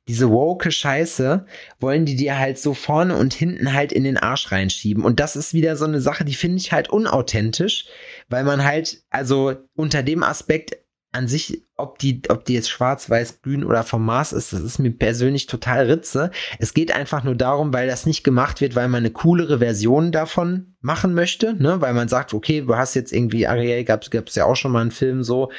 diese 0.07 0.29
woke 0.29 0.71
Scheiße, 0.71 1.45
wollen 1.79 2.05
die 2.05 2.15
dir 2.15 2.37
halt 2.37 2.59
so 2.59 2.73
vorne 2.73 3.15
und 3.15 3.33
hinten 3.33 3.73
halt 3.73 3.93
in 3.93 4.03
den 4.03 4.17
Arsch 4.17 4.51
reinschieben. 4.51 5.03
Und 5.03 5.19
das 5.19 5.35
ist 5.35 5.53
wieder 5.53 5.77
so 5.77 5.85
eine 5.85 6.01
Sache, 6.01 6.25
die 6.25 6.33
finde 6.33 6.57
ich 6.57 6.71
halt 6.71 6.89
unauthentisch, 6.89 7.85
weil 8.29 8.43
man 8.43 8.63
halt, 8.63 9.03
also 9.09 9.53
unter 9.75 10.03
dem 10.03 10.23
Aspekt 10.23 10.77
an 11.13 11.27
sich, 11.27 11.63
ob 11.77 11.99
die, 11.99 12.23
ob 12.29 12.43
die 12.45 12.55
jetzt 12.55 12.69
schwarz, 12.69 13.07
weiß, 13.07 13.43
grün 13.43 13.63
oder 13.63 13.83
vom 13.83 14.03
Mars 14.03 14.33
ist, 14.33 14.51
das 14.51 14.61
ist 14.61 14.79
mir 14.79 14.89
persönlich 14.89 15.45
total 15.45 15.85
Ritze. 15.85 16.31
Es 16.57 16.73
geht 16.73 16.93
einfach 16.93 17.23
nur 17.23 17.35
darum, 17.35 17.71
weil 17.71 17.87
das 17.87 18.07
nicht 18.07 18.23
gemacht 18.23 18.61
wird, 18.61 18.75
weil 18.75 18.87
man 18.87 19.03
eine 19.03 19.11
coolere 19.11 19.59
Version 19.59 20.11
davon 20.11 20.75
machen 20.81 21.13
möchte, 21.13 21.53
ne? 21.53 21.81
Weil 21.81 21.93
man 21.93 22.07
sagt, 22.07 22.33
okay, 22.33 22.61
du 22.61 22.75
hast 22.75 22.95
jetzt 22.95 23.13
irgendwie 23.13 23.45
Ariel, 23.45 23.83
gab 23.83 24.03
es 24.03 24.35
ja 24.35 24.45
auch 24.45 24.55
schon 24.55 24.71
mal 24.71 24.81
einen 24.81 24.91
Film 24.91 25.23
so, 25.23 25.51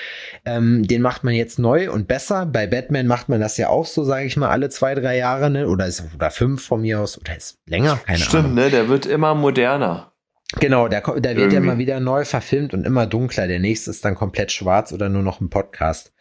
ähm, 0.44 0.82
den 0.88 1.02
macht 1.02 1.22
man 1.22 1.34
jetzt 1.34 1.60
neu 1.60 1.90
und 1.90 2.08
besser. 2.08 2.46
Bei 2.46 2.66
Batman 2.66 3.06
macht 3.06 3.28
man 3.28 3.40
das 3.40 3.56
ja 3.56 3.68
auch 3.68 3.86
so, 3.86 4.02
sage 4.02 4.26
ich 4.26 4.36
mal, 4.36 4.50
alle 4.50 4.70
zwei, 4.70 4.96
drei 4.96 5.16
Jahre, 5.16 5.50
ne? 5.50 5.68
Oder 5.68 5.86
ist 5.86 6.02
oder 6.16 6.32
fünf 6.32 6.64
von 6.64 6.80
mir 6.80 7.00
aus, 7.00 7.16
oder 7.16 7.36
ist 7.36 7.58
länger, 7.66 8.00
keine 8.04 8.18
Stimmt, 8.18 8.34
Ahnung. 8.34 8.52
Stimmt, 8.52 8.54
ne? 8.56 8.70
Der 8.70 8.88
wird 8.88 9.06
immer 9.06 9.36
moderner. 9.36 10.13
Genau, 10.60 10.88
der, 10.88 11.00
der 11.00 11.36
wird 11.36 11.52
ja 11.52 11.58
immer 11.58 11.78
wieder 11.78 12.00
neu 12.00 12.24
verfilmt 12.24 12.74
und 12.74 12.86
immer 12.86 13.06
dunkler. 13.06 13.46
Der 13.46 13.58
nächste 13.58 13.90
ist 13.90 14.04
dann 14.04 14.14
komplett 14.14 14.52
schwarz 14.52 14.92
oder 14.92 15.08
nur 15.08 15.22
noch 15.22 15.40
ein 15.40 15.50
Podcast. 15.50 16.12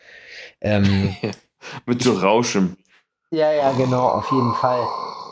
Ähm, 0.62 1.16
Mit 1.86 2.02
so 2.02 2.14
Rauschen. 2.14 2.78
Ja, 3.32 3.52
ja, 3.52 3.72
genau, 3.72 4.10
auf 4.10 4.32
jeden 4.32 4.54
Fall. 4.54 4.86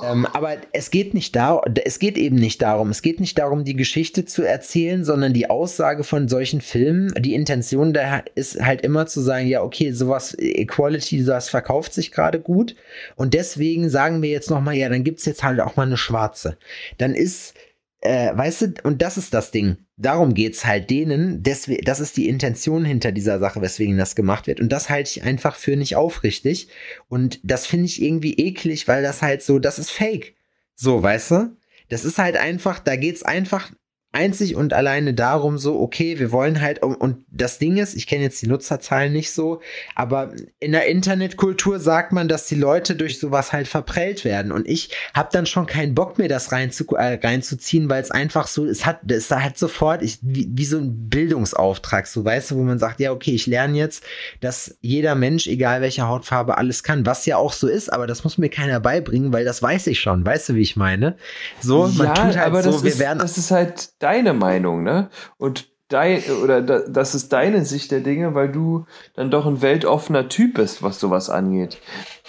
Ähm, 0.03 0.25
aber 0.25 0.57
es 0.73 0.89
geht 0.89 1.13
nicht 1.13 1.35
darum, 1.35 1.61
es 1.85 1.99
geht 1.99 2.17
eben 2.17 2.35
nicht 2.35 2.61
darum, 2.61 2.89
es 2.89 3.03
geht 3.03 3.19
nicht 3.19 3.37
darum, 3.37 3.63
die 3.63 3.75
Geschichte 3.75 4.25
zu 4.25 4.41
erzählen, 4.41 5.03
sondern 5.03 5.33
die 5.33 5.51
Aussage 5.51 6.03
von 6.03 6.27
solchen 6.27 6.61
Filmen, 6.61 7.13
die 7.19 7.35
Intention 7.35 7.93
da 7.93 8.23
ist 8.33 8.59
halt 8.59 8.81
immer 8.81 9.05
zu 9.05 9.21
sagen, 9.21 9.45
ja, 9.45 9.61
okay, 9.61 9.91
sowas, 9.91 10.35
Equality, 10.39 11.21
sowas 11.21 11.49
verkauft 11.49 11.93
sich 11.93 12.11
gerade 12.11 12.39
gut 12.39 12.75
und 13.15 13.35
deswegen 13.35 13.89
sagen 13.89 14.23
wir 14.23 14.29
jetzt 14.31 14.49
nochmal, 14.49 14.75
ja, 14.75 14.89
dann 14.89 15.03
gibt's 15.03 15.25
jetzt 15.25 15.43
halt 15.43 15.59
auch 15.59 15.75
mal 15.75 15.85
eine 15.85 15.97
schwarze. 15.97 16.57
Dann 16.97 17.13
ist 17.13 17.53
äh, 18.01 18.35
weißt 18.35 18.61
du, 18.61 18.73
und 18.83 19.01
das 19.01 19.17
ist 19.17 19.33
das 19.33 19.51
Ding. 19.51 19.77
Darum 19.95 20.33
geht's 20.33 20.65
halt 20.65 20.89
denen. 20.89 21.43
Deswegen, 21.43 21.85
das 21.85 21.99
ist 21.99 22.17
die 22.17 22.27
Intention 22.27 22.83
hinter 22.83 23.11
dieser 23.11 23.39
Sache, 23.39 23.61
weswegen 23.61 23.97
das 23.97 24.15
gemacht 24.15 24.47
wird. 24.47 24.59
Und 24.59 24.69
das 24.69 24.89
halte 24.89 25.11
ich 25.11 25.23
einfach 25.23 25.55
für 25.55 25.77
nicht 25.77 25.95
aufrichtig. 25.95 26.69
Und 27.07 27.39
das 27.43 27.67
finde 27.67 27.85
ich 27.85 28.01
irgendwie 28.01 28.33
eklig, 28.33 28.87
weil 28.87 29.03
das 29.03 29.21
halt 29.21 29.43
so, 29.43 29.59
das 29.59 29.77
ist 29.77 29.91
fake. 29.91 30.35
So, 30.75 31.01
weißt 31.01 31.31
du? 31.31 31.57
Das 31.89 32.03
ist 32.05 32.17
halt 32.17 32.37
einfach, 32.37 32.79
da 32.79 32.95
geht's 32.95 33.21
einfach 33.21 33.71
einzig 34.13 34.55
und 34.55 34.73
alleine 34.73 35.13
darum, 35.13 35.57
so, 35.57 35.79
okay, 35.79 36.19
wir 36.19 36.31
wollen 36.31 36.59
halt, 36.59 36.83
und 36.83 37.23
das 37.31 37.59
Ding 37.59 37.77
ist, 37.77 37.95
ich 37.95 38.07
kenne 38.07 38.23
jetzt 38.23 38.41
die 38.41 38.47
Nutzerzahlen 38.47 39.13
nicht 39.13 39.31
so, 39.31 39.61
aber 39.95 40.33
in 40.59 40.73
der 40.73 40.87
Internetkultur 40.87 41.79
sagt 41.79 42.11
man, 42.11 42.27
dass 42.27 42.47
die 42.47 42.55
Leute 42.55 42.95
durch 42.95 43.19
sowas 43.19 43.53
halt 43.53 43.69
verprellt 43.69 44.25
werden. 44.25 44.51
Und 44.51 44.67
ich 44.67 44.91
habe 45.13 45.29
dann 45.31 45.45
schon 45.45 45.65
keinen 45.65 45.95
Bock 45.95 46.17
mehr, 46.17 46.27
das 46.27 46.51
rein 46.51 46.71
zu, 46.71 46.85
äh, 46.95 47.19
reinzuziehen, 47.23 47.89
weil 47.89 48.01
es 48.01 48.11
einfach 48.11 48.47
so, 48.47 48.65
es 48.65 48.85
hat, 48.85 49.09
es 49.09 49.31
hat 49.31 49.57
sofort, 49.57 50.01
ich, 50.01 50.19
wie, 50.21 50.49
wie 50.51 50.65
so 50.65 50.77
ein 50.77 51.09
Bildungsauftrag, 51.09 52.05
so 52.05 52.25
weißt 52.25 52.51
du, 52.51 52.55
wo 52.55 52.63
man 52.63 52.79
sagt, 52.79 52.99
ja, 52.99 53.13
okay, 53.13 53.31
ich 53.31 53.47
lerne 53.47 53.77
jetzt, 53.77 54.03
dass 54.41 54.75
jeder 54.81 55.15
Mensch, 55.15 55.47
egal 55.47 55.81
welche 55.81 56.07
Hautfarbe, 56.07 56.57
alles 56.57 56.83
kann, 56.83 57.05
was 57.05 57.25
ja 57.25 57.37
auch 57.37 57.53
so 57.53 57.67
ist, 57.67 57.91
aber 57.91 58.07
das 58.07 58.25
muss 58.25 58.37
mir 58.37 58.49
keiner 58.49 58.81
beibringen, 58.81 59.31
weil 59.31 59.45
das 59.45 59.63
weiß 59.63 59.87
ich 59.87 60.01
schon, 60.01 60.25
weißt 60.25 60.49
du, 60.49 60.55
wie 60.55 60.61
ich 60.61 60.75
meine? 60.75 61.15
So, 61.61 61.87
man 61.87 62.07
ja, 62.07 62.13
tut 62.13 62.35
halt 62.35 62.37
aber 62.37 62.63
so, 62.63 62.83
wir 62.83 62.91
ist, 62.91 62.99
werden. 62.99 63.19
Das 63.19 63.37
ist 63.37 63.51
halt 63.51 64.00
deine 64.01 64.33
Meinung, 64.33 64.83
ne? 64.83 65.09
Und 65.37 65.71
dein, 65.91 66.23
oder 66.43 66.61
das 66.61 67.15
ist 67.15 67.33
deine 67.33 67.65
Sicht 67.65 67.91
der 67.91 67.99
Dinge, 67.99 68.33
weil 68.33 68.51
du 68.51 68.85
dann 69.13 69.31
doch 69.31 69.45
ein 69.45 69.61
weltoffener 69.61 70.29
Typ 70.29 70.55
bist, 70.55 70.83
was 70.83 70.99
sowas 70.99 71.29
angeht. 71.29 71.77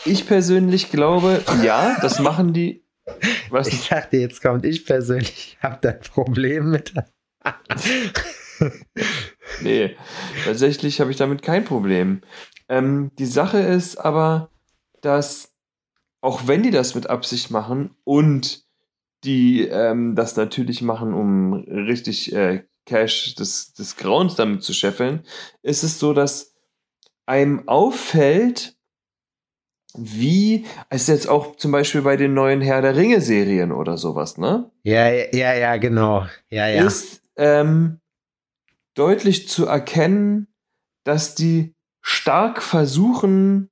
Ich 0.05 0.27
persönlich 0.27 0.91
glaube, 0.91 1.43
ja, 1.63 1.97
das 2.01 2.19
machen 2.19 2.53
die. 2.53 2.83
Was 3.51 3.69
ich 3.69 3.89
dachte, 3.89 4.17
jetzt 4.17 4.43
kommt 4.43 4.65
ich 4.65 4.87
persönlich, 4.87 5.59
habe 5.61 5.79
da 5.83 5.91
ein 5.91 6.01
Problem 6.01 6.71
mit. 6.71 6.95
nee, 9.61 9.97
tatsächlich 10.45 11.01
habe 11.01 11.11
ich 11.11 11.17
damit 11.17 11.43
kein 11.43 11.65
Problem. 11.65 12.21
Ähm, 12.69 13.11
die 13.19 13.27
Sache 13.27 13.59
ist 13.59 13.97
aber, 13.97 14.51
dass 15.01 15.53
auch 16.21 16.47
wenn 16.47 16.63
die 16.63 16.71
das 16.71 16.95
mit 16.95 17.11
Absicht 17.11 17.51
machen 17.51 17.97
und 18.05 18.62
die 19.25 19.67
ähm, 19.69 20.15
das 20.15 20.37
natürlich 20.37 20.83
machen, 20.83 21.15
um 21.15 21.55
richtig 21.55 22.33
äh, 22.35 22.65
Cash 22.87 23.35
des, 23.37 23.75
des 23.75 23.97
Grauens 23.97 24.35
damit 24.35 24.63
zu 24.63 24.73
scheffeln, 24.73 25.25
ist 25.63 25.83
es 25.83 25.99
so, 25.99 26.13
dass 26.13 26.55
einem 27.27 27.69
auffällt, 27.69 28.77
wie 29.95 30.67
es 30.89 31.07
jetzt 31.07 31.29
auch 31.29 31.57
zum 31.57 31.71
Beispiel 31.71 32.03
bei 32.03 32.17
den 32.17 32.35
neuen 32.35 32.61
Herr 32.61 32.83
der 32.83 32.97
Ringe 32.97 33.21
Serien 33.21 33.73
oder 33.73 33.99
sowas, 33.99 34.39
ne? 34.39 34.71
Ja, 34.83 35.09
ja, 35.11 35.55
ja, 35.55 35.77
genau. 35.77 36.27
Ja, 36.49 36.67
ja. 36.67 36.85
Ist 36.87 37.23
ähm, 37.37 38.01
deutlich 38.95 39.49
zu 39.49 39.67
erkennen, 39.67 40.49
dass 41.05 41.35
die 41.35 41.75
stark 42.01 42.63
versuchen, 42.63 43.69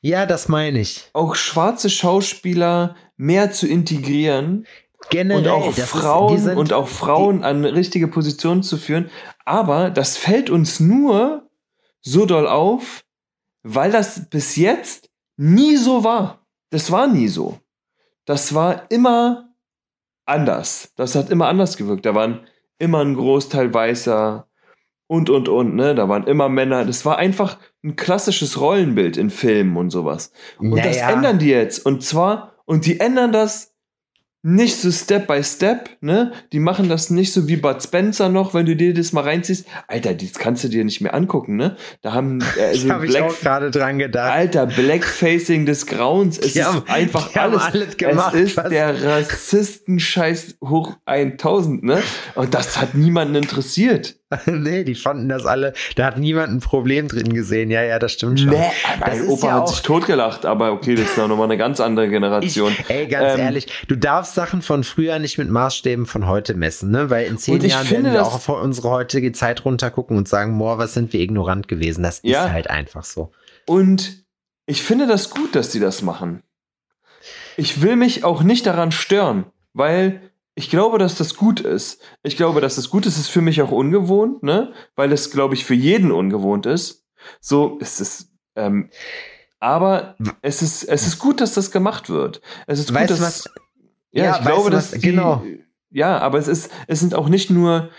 ja, 0.00 0.26
das 0.26 0.48
meine 0.48 0.80
ich. 0.80 1.10
Auch 1.12 1.34
schwarze 1.34 1.90
Schauspieler 1.90 2.96
mehr 3.16 3.50
zu 3.50 3.66
integrieren 3.66 4.66
Generell, 5.10 5.40
und 5.40 5.48
auch 5.48 5.72
Frauen 5.72 6.36
ist, 6.36 6.56
und 6.56 6.72
auch 6.72 6.88
Frauen 6.88 7.44
an 7.44 7.64
richtige 7.64 8.08
Positionen 8.08 8.62
zu 8.62 8.76
führen. 8.76 9.10
Aber 9.44 9.90
das 9.90 10.16
fällt 10.16 10.50
uns 10.50 10.80
nur 10.80 11.48
so 12.00 12.26
doll 12.26 12.46
auf, 12.46 13.04
weil 13.62 13.90
das 13.90 14.28
bis 14.28 14.56
jetzt 14.56 15.08
nie 15.36 15.76
so 15.76 16.04
war. 16.04 16.44
Das 16.70 16.90
war 16.90 17.06
nie 17.06 17.28
so. 17.28 17.58
Das 18.24 18.54
war 18.54 18.90
immer 18.90 19.54
anders. 20.26 20.92
Das 20.96 21.14
hat 21.14 21.30
immer 21.30 21.48
anders 21.48 21.76
gewirkt. 21.76 22.04
Da 22.04 22.14
waren 22.14 22.46
immer 22.78 23.00
ein 23.00 23.14
Großteil 23.14 23.72
weißer 23.72 24.46
und 25.06 25.30
und 25.30 25.48
und, 25.48 25.74
ne? 25.74 25.94
Da 25.94 26.08
waren 26.08 26.26
immer 26.26 26.48
Männer. 26.48 26.84
Das 26.84 27.04
war 27.06 27.16
einfach 27.16 27.58
ein 27.82 27.96
klassisches 27.96 28.60
Rollenbild 28.60 29.16
in 29.16 29.30
Filmen 29.30 29.76
und 29.76 29.90
sowas. 29.90 30.32
Und 30.58 30.70
naja. 30.70 30.84
das 30.84 30.96
ändern 30.98 31.38
die 31.38 31.48
jetzt. 31.48 31.84
Und 31.86 32.02
zwar, 32.04 32.52
und 32.66 32.84
die 32.84 33.00
ändern 33.00 33.32
das 33.32 33.74
nicht 34.42 34.76
so 34.76 34.92
Step 34.92 35.26
by 35.26 35.42
Step, 35.42 35.90
ne? 36.00 36.32
Die 36.52 36.60
machen 36.60 36.88
das 36.88 37.10
nicht 37.10 37.32
so 37.32 37.48
wie 37.48 37.56
Bud 37.56 37.82
Spencer 37.82 38.28
noch, 38.28 38.54
wenn 38.54 38.66
du 38.66 38.76
dir 38.76 38.94
das 38.94 39.12
mal 39.12 39.24
reinziehst. 39.24 39.66
Alter, 39.88 40.14
das 40.14 40.34
kannst 40.34 40.62
du 40.62 40.68
dir 40.68 40.84
nicht 40.84 41.00
mehr 41.00 41.12
angucken, 41.12 41.56
ne? 41.56 41.76
Da 42.02 42.12
haben 42.12 42.38
äh, 42.56 42.66
also 42.66 42.88
hab 42.88 43.00
Black, 43.00 43.10
ich 43.10 43.20
auch 43.20 43.40
gerade 43.40 43.70
dran 43.72 43.98
gedacht. 43.98 44.32
Alter, 44.32 44.66
Blackfacing 44.66 45.66
des 45.66 45.86
Grauens. 45.86 46.38
Es 46.38 46.52
die 46.52 46.60
ist 46.60 46.66
haben, 46.66 46.84
einfach 46.86 47.34
alles. 47.34 47.62
alles 47.62 47.96
gemacht, 47.96 48.34
es 48.34 48.56
ist 48.56 48.56
der 48.70 49.02
Rassistenscheiß 49.02 50.58
hoch 50.64 50.96
1000, 51.04 51.82
ne? 51.82 52.00
Und 52.36 52.54
das 52.54 52.80
hat 52.80 52.94
niemanden 52.94 53.34
interessiert. 53.34 54.17
nee, 54.46 54.84
die 54.84 54.94
fanden 54.94 55.28
das 55.28 55.46
alle, 55.46 55.72
da 55.96 56.04
hat 56.06 56.18
niemand 56.18 56.52
ein 56.52 56.60
Problem 56.60 57.08
drin 57.08 57.32
gesehen. 57.32 57.70
Ja, 57.70 57.82
ja, 57.82 57.98
das 57.98 58.12
stimmt 58.12 58.40
schon. 58.40 58.50
Nee, 58.50 58.70
mein 59.00 59.26
Opa 59.26 59.46
ja 59.46 59.52
hat 59.54 59.68
sich 59.68 59.80
totgelacht, 59.80 60.44
aber 60.44 60.72
okay, 60.72 60.96
das 60.96 61.06
ist 61.06 61.16
ja 61.16 61.26
nochmal 61.26 61.46
eine 61.46 61.56
ganz 61.56 61.80
andere 61.80 62.08
Generation. 62.10 62.72
Ich, 62.78 62.90
ey, 62.90 63.06
ganz 63.06 63.34
ähm, 63.34 63.40
ehrlich, 63.40 63.66
du 63.88 63.96
darfst 63.96 64.34
Sachen 64.34 64.60
von 64.60 64.84
früher 64.84 65.18
nicht 65.18 65.38
mit 65.38 65.48
Maßstäben 65.48 66.04
von 66.04 66.26
heute 66.26 66.54
messen, 66.54 66.90
ne? 66.90 67.08
Weil 67.08 67.26
in 67.26 67.38
zehn 67.38 67.60
Jahren 67.62 67.86
finde, 67.86 68.04
werden 68.04 68.14
wir 68.14 68.26
auch 68.26 68.34
auf 68.34 68.48
unsere 68.48 68.90
heutige 68.90 69.32
Zeit 69.32 69.64
runtergucken 69.64 70.16
und 70.18 70.28
sagen, 70.28 70.58
boah, 70.58 70.76
was 70.76 70.92
sind 70.92 71.12
wir 71.14 71.20
ignorant 71.20 71.66
gewesen. 71.66 72.02
Das 72.02 72.20
ja, 72.22 72.44
ist 72.44 72.52
halt 72.52 72.70
einfach 72.70 73.04
so. 73.04 73.32
Und 73.64 74.24
ich 74.66 74.82
finde 74.82 75.06
das 75.06 75.30
gut, 75.30 75.54
dass 75.54 75.70
die 75.70 75.80
das 75.80 76.02
machen. 76.02 76.42
Ich 77.56 77.80
will 77.80 77.96
mich 77.96 78.24
auch 78.24 78.42
nicht 78.42 78.66
daran 78.66 78.92
stören, 78.92 79.46
weil 79.72 80.20
ich 80.58 80.70
glaube, 80.70 80.98
dass 80.98 81.14
das 81.14 81.36
gut 81.36 81.60
ist. 81.60 82.02
Ich 82.24 82.36
glaube, 82.36 82.60
dass 82.60 82.74
das 82.74 82.90
gut 82.90 83.06
ist. 83.06 83.14
Es 83.14 83.20
ist 83.20 83.28
für 83.28 83.40
mich 83.40 83.62
auch 83.62 83.70
ungewohnt, 83.70 84.42
ne? 84.42 84.72
Weil 84.96 85.12
es, 85.12 85.30
glaube 85.30 85.54
ich, 85.54 85.64
für 85.64 85.74
jeden 85.74 86.10
ungewohnt 86.10 86.66
ist. 86.66 87.06
So 87.40 87.78
ist 87.78 88.00
es. 88.00 88.32
Ähm, 88.56 88.90
aber 89.60 90.16
es 90.42 90.60
ist, 90.60 90.82
es 90.82 91.06
ist 91.06 91.20
gut, 91.20 91.40
dass 91.40 91.54
das 91.54 91.70
gemacht 91.70 92.10
wird. 92.10 92.40
Es 92.66 92.80
ist 92.80 92.92
weißt 92.92 93.08
gut, 93.08 93.20
dass. 93.20 93.20
Was? 93.20 93.50
Ja, 94.10 94.24
ja 94.24 94.36
ich 94.36 94.44
glaube, 94.44 94.70
dass. 94.70 94.90
Die, 94.90 94.98
genau. 94.98 95.44
Ja, 95.90 96.18
aber 96.18 96.38
es 96.38 96.48
ist, 96.48 96.72
es 96.88 96.98
sind 96.98 97.14
auch 97.14 97.28
nicht 97.28 97.50
nur. 97.50 97.90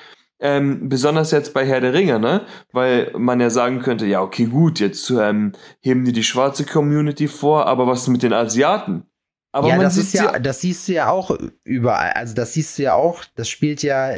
Ähm, 0.42 0.88
besonders 0.88 1.32
jetzt 1.32 1.54
bei 1.54 1.66
Herr 1.66 1.82
der 1.82 1.94
Ringe, 1.94 2.20
ne? 2.20 2.46
Weil 2.74 3.12
man 3.18 3.40
ja 3.40 3.50
sagen 3.50 3.82
könnte, 3.82 4.06
ja, 4.06 4.22
okay, 4.22 4.46
gut, 4.46 4.80
jetzt 4.80 5.10
ähm, 5.10 5.54
heben 5.82 6.04
die 6.06 6.14
die 6.14 6.24
schwarze 6.24 6.66
Community 6.66 7.28
vor, 7.28 7.68
aber 7.68 7.88
was 7.88 8.08
mit 8.08 8.24
den 8.24 8.32
Asiaten? 8.32 9.09
Aber 9.52 9.70
ja, 9.70 9.78
das 9.78 9.98
ist 9.98 10.14
ja, 10.14 10.38
das 10.38 10.62
siehst 10.62 10.88
du 10.88 10.94
ja 10.94 11.10
auch 11.10 11.36
überall. 11.64 12.12
Also 12.12 12.36
das 12.36 12.54
siehst 12.54 12.78
du 12.78 12.84
ja 12.84 12.94
auch, 12.94 13.24
das 13.36 13.50
spielt 13.50 13.82
ja, 13.82 14.14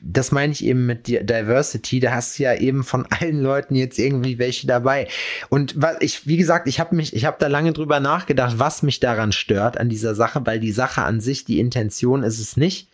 das 0.00 0.32
meine 0.32 0.52
ich 0.52 0.64
eben 0.64 0.86
mit 0.86 1.06
Diversity, 1.06 2.00
da 2.00 2.12
hast 2.12 2.38
du 2.38 2.42
ja 2.42 2.54
eben 2.54 2.82
von 2.82 3.06
allen 3.20 3.40
Leuten 3.40 3.76
jetzt 3.76 3.98
irgendwie 3.98 4.38
welche 4.38 4.66
dabei. 4.66 5.06
Und 5.48 5.80
was 5.80 5.96
ich, 6.00 6.26
wie 6.26 6.36
gesagt, 6.36 6.66
ich 6.66 6.80
habe 6.80 6.96
mich, 6.96 7.14
ich 7.14 7.24
habe 7.24 7.36
da 7.38 7.46
lange 7.46 7.72
drüber 7.72 8.00
nachgedacht, 8.00 8.58
was 8.58 8.82
mich 8.82 8.98
daran 8.98 9.30
stört 9.30 9.78
an 9.78 9.88
dieser 9.88 10.16
Sache, 10.16 10.44
weil 10.44 10.58
die 10.58 10.72
Sache 10.72 11.02
an 11.02 11.20
sich, 11.20 11.44
die 11.44 11.60
Intention 11.60 12.24
ist 12.24 12.40
es 12.40 12.56
nicht. 12.56 12.88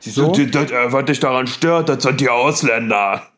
So, 0.00 0.10
so. 0.10 0.32
Die, 0.32 0.50
das, 0.50 0.70
äh, 0.70 0.92
was 0.92 1.04
dich 1.04 1.20
daran 1.20 1.46
stört, 1.46 1.90
das 1.90 2.02
sind 2.02 2.20
die 2.20 2.30
Ausländer. 2.30 3.33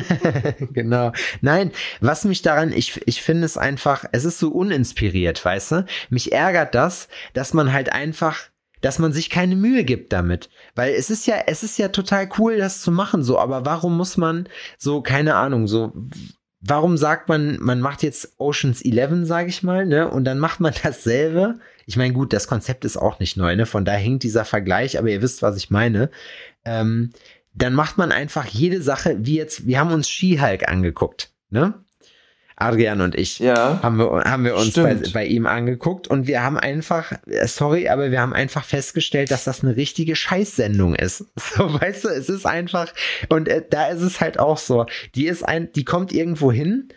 genau. 0.72 1.12
Nein, 1.40 1.72
was 2.00 2.24
mich 2.24 2.42
daran, 2.42 2.72
ich, 2.72 3.00
ich 3.06 3.22
finde 3.22 3.46
es 3.46 3.56
einfach, 3.56 4.04
es 4.12 4.24
ist 4.24 4.38
so 4.38 4.50
uninspiriert, 4.50 5.44
weißt 5.44 5.72
du? 5.72 5.86
Mich 6.10 6.32
ärgert 6.32 6.74
das, 6.74 7.08
dass 7.32 7.54
man 7.54 7.72
halt 7.72 7.92
einfach, 7.92 8.38
dass 8.80 8.98
man 8.98 9.12
sich 9.12 9.30
keine 9.30 9.56
Mühe 9.56 9.84
gibt 9.84 10.12
damit. 10.12 10.50
Weil 10.74 10.94
es 10.94 11.10
ist 11.10 11.26
ja, 11.26 11.36
es 11.46 11.62
ist 11.62 11.78
ja 11.78 11.88
total 11.88 12.28
cool, 12.38 12.58
das 12.58 12.82
zu 12.82 12.90
machen, 12.90 13.22
so, 13.22 13.38
aber 13.38 13.64
warum 13.64 13.96
muss 13.96 14.16
man 14.16 14.48
so, 14.78 15.02
keine 15.02 15.34
Ahnung, 15.34 15.66
so, 15.66 15.92
warum 16.60 16.96
sagt 16.96 17.28
man, 17.28 17.58
man 17.60 17.80
macht 17.80 18.02
jetzt 18.02 18.34
Oceans 18.38 18.82
11, 18.82 19.26
sage 19.26 19.48
ich 19.48 19.62
mal, 19.62 19.86
ne? 19.86 20.10
Und 20.10 20.24
dann 20.24 20.38
macht 20.38 20.60
man 20.60 20.74
dasselbe. 20.82 21.58
Ich 21.86 21.96
meine, 21.96 22.12
gut, 22.12 22.32
das 22.32 22.48
Konzept 22.48 22.84
ist 22.84 22.96
auch 22.96 23.18
nicht 23.20 23.36
neu, 23.36 23.54
ne? 23.56 23.66
Von 23.66 23.84
da 23.84 23.92
hängt 23.92 24.22
dieser 24.22 24.44
Vergleich, 24.44 24.98
aber 24.98 25.08
ihr 25.08 25.22
wisst, 25.22 25.42
was 25.42 25.56
ich 25.56 25.70
meine. 25.70 26.10
Ähm, 26.64 27.10
dann 27.56 27.74
macht 27.74 27.98
man 27.98 28.12
einfach 28.12 28.46
jede 28.46 28.82
Sache, 28.82 29.16
wie 29.20 29.36
jetzt, 29.36 29.66
wir 29.66 29.80
haben 29.80 29.92
uns 29.92 30.08
Skihulk 30.08 30.68
angeguckt, 30.68 31.30
ne? 31.50 31.74
Adrian 32.58 33.02
und 33.02 33.14
ich 33.14 33.38
ja, 33.38 33.80
haben 33.82 33.98
wir, 33.98 34.24
haben 34.24 34.44
wir 34.44 34.56
uns 34.56 34.72
bei, 34.72 34.94
bei, 35.12 35.26
ihm 35.26 35.46
angeguckt 35.46 36.08
und 36.08 36.26
wir 36.26 36.42
haben 36.42 36.58
einfach, 36.58 37.12
äh, 37.26 37.46
sorry, 37.46 37.88
aber 37.88 38.10
wir 38.10 38.20
haben 38.20 38.32
einfach 38.32 38.64
festgestellt, 38.64 39.30
dass 39.30 39.44
das 39.44 39.62
eine 39.62 39.76
richtige 39.76 40.16
Scheißsendung 40.16 40.94
ist. 40.94 41.24
So, 41.56 41.80
weißt 41.80 42.04
du, 42.04 42.08
es 42.08 42.28
ist 42.28 42.46
einfach, 42.46 42.92
und 43.28 43.48
äh, 43.48 43.62
da 43.68 43.88
ist 43.88 44.00
es 44.00 44.20
halt 44.20 44.38
auch 44.38 44.56
so, 44.56 44.86
die 45.14 45.26
ist 45.26 45.46
ein, 45.46 45.70
die 45.72 45.84
kommt 45.84 46.12
irgendwo 46.12 46.50
hin, 46.50 46.88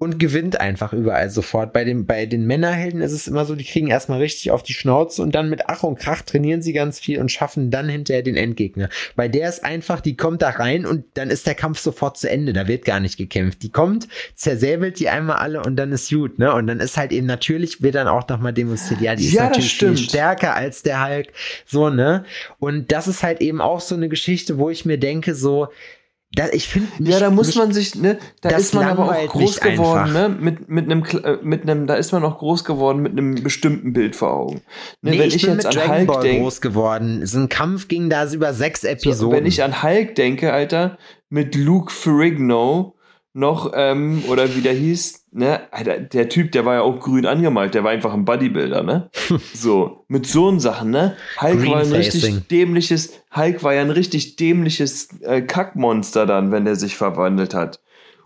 und 0.00 0.18
gewinnt 0.18 0.58
einfach 0.58 0.94
überall 0.94 1.28
sofort. 1.28 1.74
Bei, 1.74 1.84
dem, 1.84 2.06
bei 2.06 2.24
den 2.24 2.46
Männerhelden 2.46 3.02
ist 3.02 3.12
es 3.12 3.28
immer 3.28 3.44
so, 3.44 3.54
die 3.54 3.66
kriegen 3.66 3.88
erstmal 3.88 4.18
richtig 4.18 4.50
auf 4.50 4.62
die 4.62 4.72
Schnauze 4.72 5.20
und 5.20 5.34
dann 5.34 5.50
mit 5.50 5.64
Ach 5.66 5.82
und 5.82 5.98
Krach 5.98 6.22
trainieren 6.22 6.62
sie 6.62 6.72
ganz 6.72 6.98
viel 6.98 7.18
und 7.20 7.30
schaffen 7.30 7.70
dann 7.70 7.86
hinterher 7.86 8.22
den 8.22 8.34
Endgegner. 8.34 8.88
Bei 9.14 9.28
der 9.28 9.46
ist 9.50 9.62
einfach, 9.62 10.00
die 10.00 10.16
kommt 10.16 10.40
da 10.40 10.48
rein 10.48 10.86
und 10.86 11.04
dann 11.14 11.28
ist 11.28 11.46
der 11.46 11.54
Kampf 11.54 11.80
sofort 11.80 12.16
zu 12.16 12.30
Ende. 12.30 12.54
Da 12.54 12.66
wird 12.66 12.86
gar 12.86 12.98
nicht 12.98 13.18
gekämpft. 13.18 13.62
Die 13.62 13.68
kommt, 13.68 14.08
zersäbelt 14.34 14.98
die 14.98 15.10
einmal 15.10 15.36
alle 15.36 15.62
und 15.62 15.76
dann 15.76 15.92
ist 15.92 16.08
gut, 16.08 16.38
ne? 16.38 16.54
Und 16.54 16.66
dann 16.66 16.80
ist 16.80 16.96
halt 16.96 17.12
eben 17.12 17.26
natürlich, 17.26 17.82
wird 17.82 17.94
dann 17.94 18.08
auch 18.08 18.26
nochmal 18.26 18.54
demonstriert, 18.54 19.02
ja, 19.02 19.14
die 19.14 19.26
ist 19.26 19.34
ja, 19.34 19.48
natürlich 19.50 19.76
viel 19.76 19.98
stärker 19.98 20.56
als 20.56 20.82
der 20.82 21.06
Hulk. 21.06 21.28
So, 21.66 21.90
ne? 21.90 22.24
Und 22.58 22.90
das 22.90 23.06
ist 23.06 23.22
halt 23.22 23.42
eben 23.42 23.60
auch 23.60 23.80
so 23.80 23.96
eine 23.96 24.08
Geschichte, 24.08 24.56
wo 24.56 24.70
ich 24.70 24.86
mir 24.86 24.96
denke, 24.96 25.34
so, 25.34 25.68
da, 26.32 26.48
ich 26.52 26.68
finde 26.68 26.88
ja 27.00 27.18
da 27.18 27.28
muss 27.30 27.56
man 27.56 27.72
sich 27.72 27.96
ne 27.96 28.18
da 28.40 28.50
ist 28.50 28.72
man 28.72 28.84
aber 28.84 29.10
auch 29.10 29.26
groß 29.26 29.60
geworden 29.60 30.12
ne 30.12 30.28
mit 30.28 30.68
mit 30.68 30.84
einem 30.84 31.04
äh, 31.24 31.38
mit 31.42 31.62
einem 31.62 31.88
da 31.88 31.94
ist 31.94 32.12
man 32.12 32.22
auch 32.24 32.38
groß 32.38 32.64
geworden 32.64 33.02
mit 33.02 33.12
einem 33.12 33.42
bestimmten 33.42 33.92
Bild 33.92 34.14
vor 34.14 34.32
Augen. 34.32 34.62
Ne, 35.02 35.10
nee, 35.10 35.18
wenn 35.18 35.28
ich, 35.28 35.36
ich 35.36 35.42
jetzt 35.42 35.66
an 35.66 35.72
Dragon 35.72 35.96
Hulk 35.96 36.06
Ball 36.06 36.22
denk, 36.22 36.42
groß 36.42 36.60
geworden. 36.60 37.26
So 37.26 37.40
ein 37.40 37.48
Kampf 37.48 37.88
ging 37.88 38.10
da 38.10 38.30
über 38.30 38.54
sechs 38.54 38.84
Episoden 38.84 39.16
so, 39.16 39.32
wenn 39.32 39.46
ich 39.46 39.64
an 39.64 39.82
Hulk 39.82 40.14
denke 40.14 40.52
Alter 40.52 40.98
mit 41.30 41.56
Luke 41.56 41.92
Ferrigno 41.92 42.94
noch, 43.32 43.72
ähm, 43.74 44.24
oder 44.28 44.54
wie 44.56 44.60
der 44.60 44.72
hieß, 44.72 45.26
ne, 45.32 45.60
der 46.12 46.28
Typ, 46.28 46.52
der 46.52 46.64
war 46.64 46.74
ja 46.74 46.82
auch 46.82 46.98
grün 46.98 47.26
angemalt, 47.26 47.74
der 47.74 47.84
war 47.84 47.92
einfach 47.92 48.12
ein 48.12 48.24
Bodybuilder, 48.24 48.82
ne? 48.82 49.10
so, 49.54 50.04
mit 50.08 50.26
so 50.26 50.58
Sachen, 50.58 50.90
ne? 50.90 51.16
Hulk 51.40 51.66
war 51.66 51.80
ein 51.80 51.92
richtig 51.92 52.48
dämliches, 52.48 53.12
Hulk 53.34 53.62
war 53.62 53.74
ja 53.74 53.82
ein 53.82 53.90
richtig 53.90 54.36
dämliches 54.36 55.08
äh, 55.22 55.42
Kackmonster 55.42 56.26
dann, 56.26 56.50
wenn 56.50 56.64
der 56.64 56.76
sich 56.76 56.96
verwandelt 56.96 57.54
hat 57.54 57.80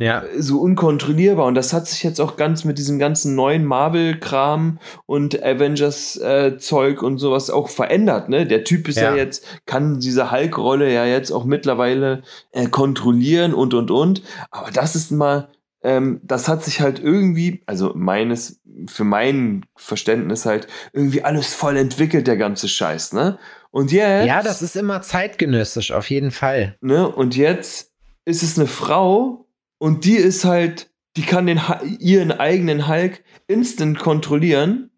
ja. 0.05 0.23
so 0.39 0.61
unkontrollierbar. 0.61 1.47
Und 1.47 1.55
das 1.55 1.73
hat 1.73 1.87
sich 1.89 2.03
jetzt 2.03 2.21
auch 2.21 2.37
ganz 2.37 2.65
mit 2.65 2.79
diesem 2.79 2.99
ganzen 2.99 3.35
neuen 3.35 3.65
Marvel-Kram 3.65 4.79
und 5.07 5.43
Avengers-Zeug 5.43 7.03
äh, 7.03 7.05
und 7.05 7.19
sowas 7.19 7.51
auch 7.51 7.69
verändert. 7.69 8.29
Ne? 8.29 8.47
Der 8.47 8.65
Typ 8.65 8.89
ist 8.89 8.99
ja, 8.99 9.11
ja 9.11 9.17
jetzt, 9.17 9.47
kann 9.67 10.01
diese 10.01 10.31
Hulk-Rolle 10.31 10.93
ja 10.93 11.07
jetzt 11.07 11.31
auch 11.31 11.45
mittlerweile 11.45 12.23
äh, 12.53 12.67
kontrollieren 12.67 13.55
und 13.55 13.75
und 13.75 13.91
und. 13.91 14.23
Aber 14.51 14.71
das 14.71 14.95
ist 14.95 15.11
mal, 15.11 15.49
ähm, 15.83 16.21
das 16.23 16.49
hat 16.49 16.65
sich 16.65 16.81
halt 16.81 16.99
irgendwie, 16.99 17.63
also 17.67 17.93
meines, 17.95 18.61
für 18.87 19.05
mein 19.05 19.65
Verständnis 19.77 20.47
halt, 20.47 20.67
irgendwie 20.93 21.23
alles 21.23 21.55
voll 21.55 21.77
entwickelt, 21.77 22.27
der 22.27 22.37
ganze 22.37 22.69
Scheiß, 22.69 23.13
ne? 23.13 23.39
Und 23.71 23.91
jetzt. 23.91 24.27
Ja, 24.27 24.41
das 24.43 24.63
ist 24.63 24.77
immer 24.77 25.03
zeitgenössisch, 25.03 25.91
auf 25.91 26.09
jeden 26.09 26.31
Fall. 26.31 26.77
Ne? 26.81 27.09
Und 27.09 27.37
jetzt 27.37 27.91
ist 28.25 28.45
es 28.45 28.57
eine 28.57 28.69
Frau, 28.69 29.44
und 29.79 30.05
die 30.05 30.17
ist 30.17 30.45
halt, 30.45 30.91
die 31.17 31.23
kann 31.23 31.47
den, 31.47 31.61
ihren 31.99 32.33
eigenen 32.33 32.89
Hulk 32.89 33.23
instant 33.47 33.99
kontrollieren, 33.99 34.91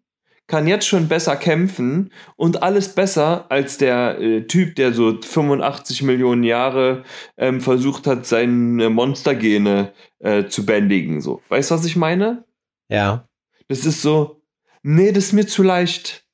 kann 0.47 0.65
jetzt 0.65 0.87
schon 0.87 1.09
besser 1.09 1.35
kämpfen 1.35 2.11
und 2.37 2.63
alles 2.63 2.95
besser 2.95 3.45
als 3.49 3.77
der 3.77 4.19
äh, 4.19 4.47
Typ, 4.47 4.75
der 4.75 4.93
so 4.93 5.21
85 5.21 6.03
Millionen 6.03 6.43
Jahre 6.43 7.03
ähm, 7.37 7.59
versucht 7.59 8.07
hat, 8.07 8.25
seine 8.25 8.89
Monstergene 8.89 9.91
äh, 10.19 10.45
zu 10.45 10.65
bändigen. 10.65 11.19
So. 11.19 11.41
Weißt 11.49 11.69
du, 11.69 11.75
was 11.75 11.85
ich 11.85 11.97
meine? 11.97 12.45
Ja. 12.89 13.27
Das 13.67 13.85
ist 13.85 14.01
so, 14.01 14.41
nee, 14.83 15.11
das 15.11 15.25
ist 15.25 15.33
mir 15.33 15.47
zu 15.47 15.63
leicht. 15.63 16.25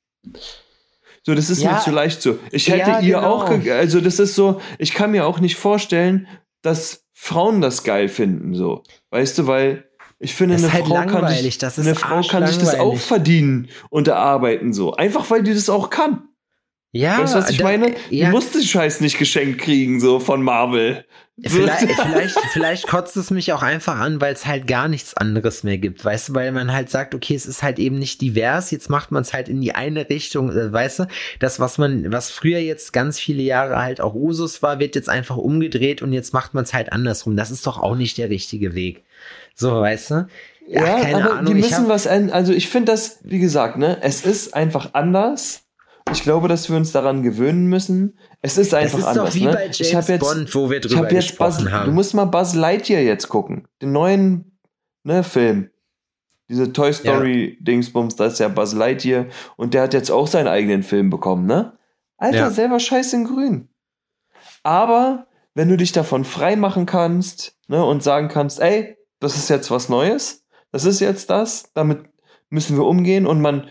So, 1.24 1.34
das 1.34 1.50
ist 1.50 1.62
ja, 1.62 1.72
mir 1.72 1.80
zu 1.80 1.90
leicht 1.90 2.22
so. 2.22 2.38
Ich 2.52 2.68
hätte 2.68 2.90
ja, 2.90 3.00
ihr 3.00 3.16
genau. 3.16 3.34
auch, 3.34 3.50
also 3.50 4.00
das 4.00 4.20
ist 4.20 4.36
so, 4.36 4.60
ich 4.78 4.94
kann 4.94 5.10
mir 5.10 5.26
auch 5.26 5.40
nicht 5.40 5.56
vorstellen, 5.56 6.28
dass 6.62 7.03
Frauen 7.14 7.60
das 7.60 7.84
geil 7.84 8.08
finden, 8.08 8.54
so. 8.54 8.82
Weißt 9.10 9.38
du, 9.38 9.46
weil 9.46 9.88
ich 10.18 10.34
finde, 10.34 10.56
eine, 10.56 10.72
halt 10.72 10.86
Frau, 10.86 11.06
kann 11.06 11.28
sich, 11.28 11.78
eine 11.78 11.94
Frau 11.94 12.20
kann 12.22 12.46
sich 12.46 12.58
das 12.58 12.74
auch 12.74 12.96
verdienen 12.98 13.68
und 13.88 14.08
erarbeiten, 14.08 14.72
so. 14.72 14.92
Einfach 14.94 15.30
weil 15.30 15.42
die 15.42 15.54
das 15.54 15.70
auch 15.70 15.90
kann. 15.90 16.28
Ja, 16.94 17.18
weißt 17.18 17.34
du, 17.34 17.38
was 17.38 17.50
ich 17.50 17.56
da, 17.56 17.64
meine? 17.64 17.92
Ja. 18.08 18.26
Du 18.26 18.30
musst 18.30 18.54
den 18.54 18.62
Scheiß 18.62 19.00
nicht 19.00 19.18
geschenkt 19.18 19.60
kriegen, 19.60 19.98
so 19.98 20.20
von 20.20 20.44
Marvel. 20.44 21.04
Vielleicht, 21.42 21.90
vielleicht, 22.00 22.38
vielleicht 22.52 22.86
kotzt 22.86 23.16
es 23.16 23.32
mich 23.32 23.52
auch 23.52 23.64
einfach 23.64 23.98
an, 23.98 24.20
weil 24.20 24.32
es 24.32 24.46
halt 24.46 24.68
gar 24.68 24.86
nichts 24.86 25.16
anderes 25.16 25.64
mehr 25.64 25.76
gibt, 25.78 26.04
weißt 26.04 26.28
du, 26.28 26.34
weil 26.34 26.52
man 26.52 26.72
halt 26.72 26.90
sagt, 26.90 27.16
okay, 27.16 27.34
es 27.34 27.46
ist 27.46 27.64
halt 27.64 27.80
eben 27.80 27.98
nicht 27.98 28.20
divers, 28.20 28.70
jetzt 28.70 28.90
macht 28.90 29.10
man 29.10 29.22
es 29.22 29.32
halt 29.32 29.48
in 29.48 29.60
die 29.60 29.74
eine 29.74 30.08
Richtung, 30.08 30.52
äh, 30.52 30.72
weißt 30.72 31.00
du, 31.00 31.06
das, 31.40 31.58
was 31.58 31.78
man, 31.78 32.12
was 32.12 32.30
früher 32.30 32.60
jetzt 32.60 32.92
ganz 32.92 33.18
viele 33.18 33.42
Jahre 33.42 33.82
halt 33.82 34.00
auch 34.00 34.14
Usus 34.14 34.62
war, 34.62 34.78
wird 34.78 34.94
jetzt 34.94 35.08
einfach 35.08 35.36
umgedreht 35.36 36.00
und 36.00 36.12
jetzt 36.12 36.32
macht 36.32 36.54
man 36.54 36.62
es 36.62 36.72
halt 36.72 36.92
andersrum. 36.92 37.36
Das 37.36 37.50
ist 37.50 37.66
doch 37.66 37.82
auch 37.82 37.96
nicht 37.96 38.18
der 38.18 38.30
richtige 38.30 38.76
Weg. 38.76 39.02
So, 39.56 39.80
weißt 39.80 40.10
du? 40.12 40.28
Ja, 40.68 40.86
ja 40.86 41.00
keine 41.00 41.24
aber 41.24 41.38
Ahnung. 41.38 41.52
Die 41.52 41.60
müssen 41.60 41.88
was, 41.88 42.06
also 42.06 42.52
ich 42.52 42.68
finde 42.68 42.92
das, 42.92 43.18
wie 43.24 43.40
gesagt, 43.40 43.78
ne, 43.78 43.98
es 44.00 44.24
ist 44.24 44.54
einfach 44.54 44.90
anders 44.92 45.63
ich 46.12 46.22
glaube, 46.22 46.48
dass 46.48 46.68
wir 46.68 46.76
uns 46.76 46.92
daran 46.92 47.22
gewöhnen 47.22 47.66
müssen. 47.66 48.18
Es 48.42 48.58
ist 48.58 48.74
einfach 48.74 48.98
anders. 49.06 49.14
Das 49.14 49.34
ist 49.34 49.34
doch 49.34 49.40
wie 49.40 49.46
ne? 49.46 49.52
bei 49.52 49.64
James 49.64 49.80
ich 49.80 49.92
jetzt, 49.92 50.20
Bond, 50.20 50.54
wo 50.54 50.70
wir 50.70 50.80
drüber 50.80 51.06
gesprochen 51.06 51.64
Buzz, 51.64 51.72
haben. 51.72 51.86
Du 51.86 51.92
musst 51.92 52.14
mal 52.14 52.26
Buzz 52.26 52.54
Lightyear 52.54 53.00
jetzt 53.00 53.28
gucken. 53.28 53.66
Den 53.80 53.92
neuen 53.92 54.58
ne, 55.02 55.22
Film. 55.22 55.70
Diese 56.48 56.72
Toy 56.72 56.92
Story 56.92 57.56
ja. 57.58 57.64
Dingsbums, 57.64 58.16
da 58.16 58.26
ist 58.26 58.38
ja 58.38 58.48
Buzz 58.48 58.74
Lightyear 58.74 59.26
und 59.56 59.72
der 59.72 59.82
hat 59.82 59.94
jetzt 59.94 60.10
auch 60.10 60.26
seinen 60.26 60.48
eigenen 60.48 60.82
Film 60.82 61.08
bekommen, 61.08 61.46
ne? 61.46 61.78
Alter, 62.18 62.38
ja. 62.38 62.50
selber 62.50 62.78
scheiß 62.78 63.12
in 63.14 63.24
grün. 63.24 63.68
Aber 64.62 65.26
wenn 65.54 65.68
du 65.68 65.76
dich 65.76 65.92
davon 65.92 66.24
frei 66.24 66.56
machen 66.56 66.84
kannst, 66.84 67.56
ne, 67.66 67.84
und 67.84 68.02
sagen 68.02 68.28
kannst, 68.28 68.60
ey, 68.60 68.96
das 69.20 69.36
ist 69.36 69.48
jetzt 69.48 69.70
was 69.70 69.88
Neues, 69.88 70.44
das 70.70 70.84
ist 70.84 71.00
jetzt 71.00 71.30
das, 71.30 71.72
damit 71.72 72.04
müssen 72.50 72.76
wir 72.76 72.84
umgehen 72.84 73.26
und 73.26 73.40
man 73.40 73.68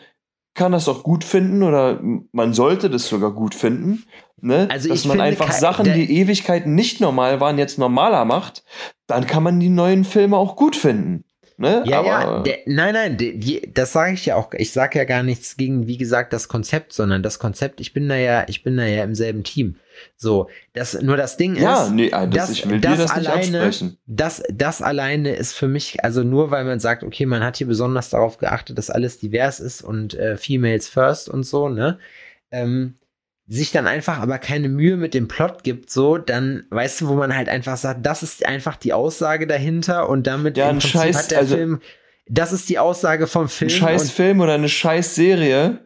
kann 0.53 0.71
das 0.71 0.87
auch 0.87 1.03
gut 1.03 1.23
finden 1.23 1.63
oder 1.63 1.99
man 2.31 2.53
sollte 2.53 2.89
das 2.89 3.07
sogar 3.07 3.31
gut 3.31 3.55
finden. 3.55 4.03
Ne? 4.39 4.67
Also 4.69 4.89
Dass 4.89 5.05
man 5.05 5.21
einfach 5.21 5.51
Sachen, 5.51 5.85
die 5.85 6.19
Ewigkeiten 6.19 6.75
nicht 6.75 6.99
normal 6.99 7.39
waren, 7.39 7.57
jetzt 7.57 7.79
normaler 7.79 8.25
macht, 8.25 8.63
dann 9.07 9.25
kann 9.25 9.43
man 9.43 9.59
die 9.59 9.69
neuen 9.69 10.03
Filme 10.03 10.37
auch 10.37 10.55
gut 10.55 10.75
finden. 10.75 11.23
Ne? 11.64 11.82
Ja, 11.86 11.99
Aber, 11.99 12.07
ja, 12.09 12.39
der, 12.41 12.57
nein, 12.66 12.93
nein, 12.93 13.16
die, 13.16 13.39
die, 13.39 13.74
das 13.74 13.93
sage 13.93 14.14
ich 14.16 14.26
ja 14.26 14.36
auch. 14.36 14.51
Ich 14.53 14.74
sage 14.74 14.99
ja 14.99 15.05
gar 15.05 15.24
nichts 15.24 15.55
gegen, 15.55 15.88
wie 15.88 15.95
gesagt, 15.95 16.34
das 16.34 16.49
Konzept, 16.49 16.91
sondern 16.91 17.24
das 17.24 17.39
Konzept, 17.39 17.80
ich 17.80 17.93
bin 17.93 18.09
da 18.09 18.18
ja, 18.18 18.43
ich 18.49 18.64
bin 18.64 18.76
da 18.76 18.84
ja 18.84 19.05
im 19.05 19.16
selben 19.16 19.45
Team. 19.45 19.78
So, 20.18 20.49
das, 20.74 21.01
nur 21.01 21.16
das 21.16 21.38
Ding 21.38 21.55
ja, 21.55 21.86
ist, 21.86 21.91
nee, 21.91 22.09
das, 22.09 22.30
das, 22.30 22.49
ich 22.49 22.70
will 22.70 22.82
das, 22.82 22.97
das 22.97 23.11
alleine, 23.11 23.72
das, 24.05 24.43
das 24.51 24.82
alleine 24.82 25.34
ist 25.34 25.53
für 25.53 25.70
mich, 25.70 26.03
also 26.03 26.24
nur 26.24 26.51
weil 26.51 26.66
man 26.66 26.82
sagt, 26.82 27.03
okay, 27.03 27.26
man 27.26 27.41
hat 27.41 27.55
hier 27.55 27.68
besonders 27.68 28.09
darauf 28.09 28.39
geachtet, 28.39 28.78
dass 28.78 28.89
alles 28.89 29.20
divers 29.20 29.61
ist 29.61 29.84
und 29.84 30.16
äh, 30.16 30.36
Females 30.36 30.89
first 30.89 31.30
und 31.30 31.43
so, 31.43 31.70
ne? 31.70 31.97
Ähm, 32.51 32.95
sich 33.47 33.71
dann 33.71 33.87
einfach 33.87 34.19
aber 34.19 34.37
keine 34.39 34.69
Mühe 34.69 34.95
mit 34.95 35.13
dem 35.13 35.27
Plot 35.27 35.63
gibt, 35.63 35.89
so, 35.89 36.17
dann 36.17 36.65
weißt 36.69 37.01
du, 37.01 37.07
wo 37.07 37.13
man 37.13 37.35
halt 37.35 37.49
einfach 37.49 37.77
sagt, 37.77 38.05
das 38.05 38.23
ist 38.23 38.45
einfach 38.45 38.77
die 38.77 38.93
Aussage 38.93 39.47
dahinter 39.47 40.07
und 40.09 40.27
damit 40.27 40.57
ja, 40.57 40.69
ein 40.69 40.79
Scheiß, 40.79 41.17
hat 41.17 41.31
der 41.31 41.39
also, 41.39 41.55
Film, 41.55 41.81
das 42.27 42.53
ist 42.53 42.69
die 42.69 42.79
Aussage 42.79 43.27
vom 43.27 43.49
Film. 43.49 43.69
Ein 43.69 43.77
Scheißfilm 43.77 44.39
oder 44.39 44.53
eine 44.53 44.69
Scheißserie 44.69 45.79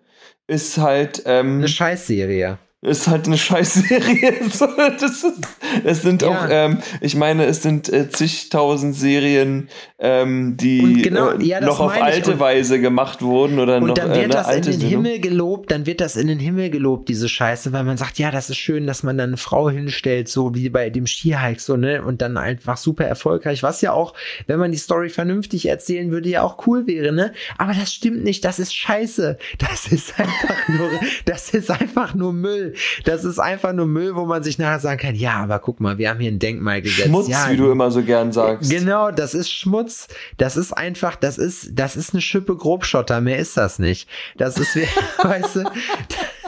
ist 0.45 0.77
halt 0.77 1.23
ähm, 1.25 1.57
eine 1.57 1.67
Scheißserie. 1.67 2.59
Ist 2.81 3.07
halt 3.07 3.25
eine 3.25 3.37
Scheißserie. 3.39 4.33
das 4.99 5.23
ist, 5.23 5.47
es 5.83 6.01
sind 6.03 6.21
Ja. 6.21 6.27
auch, 6.29 6.47
ähm, 6.49 6.77
ich 7.01 7.15
meine, 7.15 7.45
es 7.45 7.63
sind 7.63 7.89
äh, 7.91 8.09
zigtausend 8.09 8.95
Serien, 8.95 9.67
ähm, 9.97 10.57
die 10.57 11.01
genau, 11.01 11.31
äh, 11.31 11.43
ja, 11.43 11.59
noch 11.59 11.79
auf 11.79 11.91
alte 11.99 12.33
Und- 12.33 12.39
Weise 12.39 12.79
gemacht 12.79 13.23
wurden 13.23 13.57
oder 13.57 13.77
Und 13.77 13.87
noch 13.87 13.93
dann 13.95 14.11
äh, 14.11 14.15
wird 14.21 14.35
eine 14.35 14.43
das 14.45 14.55
in 14.55 14.61
den 14.61 14.79
sind. 14.79 14.89
Himmel 14.89 15.19
gelobt, 15.19 15.71
dann 15.71 15.87
wird 15.87 16.01
das 16.01 16.15
in 16.15 16.27
den 16.27 16.37
Himmel 16.37 16.69
gelobt, 16.69 17.09
diese 17.09 17.27
Scheiße, 17.27 17.73
weil 17.73 17.83
man 17.83 17.97
sagt, 17.97 18.19
ja, 18.19 18.29
das 18.29 18.51
ist 18.51 18.57
schön, 18.57 18.85
dass 18.85 19.01
man 19.01 19.17
dann 19.17 19.31
eine 19.31 19.37
Frau 19.37 19.69
hinstellt, 19.71 20.27
so 20.29 20.53
wie 20.53 20.69
bei 20.69 20.91
dem 20.91 21.07
Skihike, 21.07 21.59
so, 21.59 21.77
ne, 21.77 22.03
und 22.03 22.21
dann 22.21 22.37
einfach 22.37 22.77
super 22.77 23.05
erfolgreich, 23.05 23.63
was 23.63 23.81
ja 23.81 23.91
auch, 23.93 24.13
wenn 24.45 24.59
man 24.59 24.71
die 24.71 24.77
Story 24.77 25.09
vernünftig 25.09 25.65
erzählen 25.67 26.11
würde, 26.11 26.29
ja 26.29 26.43
auch 26.43 26.67
cool 26.67 26.85
wäre, 26.85 27.11
ne, 27.11 27.33
aber 27.57 27.73
das 27.73 27.91
stimmt 27.91 28.23
nicht, 28.23 28.45
das 28.45 28.59
ist 28.59 28.75
scheiße, 28.75 29.39
das 29.57 29.87
ist 29.87 30.13
einfach 30.19 30.67
nur, 30.67 30.89
das 31.25 31.49
ist 31.49 31.71
einfach 31.71 32.13
nur 32.13 32.33
Müll, 32.33 32.66
das 33.05 33.23
ist 33.23 33.39
einfach 33.39 33.73
nur 33.73 33.85
Müll, 33.85 34.15
wo 34.15 34.25
man 34.25 34.43
sich 34.43 34.57
nachher 34.57 34.79
sagen 34.79 34.99
kann, 34.99 35.15
ja, 35.15 35.35
aber 35.43 35.59
guck 35.59 35.79
mal, 35.79 35.97
wir 35.97 36.09
haben 36.09 36.19
hier 36.19 36.31
ein 36.31 36.39
Denkmal 36.39 36.81
gesetzt, 36.81 37.07
Schmutz, 37.07 37.27
ja, 37.27 37.49
wie 37.49 37.57
du 37.57 37.71
immer 37.71 37.91
so 37.91 38.01
gern 38.03 38.31
sagst. 38.31 38.69
Genau, 38.69 39.11
das 39.11 39.33
ist 39.33 39.51
Schmutz. 39.51 40.07
Das 40.37 40.57
ist 40.57 40.73
einfach, 40.73 41.15
das 41.15 41.37
ist, 41.37 41.71
das 41.73 41.95
ist 41.95 42.13
eine 42.13 42.21
Schippe 42.21 42.55
Grobschotter. 42.55 43.21
Mehr 43.21 43.37
ist 43.37 43.57
das 43.57 43.79
nicht. 43.79 44.09
Das 44.37 44.57
ist, 44.57 44.75
weißt 45.23 45.57
du, 45.57 45.63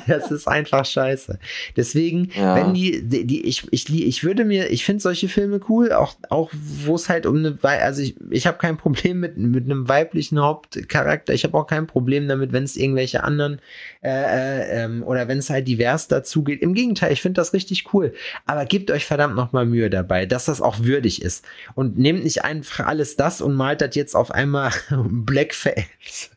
das 0.10 0.32
ist 0.32 0.48
einfach 0.48 0.86
scheiße. 0.86 1.40
Deswegen, 1.78 2.32
Ja. 2.36 2.56
wenn 2.56 2.74
die, 2.74 3.08
die, 3.08 3.26
die 3.26 3.46
ich, 3.46 3.68
ich, 3.72 3.90
ich 3.94 4.24
würde 4.24 4.44
mir, 4.46 4.70
ich 4.72 4.84
finde 4.86 5.02
solche 5.02 5.30
Filme 5.30 5.60
cool, 5.70 5.92
auch, 5.94 6.16
auch 6.30 6.52
wo 6.54 6.96
es 6.96 7.08
halt 7.10 7.26
um 7.26 7.38
eine, 7.38 7.58
also 7.62 8.02
ich, 8.02 8.16
ich 8.30 8.48
habe 8.48 8.58
kein 8.58 8.78
Problem 8.78 9.20
mit, 9.20 9.38
mit 9.38 9.66
einem 9.66 9.88
weiblichen 9.88 10.40
Hauptcharakter. 10.40 11.34
Ich 11.34 11.44
habe 11.44 11.58
auch 11.58 11.68
kein 11.68 11.88
Problem 11.88 12.28
damit, 12.28 12.52
wenn 12.52 12.64
es 12.64 12.76
irgendwelche 12.76 13.24
anderen 13.24 13.60
äh, 14.02 14.10
äh, 14.10 14.84
ähm, 14.84 15.04
oder 15.04 15.28
wenn 15.28 15.38
es 15.38 15.50
halt 15.50 15.68
divers 15.68 16.08
dazu 16.08 16.44
geht. 16.44 16.62
Im 16.62 16.74
Gegenteil, 16.74 17.14
ich 17.14 17.22
finde 17.22 17.40
das 17.40 17.54
richtig 17.54 17.94
cool. 17.94 18.14
Aber 18.46 18.66
gebt 18.66 18.92
euch 18.92 19.06
verdammt 19.06 19.36
nochmal 19.36 19.66
Mühe 19.66 19.90
dabei, 19.90 20.26
dass 20.26 20.46
das 20.46 20.62
auch 20.62 20.80
würdig 20.80 21.22
ist. 21.22 21.46
Und 21.76 21.98
nehmt 21.98 22.24
nicht 22.24 22.44
einfach 22.44 22.88
alles 22.88 23.16
das 23.16 23.42
und 23.42 23.54
malt 23.56 23.82
das 23.82 23.96
jetzt 23.96 24.16
auf 24.16 24.32
einmal 24.32 24.72
Blackface. 24.90 26.32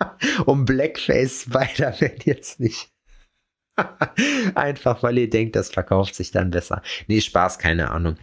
um 0.46 0.64
Blackface 0.64 1.42
Spider-Man 1.48 2.12
jetzt 2.24 2.60
nicht. 2.60 2.91
Einfach, 4.54 5.02
weil 5.02 5.18
ihr 5.18 5.30
denkt, 5.30 5.56
das 5.56 5.70
verkauft 5.70 6.14
sich 6.14 6.30
dann 6.30 6.50
besser. 6.50 6.82
Nee, 7.06 7.20
Spaß, 7.20 7.58
keine 7.58 7.90
Ahnung. 7.90 8.16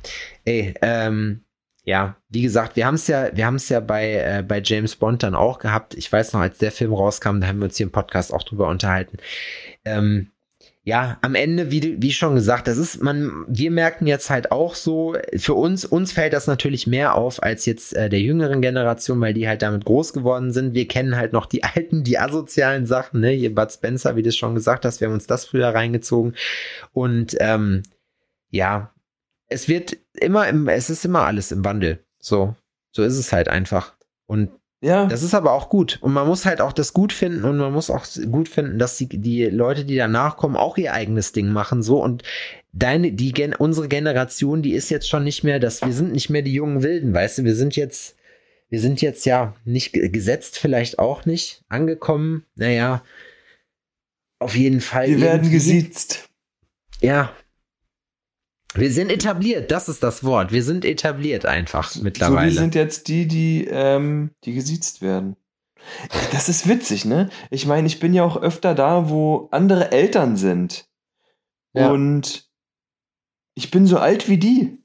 Ey, 0.45 0.73
ähm, 0.81 1.43
ja, 1.83 2.17
wie 2.29 2.41
gesagt, 2.41 2.75
wir 2.75 2.85
haben 2.85 2.95
es 2.95 3.07
ja, 3.07 3.35
wir 3.35 3.45
haben 3.45 3.55
es 3.55 3.69
ja 3.69 3.79
bei, 3.79 4.13
äh, 4.13 4.43
bei 4.47 4.61
James 4.63 4.95
Bond 4.95 5.23
dann 5.23 5.33
auch 5.33 5.59
gehabt. 5.59 5.95
Ich 5.95 6.11
weiß 6.11 6.33
noch, 6.33 6.41
als 6.41 6.57
der 6.59 6.71
Film 6.71 6.93
rauskam, 6.93 7.39
da 7.39 7.47
haben 7.47 7.59
wir 7.59 7.65
uns 7.65 7.77
hier 7.77 7.87
im 7.87 7.91
Podcast 7.91 8.33
auch 8.33 8.43
drüber 8.43 8.67
unterhalten. 8.67 9.17
Ähm, 9.85 10.31
ja, 10.83 11.17
am 11.21 11.35
Ende, 11.35 11.71
wie, 11.71 12.01
wie 12.01 12.11
schon 12.11 12.35
gesagt, 12.35 12.67
das 12.67 12.77
ist, 12.77 13.03
man, 13.03 13.45
wir 13.47 13.69
merken 13.69 14.07
jetzt 14.07 14.29
halt 14.29 14.51
auch 14.51 14.75
so, 14.75 15.15
für 15.35 15.53
uns, 15.53 15.83
uns 15.85 16.13
fällt 16.13 16.33
das 16.33 16.47
natürlich 16.47 16.87
mehr 16.87 17.15
auf 17.15 17.43
als 17.43 17.65
jetzt 17.65 17.95
äh, 17.95 18.09
der 18.09 18.21
jüngeren 18.21 18.61
Generation, 18.61 19.19
weil 19.19 19.33
die 19.33 19.47
halt 19.47 19.61
damit 19.61 19.83
groß 19.85 20.13
geworden 20.13 20.51
sind. 20.53 20.73
Wir 20.73 20.87
kennen 20.87 21.17
halt 21.17 21.33
noch 21.33 21.45
die 21.45 21.63
alten, 21.75 22.03
die 22.03 22.17
asozialen 22.17 22.85
Sachen, 22.85 23.19
ne? 23.19 23.31
Hier 23.31 23.53
Bud 23.53 23.71
Spencer, 23.71 24.15
wie 24.15 24.23
du 24.23 24.29
es 24.29 24.37
schon 24.37 24.55
gesagt 24.55 24.85
hast, 24.85 25.01
wir 25.01 25.07
haben 25.07 25.15
uns 25.15 25.27
das 25.27 25.45
früher 25.45 25.67
reingezogen. 25.69 26.35
Und 26.93 27.35
ähm, 27.39 27.83
ja, 28.49 28.93
es 29.47 29.67
wird 29.67 29.97
immer 30.13 30.47
im, 30.47 30.67
es 30.69 30.89
ist 30.89 31.05
immer 31.05 31.25
alles 31.25 31.51
im 31.51 31.65
Wandel. 31.65 32.03
So, 32.19 32.55
so 32.91 33.03
ist 33.03 33.17
es 33.17 33.33
halt 33.33 33.49
einfach. 33.49 33.95
Und 34.27 34.49
Ja, 34.81 35.07
das 35.07 35.23
ist 35.23 35.33
aber 35.33 35.51
auch 35.51 35.67
gut. 35.67 35.97
Und 36.01 36.13
man 36.13 36.25
muss 36.25 36.45
halt 36.45 36.61
auch 36.61 36.71
das 36.71 36.93
gut 36.93 37.11
finden 37.11 37.43
und 37.43 37.57
man 37.57 37.73
muss 37.73 37.89
auch 37.89 38.05
gut 38.31 38.47
finden, 38.47 38.79
dass 38.79 38.95
die, 38.95 39.07
die 39.09 39.45
Leute, 39.47 39.83
die 39.83 39.97
danach 39.97 40.37
kommen, 40.37 40.55
auch 40.55 40.77
ihr 40.77 40.93
eigenes 40.93 41.33
Ding 41.33 41.49
machen. 41.49 41.83
So 41.83 42.01
und 42.01 42.23
deine, 42.71 43.11
die 43.11 43.33
Gen 43.33 43.53
unsere 43.53 43.89
Generation, 43.89 44.61
die 44.61 44.71
ist 44.73 44.89
jetzt 44.89 45.09
schon 45.09 45.25
nicht 45.25 45.43
mehr, 45.43 45.59
das, 45.59 45.81
wir 45.81 45.91
sind 45.91 46.13
nicht 46.13 46.29
mehr 46.29 46.43
die 46.43 46.53
jungen 46.53 46.81
Wilden, 46.81 47.13
weißt 47.13 47.39
du, 47.39 47.43
wir 47.43 47.55
sind 47.55 47.75
jetzt, 47.75 48.15
wir 48.69 48.79
sind 48.79 49.01
jetzt 49.01 49.25
ja 49.25 49.53
nicht 49.65 49.91
ge- 49.91 50.07
gesetzt, 50.09 50.57
vielleicht 50.57 50.97
auch 50.97 51.25
nicht 51.25 51.63
angekommen. 51.67 52.45
Naja, 52.55 53.03
auf 54.39 54.55
jeden 54.55 54.79
Fall. 54.79 55.07
wir 55.09 55.19
werden 55.21 55.51
gesiezt. 55.51 56.29
Ja. 57.01 57.33
Wir 58.75 58.91
sind 58.91 59.11
etabliert, 59.11 59.71
das 59.71 59.89
ist 59.89 60.03
das 60.03 60.23
Wort. 60.23 60.51
Wir 60.51 60.63
sind 60.63 60.85
etabliert 60.85 61.45
einfach 61.45 61.95
mittlerweile. 61.95 62.49
So, 62.49 62.55
wir 62.55 62.61
sind 62.61 62.75
jetzt 62.75 63.07
die, 63.07 63.27
die, 63.27 63.65
ähm, 63.65 64.31
die 64.43 64.53
gesiezt 64.53 65.01
werden. 65.01 65.35
Das 66.31 66.49
ist 66.49 66.67
witzig, 66.67 67.05
ne? 67.05 67.29
Ich 67.49 67.65
meine, 67.65 67.87
ich 67.87 67.99
bin 67.99 68.13
ja 68.13 68.23
auch 68.23 68.37
öfter 68.37 68.75
da, 68.75 69.09
wo 69.09 69.47
andere 69.51 69.91
Eltern 69.91 70.37
sind. 70.37 70.87
Ja. 71.73 71.91
Und 71.91 72.49
ich 73.55 73.71
bin 73.71 73.87
so 73.87 73.97
alt 73.97 74.29
wie 74.29 74.37
die. 74.37 74.77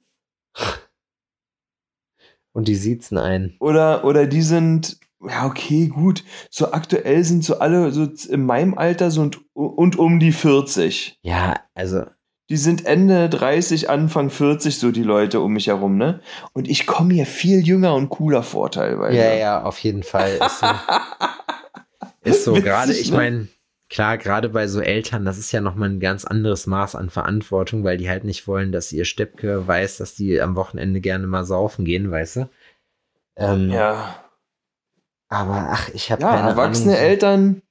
und 2.52 2.68
die 2.68 2.76
siezen 2.76 3.18
ein. 3.18 3.56
Oder, 3.60 4.04
oder 4.04 4.26
die 4.26 4.42
sind, 4.42 4.98
ja, 5.20 5.46
okay, 5.46 5.88
gut. 5.88 6.24
So 6.50 6.72
aktuell 6.72 7.22
sind 7.24 7.44
so 7.44 7.58
alle 7.58 7.90
so 7.90 8.08
in 8.32 8.46
meinem 8.46 8.78
Alter 8.78 9.10
so 9.10 9.22
und, 9.22 9.42
und 9.52 9.98
um 9.98 10.20
die 10.20 10.32
40. 10.32 11.18
Ja, 11.22 11.60
also 11.74 12.04
Die 12.50 12.58
sind 12.58 12.84
Ende 12.84 13.30
30, 13.30 13.88
Anfang 13.88 14.28
40, 14.28 14.78
so 14.78 14.90
die 14.90 15.02
Leute 15.02 15.40
um 15.40 15.54
mich 15.54 15.68
herum, 15.68 15.96
ne? 15.96 16.20
Und 16.52 16.68
ich 16.68 16.86
komme 16.86 17.14
mir 17.14 17.24
viel 17.26 17.66
jünger 17.66 17.94
und 17.94 18.10
cooler 18.10 18.42
vor, 18.42 18.70
teilweise. 18.70 19.16
Ja, 19.16 19.32
ja, 19.34 19.62
auf 19.62 19.78
jeden 19.78 20.02
Fall. 20.02 20.32
Ist 20.44 20.60
so, 20.60 20.66
ist 22.22 22.44
so 22.44 22.52
Witzig, 22.52 22.64
gerade, 22.64 22.92
ich 22.92 23.10
ne? 23.10 23.16
meine, 23.16 23.48
klar, 23.88 24.18
gerade 24.18 24.50
bei 24.50 24.66
so 24.66 24.80
Eltern, 24.80 25.24
das 25.24 25.38
ist 25.38 25.52
ja 25.52 25.62
nochmal 25.62 25.88
ein 25.88 26.00
ganz 26.00 26.26
anderes 26.26 26.66
Maß 26.66 26.96
an 26.96 27.08
Verantwortung, 27.08 27.82
weil 27.82 27.96
die 27.96 28.10
halt 28.10 28.24
nicht 28.24 28.46
wollen, 28.46 28.72
dass 28.72 28.92
ihr 28.92 29.06
Steppke 29.06 29.66
weiß, 29.66 29.96
dass 29.96 30.14
die 30.14 30.38
am 30.42 30.54
Wochenende 30.54 31.00
gerne 31.00 31.26
mal 31.26 31.44
saufen 31.46 31.86
gehen, 31.86 32.10
weißt 32.10 32.36
du? 32.36 32.50
Ähm, 33.36 33.70
Ja, 33.70 34.22
Aber 35.30 35.68
ach, 35.70 35.88
ich 35.94 36.12
habe 36.12 36.22
ja 36.22 36.30
keine 36.30 36.50
erwachsene 36.50 36.92
Ahnung. 36.92 37.06
Eltern 37.06 37.62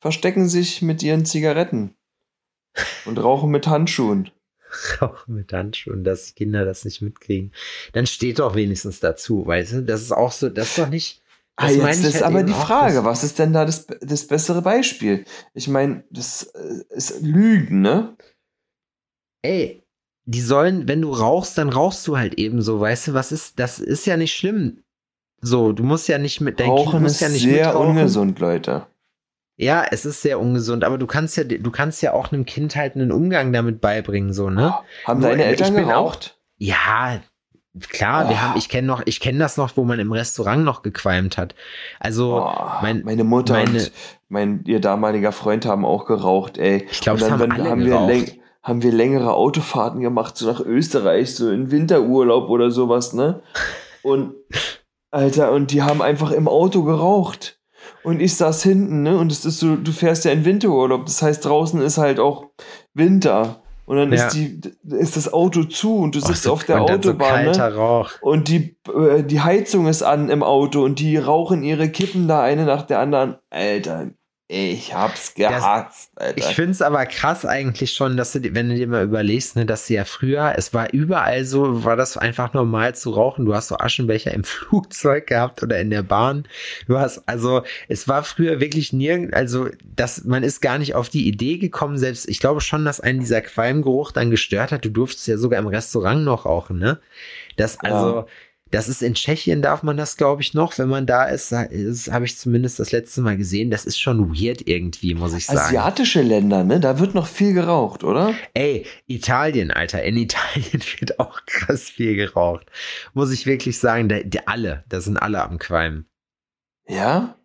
verstecken 0.00 0.48
sich 0.48 0.80
mit 0.80 1.02
ihren 1.02 1.26
Zigaretten 1.26 1.94
und 3.04 3.18
rauchen 3.18 3.50
mit 3.50 3.66
Handschuhen. 3.66 4.30
Auch 5.00 5.26
mit 5.26 5.52
Handschuhen, 5.52 6.04
dass 6.04 6.26
die 6.26 6.34
Kinder 6.34 6.64
das 6.64 6.84
nicht 6.84 7.00
mitkriegen. 7.00 7.52
Dann 7.92 8.06
steht 8.06 8.40
doch 8.40 8.54
wenigstens 8.54 9.00
dazu, 9.00 9.46
weißt 9.46 9.72
du? 9.72 9.82
Das 9.82 10.02
ist 10.02 10.12
auch 10.12 10.32
so, 10.32 10.48
das 10.48 10.70
ist 10.70 10.78
doch 10.78 10.88
nicht. 10.88 11.22
Ah, 11.56 11.68
das 11.68 11.76
meine 11.76 11.90
jetzt 11.90 12.04
ist 12.04 12.14
halt 12.14 12.24
aber 12.24 12.42
die 12.42 12.52
Frage, 12.52 13.04
was 13.04 13.22
ist 13.22 13.38
denn 13.38 13.52
da 13.52 13.64
das, 13.64 13.86
das 14.00 14.26
bessere 14.26 14.62
Beispiel? 14.62 15.24
Ich 15.52 15.68
meine, 15.68 16.02
das 16.10 16.42
äh, 16.42 16.82
ist 16.90 17.20
Lügen, 17.22 17.80
ne? 17.82 18.16
ey, 19.44 19.82
die 20.24 20.40
sollen, 20.40 20.88
wenn 20.88 21.02
du 21.02 21.12
rauchst, 21.12 21.58
dann 21.58 21.68
rauchst 21.68 22.06
du 22.08 22.16
halt 22.16 22.34
eben 22.34 22.62
so, 22.62 22.80
weißt 22.80 23.08
du, 23.08 23.14
was 23.14 23.30
ist, 23.30 23.58
das 23.58 23.78
ist 23.78 24.06
ja 24.06 24.16
nicht 24.16 24.34
schlimm. 24.34 24.82
So, 25.40 25.72
du 25.72 25.84
musst 25.84 26.08
ja 26.08 26.16
nicht 26.16 26.40
mit, 26.40 26.58
dein 26.58 26.74
Kind 26.74 26.78
Rauchen 26.78 27.04
ist 27.04 27.20
ja 27.20 27.28
nicht 27.28 27.42
sehr 27.42 27.66
mitrauchen. 27.66 27.90
ungesund, 27.90 28.38
Leute. 28.38 28.86
Ja, 29.56 29.84
es 29.90 30.04
ist 30.04 30.22
sehr 30.22 30.40
ungesund, 30.40 30.82
aber 30.82 30.98
du 30.98 31.06
kannst 31.06 31.36
ja, 31.36 31.44
du 31.44 31.70
kannst 31.70 32.02
ja 32.02 32.12
auch 32.12 32.32
einem 32.32 32.44
Kind 32.44 32.74
halt 32.74 32.96
einen 32.96 33.12
Umgang 33.12 33.52
damit 33.52 33.80
beibringen, 33.80 34.32
so, 34.32 34.50
ne? 34.50 34.74
Haben 35.04 35.20
Nur, 35.20 35.30
deine 35.30 35.44
Eltern 35.44 35.74
geraucht? 35.76 36.36
Ja, 36.58 37.20
klar, 37.88 38.28
wir 38.28 38.34
Oh. 38.34 38.38
haben, 38.40 38.58
ich 38.58 38.68
kenne 38.68 38.86
noch, 38.88 39.02
ich 39.04 39.20
kenne 39.20 39.38
das 39.38 39.56
noch, 39.56 39.76
wo 39.76 39.84
man 39.84 40.00
im 40.00 40.10
Restaurant 40.12 40.64
noch 40.64 40.82
gequalmt 40.82 41.38
hat. 41.38 41.54
Also, 42.00 42.42
Oh, 42.44 42.52
mein- 42.82 43.02
meine 43.04 43.22
Mutter 43.22 43.54
meine- 43.54 43.78
und 43.78 43.92
mein 44.28 44.64
ihr 44.66 44.80
damaliger 44.80 45.30
Freund 45.30 45.66
haben 45.66 45.84
auch 45.84 46.04
geraucht, 46.06 46.58
ey. 46.58 46.86
ich 46.90 47.00
glaube, 47.00 47.20
haben 47.30 47.38
wenn- 47.40 47.52
alle 47.52 47.70
haben 47.70 47.80
wir, 47.84 47.90
geraucht. 47.90 48.10
läng- 48.10 48.38
haben 48.64 48.82
wir 48.82 48.92
längere 48.92 49.34
Autofahrten 49.34 50.00
gemacht, 50.00 50.36
so 50.36 50.50
nach 50.50 50.60
Österreich, 50.60 51.34
so 51.36 51.50
in 51.50 51.70
Winterurlaub 51.70 52.48
oder 52.50 52.70
sowas, 52.72 53.12
ne? 53.12 53.40
Und, 54.02 54.34
Alter, 55.12 55.52
und 55.52 55.70
die 55.70 55.82
haben 55.82 56.02
einfach 56.02 56.32
im 56.32 56.48
Auto 56.48 56.82
geraucht. 56.82 57.60
Und 58.04 58.20
ich 58.20 58.34
saß 58.36 58.62
hinten, 58.62 59.02
ne? 59.02 59.16
Und 59.18 59.32
es 59.32 59.44
ist 59.44 59.58
so, 59.60 59.76
du 59.76 59.90
fährst 59.90 60.24
ja 60.24 60.30
in 60.32 60.44
Winterurlaub, 60.44 61.06
das 61.06 61.22
heißt, 61.22 61.44
draußen 61.44 61.80
ist 61.80 61.98
halt 61.98 62.20
auch 62.20 62.46
Winter. 62.92 63.62
Und 63.86 63.96
dann 63.98 64.12
Ja. 64.12 64.26
ist 64.26 64.34
die, 64.34 64.60
ist 64.90 65.16
das 65.16 65.30
Auto 65.32 65.64
zu 65.64 65.96
und 65.98 66.14
du 66.14 66.20
Oh, 66.22 66.26
sitzt 66.26 66.44
so- 66.44 66.52
auf 66.52 66.64
der 66.64 66.80
Autobahn, 66.80 67.52
so 67.52 67.60
ne? 67.60 67.74
Rauch. 67.74 68.10
Und 68.22 68.48
die, 68.48 68.76
äh, 68.94 69.22
die 69.22 69.40
Heizung 69.42 69.86
ist 69.88 70.02
an 70.02 70.30
im 70.30 70.42
Auto 70.42 70.82
und 70.82 71.00
die 71.00 71.16
rauchen 71.18 71.62
ihre 71.62 71.90
Kippen 71.90 72.26
da 72.28 72.42
eine 72.42 72.64
nach 72.64 72.82
der 72.82 73.00
anderen. 73.00 73.36
Alter, 73.50 74.08
ich 74.46 74.92
hab's 74.94 75.32
gehasst, 75.34 76.10
Alter. 76.16 76.36
Ich 76.36 76.44
finde 76.54 76.72
es 76.72 76.82
aber 76.82 77.06
krass 77.06 77.46
eigentlich 77.46 77.92
schon, 77.94 78.16
dass 78.18 78.32
du, 78.32 78.40
dir- 78.40 78.54
wenn 78.54 78.68
du 78.68 78.74
dir 78.74 78.86
mal 78.86 79.02
überlegst, 79.02 79.56
ne, 79.56 79.64
dass 79.64 79.86
sie 79.86 79.94
ja 79.94 80.04
früher, 80.04 80.52
es 80.58 80.74
war 80.74 80.92
überall 80.92 81.46
so, 81.46 81.82
war 81.84 81.96
das 81.96 82.18
einfach 82.18 82.52
normal 82.52 82.94
zu 82.94 83.10
rauchen. 83.10 83.46
Du 83.46 83.54
hast 83.54 83.68
so 83.68 83.78
Aschenbecher 83.78 84.34
im 84.34 84.44
Flugzeug 84.44 85.26
gehabt 85.28 85.62
oder 85.62 85.80
in 85.80 85.88
der 85.88 86.02
Bahn. 86.02 86.46
Du 86.86 86.98
hast, 86.98 87.26
also, 87.26 87.62
es 87.88 88.06
war 88.06 88.22
früher 88.22 88.60
wirklich 88.60 88.92
nirgend, 88.92 89.32
also, 89.32 89.68
dass 89.96 90.24
man 90.24 90.42
ist 90.42 90.60
gar 90.60 90.76
nicht 90.78 90.94
auf 90.94 91.08
die 91.08 91.26
Idee 91.26 91.56
gekommen, 91.56 91.96
selbst, 91.96 92.28
ich 92.28 92.38
glaube 92.38 92.60
schon, 92.60 92.84
dass 92.84 93.00
einen 93.00 93.20
dieser 93.20 93.40
Qualmgeruch 93.40 94.12
dann 94.12 94.30
gestört 94.30 94.72
hat. 94.72 94.84
Du 94.84 94.90
durftest 94.90 95.26
ja 95.26 95.38
sogar 95.38 95.58
im 95.58 95.68
Restaurant 95.68 96.22
noch 96.22 96.44
rauchen, 96.44 96.78
ne? 96.78 97.00
Das, 97.56 97.78
also, 97.80 98.26
Das 98.74 98.88
ist 98.88 99.02
in 99.02 99.14
Tschechien, 99.14 99.62
darf 99.62 99.82
man 99.82 99.96
das, 99.96 100.16
glaube 100.16 100.42
ich, 100.42 100.54
noch, 100.54 100.76
wenn 100.78 100.88
man 100.88 101.06
da 101.06 101.24
ist. 101.24 101.52
Das 101.52 102.10
habe 102.10 102.24
ich 102.24 102.36
zumindest 102.36 102.78
das 102.78 102.92
letzte 102.92 103.20
Mal 103.20 103.36
gesehen. 103.36 103.70
Das 103.70 103.84
ist 103.84 104.00
schon 104.00 104.34
weird 104.34 104.66
irgendwie, 104.66 105.14
muss 105.14 105.34
ich 105.34 105.46
sagen. 105.46 105.58
Asiatische 105.58 106.22
Länder, 106.22 106.64
ne? 106.64 106.80
Da 106.80 106.98
wird 106.98 107.14
noch 107.14 107.26
viel 107.26 107.54
geraucht, 107.54 108.04
oder? 108.04 108.34
Ey, 108.52 108.86
Italien, 109.06 109.70
Alter. 109.70 110.02
In 110.02 110.16
Italien 110.16 110.82
wird 110.98 111.20
auch 111.20 111.44
krass 111.46 111.88
viel 111.88 112.16
geraucht. 112.16 112.66
Muss 113.12 113.30
ich 113.32 113.46
wirklich 113.46 113.78
sagen, 113.78 114.08
der, 114.08 114.24
der 114.24 114.48
alle, 114.48 114.84
da 114.88 115.00
sind 115.00 115.16
alle 115.16 115.42
am 115.42 115.58
Qualm. 115.58 116.06
Ja? 116.88 117.36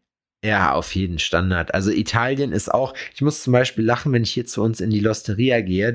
Ja, 0.44 0.74
auf 0.74 0.96
jeden 0.96 1.20
Standard. 1.20 1.74
Also 1.74 1.92
Italien 1.92 2.54
ist 2.54 2.74
auch, 2.74 2.94
ich 3.14 3.22
muss 3.22 3.44
zum 3.44 3.52
Beispiel 3.52 3.84
lachen, 3.84 4.14
wenn 4.14 4.24
ich 4.24 4.32
hier 4.32 4.46
zu 4.46 4.64
uns 4.64 4.80
in 4.80 4.90
die 4.90 5.02
Losteria 5.02 5.60
gehe. 5.60 5.94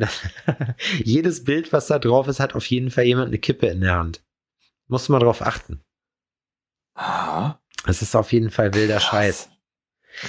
jedes 1.02 1.44
Bild, 1.44 1.72
was 1.72 1.86
da 1.86 1.98
drauf 1.98 2.28
ist, 2.28 2.40
hat 2.40 2.54
auf 2.54 2.66
jeden 2.66 2.90
Fall 2.90 3.04
jemand 3.04 3.28
eine 3.28 3.38
Kippe 3.38 3.68
in 3.68 3.80
der 3.80 3.94
Hand. 3.94 4.22
Muss 4.88 5.08
man 5.08 5.20
drauf 5.20 5.42
achten. 5.42 5.80
Aha. 6.94 7.60
Es 7.86 8.02
ist 8.02 8.14
auf 8.14 8.32
jeden 8.32 8.50
Fall 8.50 8.74
wilder 8.74 8.96
Krass. 8.96 9.04
Scheiß. 9.04 9.48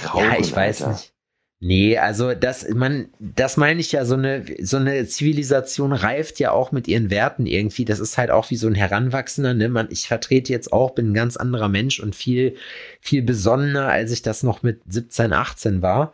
Rauchen, 0.06 0.24
ja, 0.24 0.38
ich 0.38 0.54
weiß 0.54 0.82
Alter. 0.82 0.92
nicht. 0.94 1.12
Nee, 1.58 1.96
also 1.96 2.34
das, 2.34 2.68
man, 2.68 3.08
das 3.18 3.56
meine 3.56 3.80
ich 3.80 3.90
ja, 3.92 4.04
so 4.04 4.14
eine, 4.14 4.44
so 4.60 4.76
eine 4.76 5.06
Zivilisation 5.06 5.92
reift 5.94 6.38
ja 6.38 6.50
auch 6.50 6.70
mit 6.70 6.86
ihren 6.86 7.08
Werten 7.08 7.46
irgendwie. 7.46 7.86
Das 7.86 7.98
ist 7.98 8.18
halt 8.18 8.30
auch 8.30 8.50
wie 8.50 8.56
so 8.56 8.66
ein 8.66 8.74
Heranwachsender, 8.74 9.54
ne? 9.54 9.70
Man, 9.70 9.88
ich 9.90 10.06
vertrete 10.06 10.52
jetzt 10.52 10.70
auch, 10.70 10.90
bin 10.90 11.10
ein 11.12 11.14
ganz 11.14 11.38
anderer 11.38 11.68
Mensch 11.70 11.98
und 11.98 12.14
viel, 12.14 12.56
viel 13.00 13.22
besonnener, 13.22 13.88
als 13.88 14.10
ich 14.12 14.20
das 14.20 14.42
noch 14.42 14.62
mit 14.62 14.82
17, 14.86 15.32
18 15.32 15.80
war. 15.80 16.12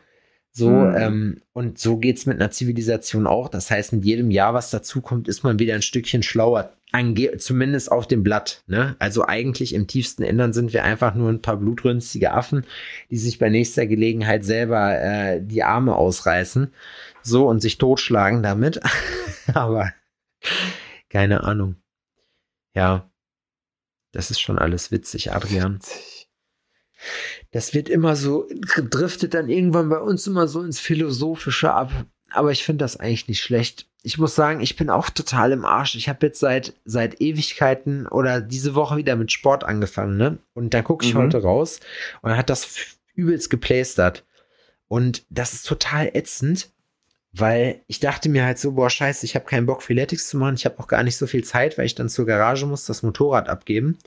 So, 0.52 0.68
Mhm. 0.70 0.96
ähm, 0.96 1.42
und 1.52 1.78
so 1.78 1.96
geht's 1.96 2.24
mit 2.26 2.36
einer 2.40 2.52
Zivilisation 2.52 3.26
auch. 3.26 3.48
Das 3.48 3.68
heißt, 3.70 3.94
mit 3.94 4.04
jedem 4.04 4.30
Jahr, 4.30 4.54
was 4.54 4.70
dazukommt, 4.70 5.26
ist 5.26 5.42
man 5.42 5.58
wieder 5.58 5.74
ein 5.74 5.82
Stückchen 5.82 6.22
schlauer. 6.22 6.72
Ange 6.92 7.38
zumindest 7.38 7.90
auf 7.90 8.06
dem 8.06 8.22
Blatt. 8.22 8.62
Ne? 8.66 8.96
Also 8.98 9.26
eigentlich 9.26 9.74
im 9.74 9.86
tiefsten 9.86 10.22
Innern 10.22 10.52
sind 10.52 10.72
wir 10.72 10.84
einfach 10.84 11.14
nur 11.14 11.30
ein 11.30 11.42
paar 11.42 11.56
blutrünstige 11.56 12.32
Affen, 12.32 12.64
die 13.10 13.18
sich 13.18 13.38
bei 13.38 13.48
nächster 13.48 13.86
Gelegenheit 13.86 14.44
selber 14.44 15.00
äh, 15.00 15.40
die 15.42 15.62
Arme 15.62 15.96
ausreißen. 15.96 16.72
So 17.22 17.48
und 17.48 17.60
sich 17.60 17.78
totschlagen 17.78 18.42
damit. 18.42 18.80
Aber 19.54 19.92
keine 21.08 21.44
Ahnung. 21.44 21.76
Ja. 22.74 23.08
Das 24.12 24.30
ist 24.30 24.40
schon 24.40 24.58
alles 24.58 24.90
witzig, 24.90 25.32
Adrian. 25.32 25.80
Das 27.50 27.74
wird 27.74 27.88
immer 27.88 28.14
so, 28.14 28.46
driftet 28.76 29.34
dann 29.34 29.48
irgendwann 29.48 29.88
bei 29.88 29.98
uns 29.98 30.26
immer 30.26 30.48
so 30.48 30.62
ins 30.62 30.80
Philosophische 30.80 31.72
ab. 31.72 31.90
Aber 32.32 32.50
ich 32.50 32.64
finde 32.64 32.84
das 32.84 32.96
eigentlich 32.98 33.28
nicht 33.28 33.42
schlecht. 33.42 33.86
Ich 34.02 34.18
muss 34.18 34.34
sagen, 34.34 34.60
ich 34.60 34.76
bin 34.76 34.90
auch 34.90 35.10
total 35.10 35.52
im 35.52 35.64
Arsch. 35.64 35.94
Ich 35.94 36.08
habe 36.08 36.26
jetzt 36.26 36.40
seit, 36.40 36.74
seit 36.84 37.20
Ewigkeiten 37.20 38.06
oder 38.08 38.40
diese 38.40 38.74
Woche 38.74 38.96
wieder 38.96 39.14
mit 39.16 39.30
Sport 39.30 39.64
angefangen, 39.64 40.16
ne? 40.16 40.38
Und 40.54 40.74
dann 40.74 40.82
gucke 40.84 41.04
ich 41.06 41.14
Mhm. 41.14 41.18
heute 41.18 41.42
raus 41.42 41.78
und 42.20 42.30
dann 42.30 42.38
hat 42.38 42.50
das 42.50 42.68
übelst 43.14 43.50
geplaystert. 43.50 44.24
Und 44.88 45.24
das 45.30 45.52
ist 45.52 45.66
total 45.66 46.10
ätzend, 46.14 46.70
weil 47.32 47.80
ich 47.86 48.00
dachte 48.00 48.28
mir 48.28 48.44
halt 48.44 48.58
so, 48.58 48.72
boah, 48.72 48.90
scheiße, 48.90 49.24
ich 49.24 49.34
habe 49.36 49.44
keinen 49.46 49.66
Bock, 49.66 49.82
Freeletics 49.82 50.28
zu 50.28 50.36
machen. 50.36 50.54
Ich 50.56 50.64
habe 50.66 50.78
auch 50.80 50.88
gar 50.88 51.02
nicht 51.02 51.16
so 51.16 51.26
viel 51.26 51.44
Zeit, 51.44 51.78
weil 51.78 51.86
ich 51.86 51.94
dann 51.94 52.08
zur 52.08 52.26
Garage 52.26 52.66
muss, 52.66 52.84
das 52.86 53.02
Motorrad 53.02 53.48
abgeben. 53.48 53.98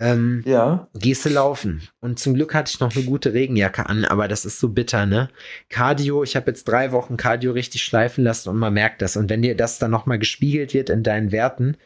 Ähm, 0.00 0.42
Ja. 0.46 0.88
gehst 0.94 1.24
du 1.24 1.28
laufen. 1.30 1.82
Und 2.00 2.18
zum 2.20 2.34
Glück 2.34 2.54
hatte 2.54 2.70
ich 2.72 2.78
noch 2.78 2.94
eine 2.94 3.04
gute 3.04 3.32
Regenjacke 3.34 3.86
an, 3.88 4.04
aber 4.04 4.28
das 4.28 4.44
ist 4.44 4.60
so 4.60 4.68
bitter, 4.68 5.06
ne? 5.06 5.28
Cardio, 5.68 6.22
ich 6.22 6.36
habe 6.36 6.50
jetzt 6.50 6.64
drei 6.68 6.92
Wochen 6.92 7.16
Cardio 7.16 7.50
richtig 7.52 7.82
schleifen 7.82 8.22
lassen 8.22 8.48
und 8.48 8.58
man 8.58 8.72
merkt 8.74 9.02
das. 9.02 9.16
Und 9.16 9.28
wenn 9.28 9.42
dir 9.42 9.56
das 9.56 9.78
dann 9.78 9.90
nochmal 9.90 10.18
gespiegelt 10.20 10.72
wird 10.72 10.88
in 10.90 11.02
deinen 11.02 11.32
Werten, 11.32 11.76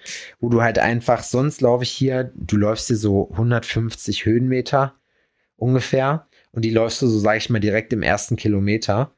wo 0.41 0.51
du 0.51 0.61
halt 0.63 0.79
einfach, 0.79 1.23
sonst 1.23 1.63
laufe 1.63 1.85
ich 1.85 1.91
hier, 1.91 2.31
du 2.35 2.57
läufst 2.57 2.89
hier 2.89 2.97
so 2.97 3.31
150 3.33 4.27
Höhenmeter 4.27 4.95
ungefähr 5.57 6.27
und 6.53 6.65
die 6.65 6.71
läufst 6.71 7.01
du 7.01 7.07
so, 7.07 7.19
sag 7.19 7.37
ich 7.39 7.49
mal, 7.51 7.61
direkt 7.61 7.93
im 7.93 8.03
ersten 8.03 8.37
Kilometer. 8.37 9.15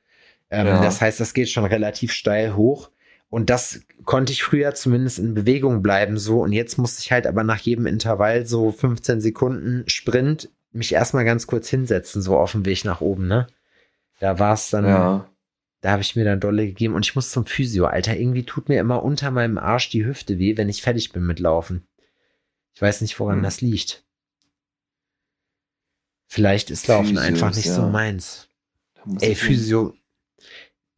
Ähm, 0.51 0.67
Ja. 0.67 0.83
Das 0.83 1.01
heißt, 1.01 1.19
das 1.19 1.35
geht 1.35 1.51
schon 1.51 1.65
relativ 1.65 2.13
steil 2.13 2.55
hoch. 2.55 2.91
Und 3.31 3.51
das 3.51 3.81
konnte 4.05 4.33
ich 4.33 4.43
früher 4.45 4.75
zumindest 4.75 5.19
in 5.19 5.35
Bewegung 5.35 5.83
bleiben 5.83 6.19
so. 6.19 6.43
Und 6.43 6.53
jetzt 6.53 6.79
musste 6.79 7.01
ich 7.03 7.11
halt 7.11 7.27
aber 7.27 7.43
nach 7.43 7.59
jedem 7.59 7.87
Intervall 7.87 8.47
so 8.47 8.71
15 8.71 9.21
Sekunden 9.21 9.83
Sprint 9.89 10.51
mich 10.73 10.93
erstmal 10.93 11.25
ganz 11.25 11.47
kurz 11.47 11.69
hinsetzen, 11.69 12.23
so 12.23 12.37
auf 12.39 12.53
dem 12.53 12.65
Weg 12.65 12.85
nach 12.85 13.01
oben, 13.01 13.27
ne? 13.27 13.47
Da 14.21 14.39
war 14.39 14.55
es 14.55 14.71
dann, 14.71 14.85
Ja. 14.87 15.29
da 15.81 15.91
habe 15.91 16.03
ich 16.03 16.15
mir 16.17 16.25
dann 16.25 16.41
dolle 16.41 16.67
gegeben 16.67 16.95
und 16.95 17.05
ich 17.07 17.15
muss 17.17 17.31
zum 17.31 17.47
Physio, 17.47 17.87
Alter. 17.87 18.17
Irgendwie 18.17 18.45
tut 18.45 18.69
mir 18.69 18.79
immer 18.81 19.03
unter 19.03 19.31
meinem 19.31 19.59
Arsch 19.59 19.91
die 19.91 20.05
Hüfte 20.05 20.39
weh, 20.39 20.57
wenn 20.57 20.69
ich 20.69 20.83
fertig 20.83 21.13
bin 21.13 21.25
mit 21.27 21.41
Laufen. 21.41 21.87
Ich 22.73 22.83
weiß 22.83 23.01
nicht, 23.03 23.19
woran 23.21 23.37
Hm. 23.39 23.43
das 23.45 23.61
liegt. 23.61 24.05
Vielleicht 26.27 26.71
ist 26.71 26.89
Laufen 26.89 27.09
Physios, 27.17 27.25
einfach 27.25 27.55
nicht 27.55 27.71
so 27.71 27.83
ja. 27.83 27.89
meins. 27.89 28.49
Da 28.95 29.03
muss 29.07 29.23
Ey, 29.23 29.35
Physio. 29.35 29.95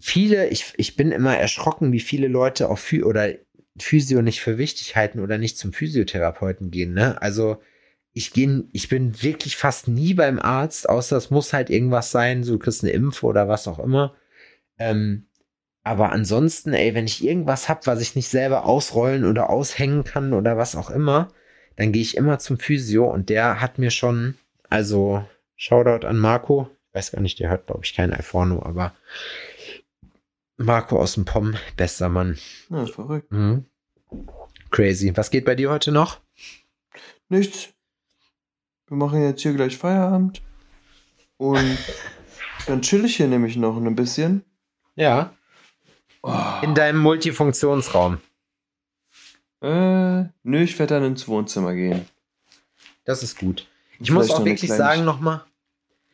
Viele, 0.09 0.47
ich, 0.51 0.73
ich 0.77 0.95
bin 0.95 1.11
immer 1.11 1.37
erschrocken, 1.37 1.91
wie 1.91 1.99
viele 1.99 2.29
Leute 2.29 2.69
auf 2.69 2.79
Phy 2.79 3.03
oder 3.03 3.35
Physio 3.77 4.23
nicht 4.23 4.41
für 4.41 4.57
wichtig 4.57 4.95
halten 4.95 5.19
oder 5.19 5.37
nicht 5.37 5.59
zum 5.59 5.73
Physiotherapeuten 5.73 6.71
gehen, 6.71 6.95
ne? 6.95 7.21
Also, 7.21 7.61
ich 8.13 8.33
gehe, 8.33 8.63
ich 8.71 8.89
bin 8.89 9.21
wirklich 9.21 9.57
fast 9.57 9.89
nie 9.89 10.15
beim 10.15 10.39
Arzt, 10.39 10.89
außer 10.89 11.17
es 11.17 11.31
muss 11.31 11.53
halt 11.53 11.71
irgendwas 11.71 12.13
sein, 12.13 12.45
so 12.45 12.53
du 12.53 12.61
kriegst 12.61 12.85
eine 12.85 12.93
Impfe 12.93 13.27
oder 13.27 13.49
was 13.49 13.67
auch 13.67 13.81
immer. 13.81 14.15
Ähm, 14.79 15.27
aber 15.83 16.13
ansonsten, 16.13 16.73
ey, 16.73 16.95
wenn 16.95 17.07
ich 17.07 17.25
irgendwas 17.25 17.69
hab, 17.69 17.89
was 17.89 18.01
ich 18.01 18.15
nicht 18.15 18.29
selber 18.29 18.65
ausrollen 18.65 19.25
oder 19.25 19.51
aushängen 19.51 20.05
kann 20.05 20.35
oder 20.35 20.57
was 20.57 20.77
auch 20.77 20.91
immer, 20.91 21.33
dann 21.75 21.91
gehe 21.91 22.03
ich 22.03 22.17
immer 22.17 22.39
zum 22.39 22.61
Physio 22.61 23.13
und 23.13 23.29
der 23.29 23.61
hat 23.61 23.81
mir 23.81 23.91
schon, 23.91 24.37
also 24.71 25.25
Shoutout 25.57 26.07
an 26.07 26.17
Marco, 26.17 26.71
ich 26.91 26.95
weiß 26.95 27.11
gar 27.11 27.21
nicht, 27.23 27.41
der 27.41 27.51
hört, 27.51 27.67
glaube 27.67 27.81
ich, 27.83 27.97
kein 27.97 28.13
iPhone, 28.13 28.53
aber 28.63 28.95
Marco 30.57 30.99
aus 30.99 31.15
dem 31.15 31.25
POM, 31.25 31.55
bester 31.77 32.09
Mann. 32.09 32.39
Ja, 32.71 32.87
verrückt. 32.87 33.31
Mhm. 33.31 33.67
Crazy. 34.71 35.17
Was 35.17 35.31
geht 35.31 35.45
bei 35.45 35.55
dir 35.55 35.71
heute 35.71 35.93
noch? 35.93 36.21
Nichts. 37.29 37.69
Wir 38.89 38.97
machen 38.97 39.23
jetzt 39.23 39.43
hier 39.43 39.53
gleich 39.53 39.77
Feierabend. 39.77 40.43
Und 41.37 41.79
dann 42.67 42.83
chill 42.83 43.05
ich 43.05 43.17
hier 43.17 43.29
nämlich 43.29 43.57
noch 43.57 43.77
ein 43.77 43.95
bisschen. 43.95 44.45
Ja. 44.95 45.35
Oh. 46.23 46.35
In 46.63 46.75
deinem 46.75 47.01
Multifunktionsraum. 47.01 48.19
Äh, 49.61 50.25
nö, 50.43 50.63
ich 50.63 50.79
werde 50.79 50.95
dann 50.95 51.05
ins 51.05 51.29
Wohnzimmer 51.29 51.75
gehen. 51.75 52.07
Das 53.05 53.23
ist 53.23 53.39
gut. 53.39 53.69
Ich 53.93 54.09
Vielleicht 54.09 54.13
muss 54.13 54.31
auch 54.31 54.45
wirklich 54.45 54.71
sagen 54.71 55.05
nochmal, 55.05 55.45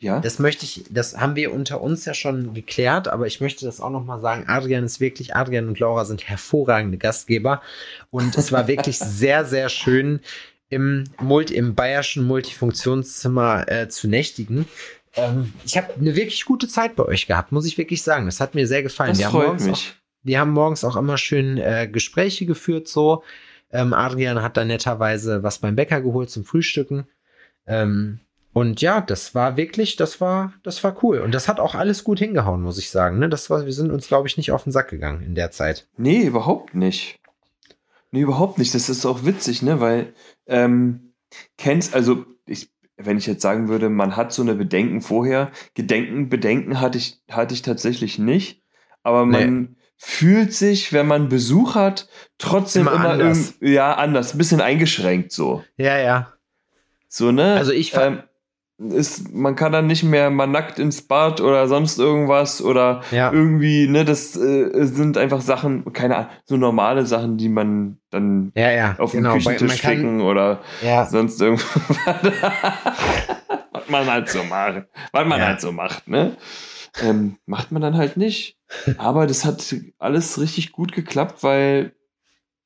Ja? 0.03 0.19
das 0.21 0.39
möchte 0.39 0.65
ich, 0.65 0.85
das 0.91 1.17
haben 1.19 1.37
wir 1.37 1.53
unter 1.53 1.81
uns 1.81 2.05
ja 2.05 2.13
schon 2.13 2.55
geklärt, 2.55 3.07
aber 3.07 3.27
ich 3.27 3.41
möchte 3.41 3.65
das 3.65 3.81
auch 3.81 3.91
nochmal 3.91 4.21
sagen. 4.21 4.45
Adrian 4.49 4.85
ist 4.85 5.01
wirklich, 5.01 5.37
Adrian 5.37 5.69
und 5.69 5.79
Laura 5.79 6.05
sind 6.05 6.29
hervorragende 6.29 6.99
Gastgeber 6.99 7.63
und 8.11 8.37
es 8.37 8.51
war 8.51 8.67
wirklich 8.67 8.99
sehr, 8.99 9.45
sehr 9.45 9.69
schön 9.69 10.21
im, 10.69 11.05
Multi, 11.21 11.55
im 11.55 11.75
bayerischen 11.75 12.27
Multifunktionszimmer 12.27 13.71
äh, 13.71 13.89
zu 13.89 14.09
nächtigen. 14.09 14.67
Ähm, 15.15 15.53
ich 15.65 15.77
habe 15.77 15.95
eine 15.95 16.17
wirklich 16.17 16.45
gute 16.47 16.67
Zeit 16.67 16.97
bei 16.97 17.05
euch 17.05 17.27
gehabt, 17.27 17.53
muss 17.53 17.67
ich 17.67 17.79
wirklich 17.79 18.03
sagen. 18.03 18.27
Das 18.27 18.41
hat 18.41 18.55
mir 18.57 18.67
sehr 18.67 18.83
gefallen. 18.83 19.11
das 19.11 19.19
wir 19.19 19.27
haben 19.27 19.33
freut 19.33 19.47
morgens 19.47 19.67
mich. 19.67 19.95
Auch, 19.95 20.25
wir 20.25 20.41
haben 20.41 20.51
morgens 20.51 20.85
auch 20.85 20.97
immer 20.97 21.19
schön 21.19 21.59
äh, 21.59 21.89
Gespräche 21.89 22.47
geführt, 22.47 22.89
so. 22.89 23.23
Ähm, 23.71 23.93
Adrian 23.93 24.43
hat 24.43 24.57
dann 24.57 24.67
netterweise 24.67 25.43
was 25.43 25.59
beim 25.59 25.77
Bäcker 25.77 26.01
geholt 26.01 26.29
zum 26.29 26.45
Frühstücken. 26.45 27.07
Ähm, 27.67 28.21
und 28.53 28.81
ja, 28.81 29.01
das 29.01 29.35
war 29.35 29.57
wirklich, 29.57 29.97
das 29.97 30.21
war, 30.21 30.53
das 30.63 30.83
war 30.85 30.97
cool. 31.03 31.19
Und 31.21 31.33
das 31.33 31.49
hat 31.49 31.59
auch 31.61 31.75
alles 31.75 32.05
gut 32.05 32.19
hingehauen, 32.19 32.63
muss 32.63 32.79
ich 32.79 32.91
sagen. 32.91 33.19
Ne? 33.19 33.29
Das 33.29 33.49
war, 33.51 33.65
wir 33.65 33.73
sind 33.73 33.91
uns, 33.91 34.09
glaube 34.09 34.29
ich, 34.29 34.37
nicht 34.37 34.53
auf 34.53 34.65
den 34.65 34.73
Sack 34.73 34.89
gegangen 34.89 35.23
in 35.23 35.35
der 35.35 35.51
Zeit. 35.51 35.89
Nee, 35.97 36.23
überhaupt 36.23 36.75
nicht. 36.75 37.19
Nee, 38.11 38.21
überhaupt 38.21 38.59
nicht. 38.59 38.75
Das 38.75 38.89
ist 38.91 39.07
auch 39.07 39.25
witzig, 39.25 39.63
ne? 39.63 39.81
Weil, 39.81 40.13
ähm, 40.47 41.15
kennst, 41.57 41.95
also, 41.95 42.27
ich, 42.45 42.71
wenn 42.99 43.17
ich 43.17 43.27
jetzt 43.27 43.41
sagen 43.41 43.69
würde, 43.69 43.89
man 43.89 44.17
hat 44.17 44.33
so 44.35 44.43
eine 44.43 44.55
Bedenken 44.55 45.01
vorher, 45.01 45.51
Gedenken, 45.75 46.29
Bedenken 46.29 46.79
hatte 46.81 46.99
ich, 46.99 47.23
hatte 47.31 47.55
ich 47.55 47.63
tatsächlich 47.63 48.19
nicht. 48.19 48.61
Aber 49.03 49.25
man 49.25 49.77
fühlt 49.97 50.53
sich, 50.53 50.93
wenn 50.93 51.07
man 51.07 51.29
Besuch 51.31 51.75
hat, 51.75 52.07
trotzdem 52.37 52.83
Immer 52.83 52.97
immer, 52.97 53.09
anders. 53.11 53.55
ja, 53.61 53.95
anders, 53.95 54.35
ein 54.35 54.39
bisschen 54.39 54.61
eingeschränkt 54.61 55.33
so. 55.33 55.65
Ja, 55.77 55.97
ja. 55.97 56.33
So, 57.09 57.33
ne? 57.33 57.55
Also 57.55 57.73
ich 57.73 57.93
fa- 57.93 58.07
ähm, 58.09 58.23
ist, 58.91 59.33
man 59.33 59.55
kann 59.57 59.73
dann 59.73 59.87
nicht 59.87 60.03
mehr 60.03 60.31
mal 60.31 60.47
nackt 60.47 60.79
ins 60.79 61.03
Bad 61.03 61.41
oder 61.41 61.69
sonst 61.69 61.99
irgendwas 61.99 62.63
oder 62.63 63.03
Ja. 63.11 63.33
irgendwie, 63.33 63.87
ne, 63.89 64.05
das 64.05 64.37
äh, 64.37 64.85
sind 64.87 65.17
einfach 65.17 65.41
Sachen, 65.41 65.93
keine 65.93 66.17
Ahnung, 66.17 66.31
so 66.45 66.57
normale 66.57 67.07
Sachen, 67.07 67.37
die 67.37 67.49
man 67.49 67.99
dann 68.11 68.53
Ja, 68.57 68.71
ja. 68.71 68.97
auf 68.99 69.13
genau. 69.13 69.31
weil 69.35 69.39
Küchentisch 69.41 69.81
ficken 69.81 70.21
oder 70.21 70.61
sonst 71.11 71.41
irgendwas. 71.41 71.67
was 73.73 73.89
man 73.89 74.07
halt 74.11 74.29
so 74.29 74.43
macht. 74.45 74.85
Was 75.13 75.27
man 75.27 75.41
halt 75.41 75.61
so 75.61 75.73
macht, 75.73 76.09
ne? 76.09 76.37
Ähm, 77.03 77.37
macht 77.47 77.73
man 77.73 77.81
dann 77.83 77.97
halt 77.97 78.17
nicht. 78.17 78.59
Aber 78.99 79.27
das 79.27 79.45
hat 79.45 79.75
alles 79.99 80.41
richtig 80.41 80.73
gut 80.73 80.93
geklappt, 80.93 81.43
weil, 81.43 81.95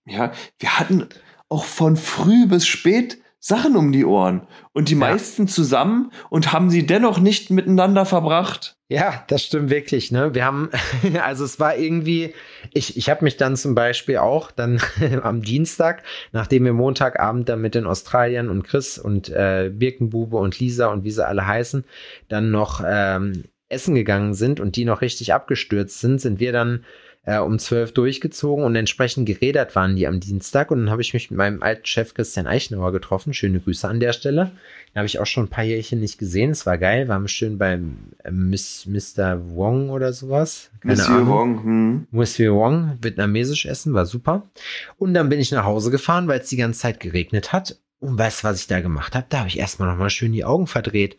ja, 0.04 0.32
wir 0.58 0.78
hatten 0.78 1.06
auch 1.48 1.64
von 1.64 1.96
früh 1.96 2.46
bis 2.46 2.66
spät 2.66 3.18
Sachen 3.46 3.76
um 3.76 3.92
die 3.92 4.04
Ohren 4.04 4.44
und 4.72 4.88
die 4.88 4.94
Ja. 4.94 4.98
meisten 4.98 5.46
zusammen 5.46 6.10
und 6.30 6.52
haben 6.52 6.68
sie 6.68 6.84
dennoch 6.84 7.20
nicht 7.20 7.48
miteinander 7.50 8.04
verbracht. 8.04 8.74
Ja, 8.88 9.22
das 9.28 9.44
stimmt 9.44 9.70
wirklich. 9.70 10.10
Ne? 10.10 10.34
Wir 10.34 10.44
haben, 10.44 10.68
also 11.22 11.44
es 11.44 11.60
war 11.60 11.76
irgendwie, 11.76 12.34
ich, 12.74 12.96
ich 12.96 13.08
habe 13.08 13.22
mich 13.22 13.36
dann 13.36 13.54
zum 13.54 13.76
Beispiel 13.76 14.16
auch 14.16 14.50
dann 14.50 14.80
am 15.22 15.42
Dienstag, 15.42 16.02
nachdem 16.32 16.64
wir 16.64 16.72
Montagabend 16.72 17.48
dann 17.48 17.60
mit 17.60 17.76
den 17.76 17.86
Australiern 17.86 18.48
und 18.48 18.64
Chris 18.64 18.98
und 18.98 19.28
äh, 19.28 19.70
Birkenbube 19.72 20.38
und 20.38 20.58
Lisa 20.58 20.88
und 20.88 21.04
wie 21.04 21.12
sie 21.12 21.24
alle 21.24 21.46
heißen, 21.46 21.84
dann 22.28 22.50
noch 22.50 22.82
ähm, 22.84 23.44
essen 23.68 23.94
gegangen 23.94 24.34
sind 24.34 24.58
und 24.58 24.74
die 24.74 24.84
noch 24.84 25.02
richtig 25.02 25.32
abgestürzt 25.34 26.00
sind, 26.00 26.20
sind 26.20 26.40
wir 26.40 26.50
dann 26.50 26.84
äh, 27.26 27.38
um 27.38 27.58
zwölf 27.58 27.92
durchgezogen 27.92 28.64
und 28.64 28.76
entsprechend 28.76 29.26
gerädert 29.26 29.74
waren 29.74 29.96
die 29.96 30.06
am 30.06 30.20
Dienstag. 30.20 30.70
Und 30.70 30.78
dann 30.78 30.90
habe 30.90 31.02
ich 31.02 31.12
mich 31.12 31.30
mit 31.30 31.36
meinem 31.36 31.60
alten 31.60 31.84
Chef 31.84 32.14
Christian 32.14 32.46
Eichenauer 32.46 32.92
getroffen. 32.92 33.34
Schöne 33.34 33.60
Grüße 33.60 33.86
an 33.86 34.00
der 34.00 34.12
Stelle. 34.12 34.52
Den 34.94 35.00
habe 35.00 35.06
ich 35.06 35.18
auch 35.18 35.26
schon 35.26 35.44
ein 35.44 35.50
paar 35.50 35.64
Jährchen 35.64 36.00
nicht 36.00 36.18
gesehen. 36.18 36.52
Es 36.52 36.64
war 36.66 36.78
geil. 36.78 37.08
Waren 37.08 37.24
wir 37.24 37.28
schön 37.28 37.58
beim 37.58 37.96
äh, 38.22 38.30
Miss, 38.30 38.86
Mr. 38.86 39.40
Wong 39.56 39.90
oder 39.90 40.12
sowas. 40.12 40.70
Keine 40.80 40.94
Monsieur 40.94 41.16
Ahnung. 41.16 41.28
Wong, 41.28 41.64
hm. 41.64 42.06
Monsieur 42.12 42.54
Wong, 42.54 42.98
vietnamesisch 43.02 43.66
essen, 43.66 43.92
war 43.92 44.06
super. 44.06 44.48
Und 44.96 45.12
dann 45.12 45.28
bin 45.28 45.40
ich 45.40 45.50
nach 45.50 45.64
Hause 45.64 45.90
gefahren, 45.90 46.28
weil 46.28 46.40
es 46.40 46.48
die 46.48 46.56
ganze 46.56 46.80
Zeit 46.80 47.00
geregnet 47.00 47.52
hat. 47.52 47.76
Und 47.98 48.16
weißt 48.16 48.44
du, 48.44 48.48
was 48.48 48.60
ich 48.60 48.66
da 48.68 48.80
gemacht 48.80 49.16
habe? 49.16 49.26
Da 49.28 49.40
habe 49.40 49.48
ich 49.48 49.58
erstmal 49.58 49.88
nochmal 49.88 50.10
schön 50.10 50.32
die 50.32 50.44
Augen 50.44 50.68
verdreht. 50.68 51.18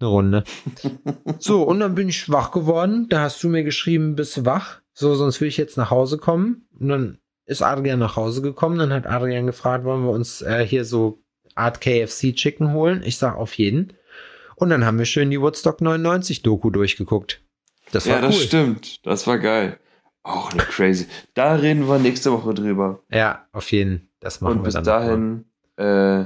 Eine 0.00 0.10
Runde. 0.10 0.44
so, 1.38 1.62
und 1.62 1.80
dann 1.80 1.94
bin 1.94 2.10
ich 2.10 2.30
wach 2.30 2.50
geworden. 2.50 3.06
Da 3.08 3.22
hast 3.22 3.42
du 3.42 3.48
mir 3.48 3.64
geschrieben, 3.64 4.16
bist 4.16 4.36
du 4.36 4.44
wach? 4.44 4.82
So, 4.98 5.14
sonst 5.14 5.42
will 5.42 5.48
ich 5.48 5.58
jetzt 5.58 5.76
nach 5.76 5.90
Hause 5.90 6.16
kommen. 6.16 6.66
Und 6.80 6.88
dann 6.88 7.18
ist 7.44 7.60
Adrian 7.60 7.98
nach 7.98 8.16
Hause 8.16 8.40
gekommen. 8.40 8.78
Dann 8.78 8.92
hat 8.94 9.06
Adrian 9.06 9.44
gefragt, 9.46 9.84
wollen 9.84 10.04
wir 10.04 10.10
uns 10.10 10.40
äh, 10.40 10.66
hier 10.66 10.86
so 10.86 11.22
Art 11.54 11.82
KFC 11.82 12.34
Chicken 12.34 12.72
holen? 12.72 13.02
Ich 13.04 13.18
sag 13.18 13.36
auf 13.36 13.52
jeden. 13.58 13.92
Und 14.54 14.70
dann 14.70 14.86
haben 14.86 14.98
wir 14.98 15.04
schön 15.04 15.30
die 15.30 15.38
Woodstock 15.40 15.82
99 15.82 16.42
Doku 16.42 16.70
durchgeguckt. 16.70 17.42
Das 17.92 18.06
war 18.08 18.16
Ja, 18.16 18.20
das 18.22 18.36
cool. 18.36 18.42
stimmt. 18.42 19.06
Das 19.06 19.26
war 19.26 19.38
geil. 19.38 19.78
Auch 20.22 20.50
eine 20.52 20.62
crazy. 20.62 21.06
Da 21.34 21.54
reden 21.56 21.86
wir 21.86 21.98
nächste 21.98 22.32
Woche 22.32 22.54
drüber. 22.54 23.00
Ja, 23.10 23.46
auf 23.52 23.70
jeden. 23.72 24.08
Das 24.20 24.40
machen 24.40 24.52
Und 24.52 24.58
wir 24.60 24.64
bis 24.64 24.74
dann 24.74 24.84
dahin 24.84 25.44
äh, 25.76 26.24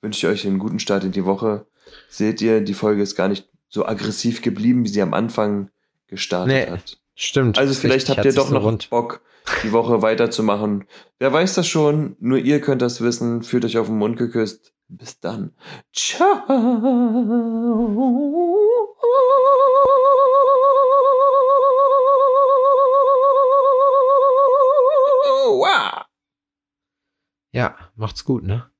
wünsche 0.00 0.26
ich 0.26 0.32
euch 0.32 0.46
einen 0.46 0.58
guten 0.58 0.78
Start 0.78 1.04
in 1.04 1.12
die 1.12 1.26
Woche. 1.26 1.66
Seht 2.08 2.40
ihr, 2.40 2.62
die 2.62 2.74
Folge 2.74 3.02
ist 3.02 3.14
gar 3.14 3.28
nicht 3.28 3.46
so 3.68 3.84
aggressiv 3.86 4.40
geblieben, 4.40 4.84
wie 4.84 4.88
sie 4.88 5.02
am 5.02 5.12
Anfang 5.12 5.70
gestartet 6.08 6.48
Nee, 6.48 6.70
hat. 6.72 6.98
Stimmt. 7.18 7.58
Also 7.58 7.72
vielleicht 7.72 8.10
habt 8.10 8.24
ihr 8.24 8.34
doch 8.34 8.48
so 8.48 8.54
noch 8.54 8.62
rund. 8.62 8.90
Bock, 8.90 9.22
die 9.62 9.72
Woche 9.72 10.02
weiterzumachen. 10.02 10.84
Wer 11.18 11.32
weiß 11.32 11.54
das 11.54 11.66
schon, 11.66 12.14
nur 12.20 12.36
ihr 12.38 12.60
könnt 12.60 12.82
das 12.82 13.00
wissen. 13.00 13.42
Fühlt 13.42 13.64
euch 13.64 13.78
auf 13.78 13.86
den 13.86 13.96
Mund 13.96 14.18
geküsst. 14.18 14.74
Bis 14.88 15.18
dann. 15.18 15.54
Ciao. 15.92 16.44
Ja, 27.52 27.74
macht's 27.96 28.24
gut, 28.24 28.44
ne? 28.44 28.70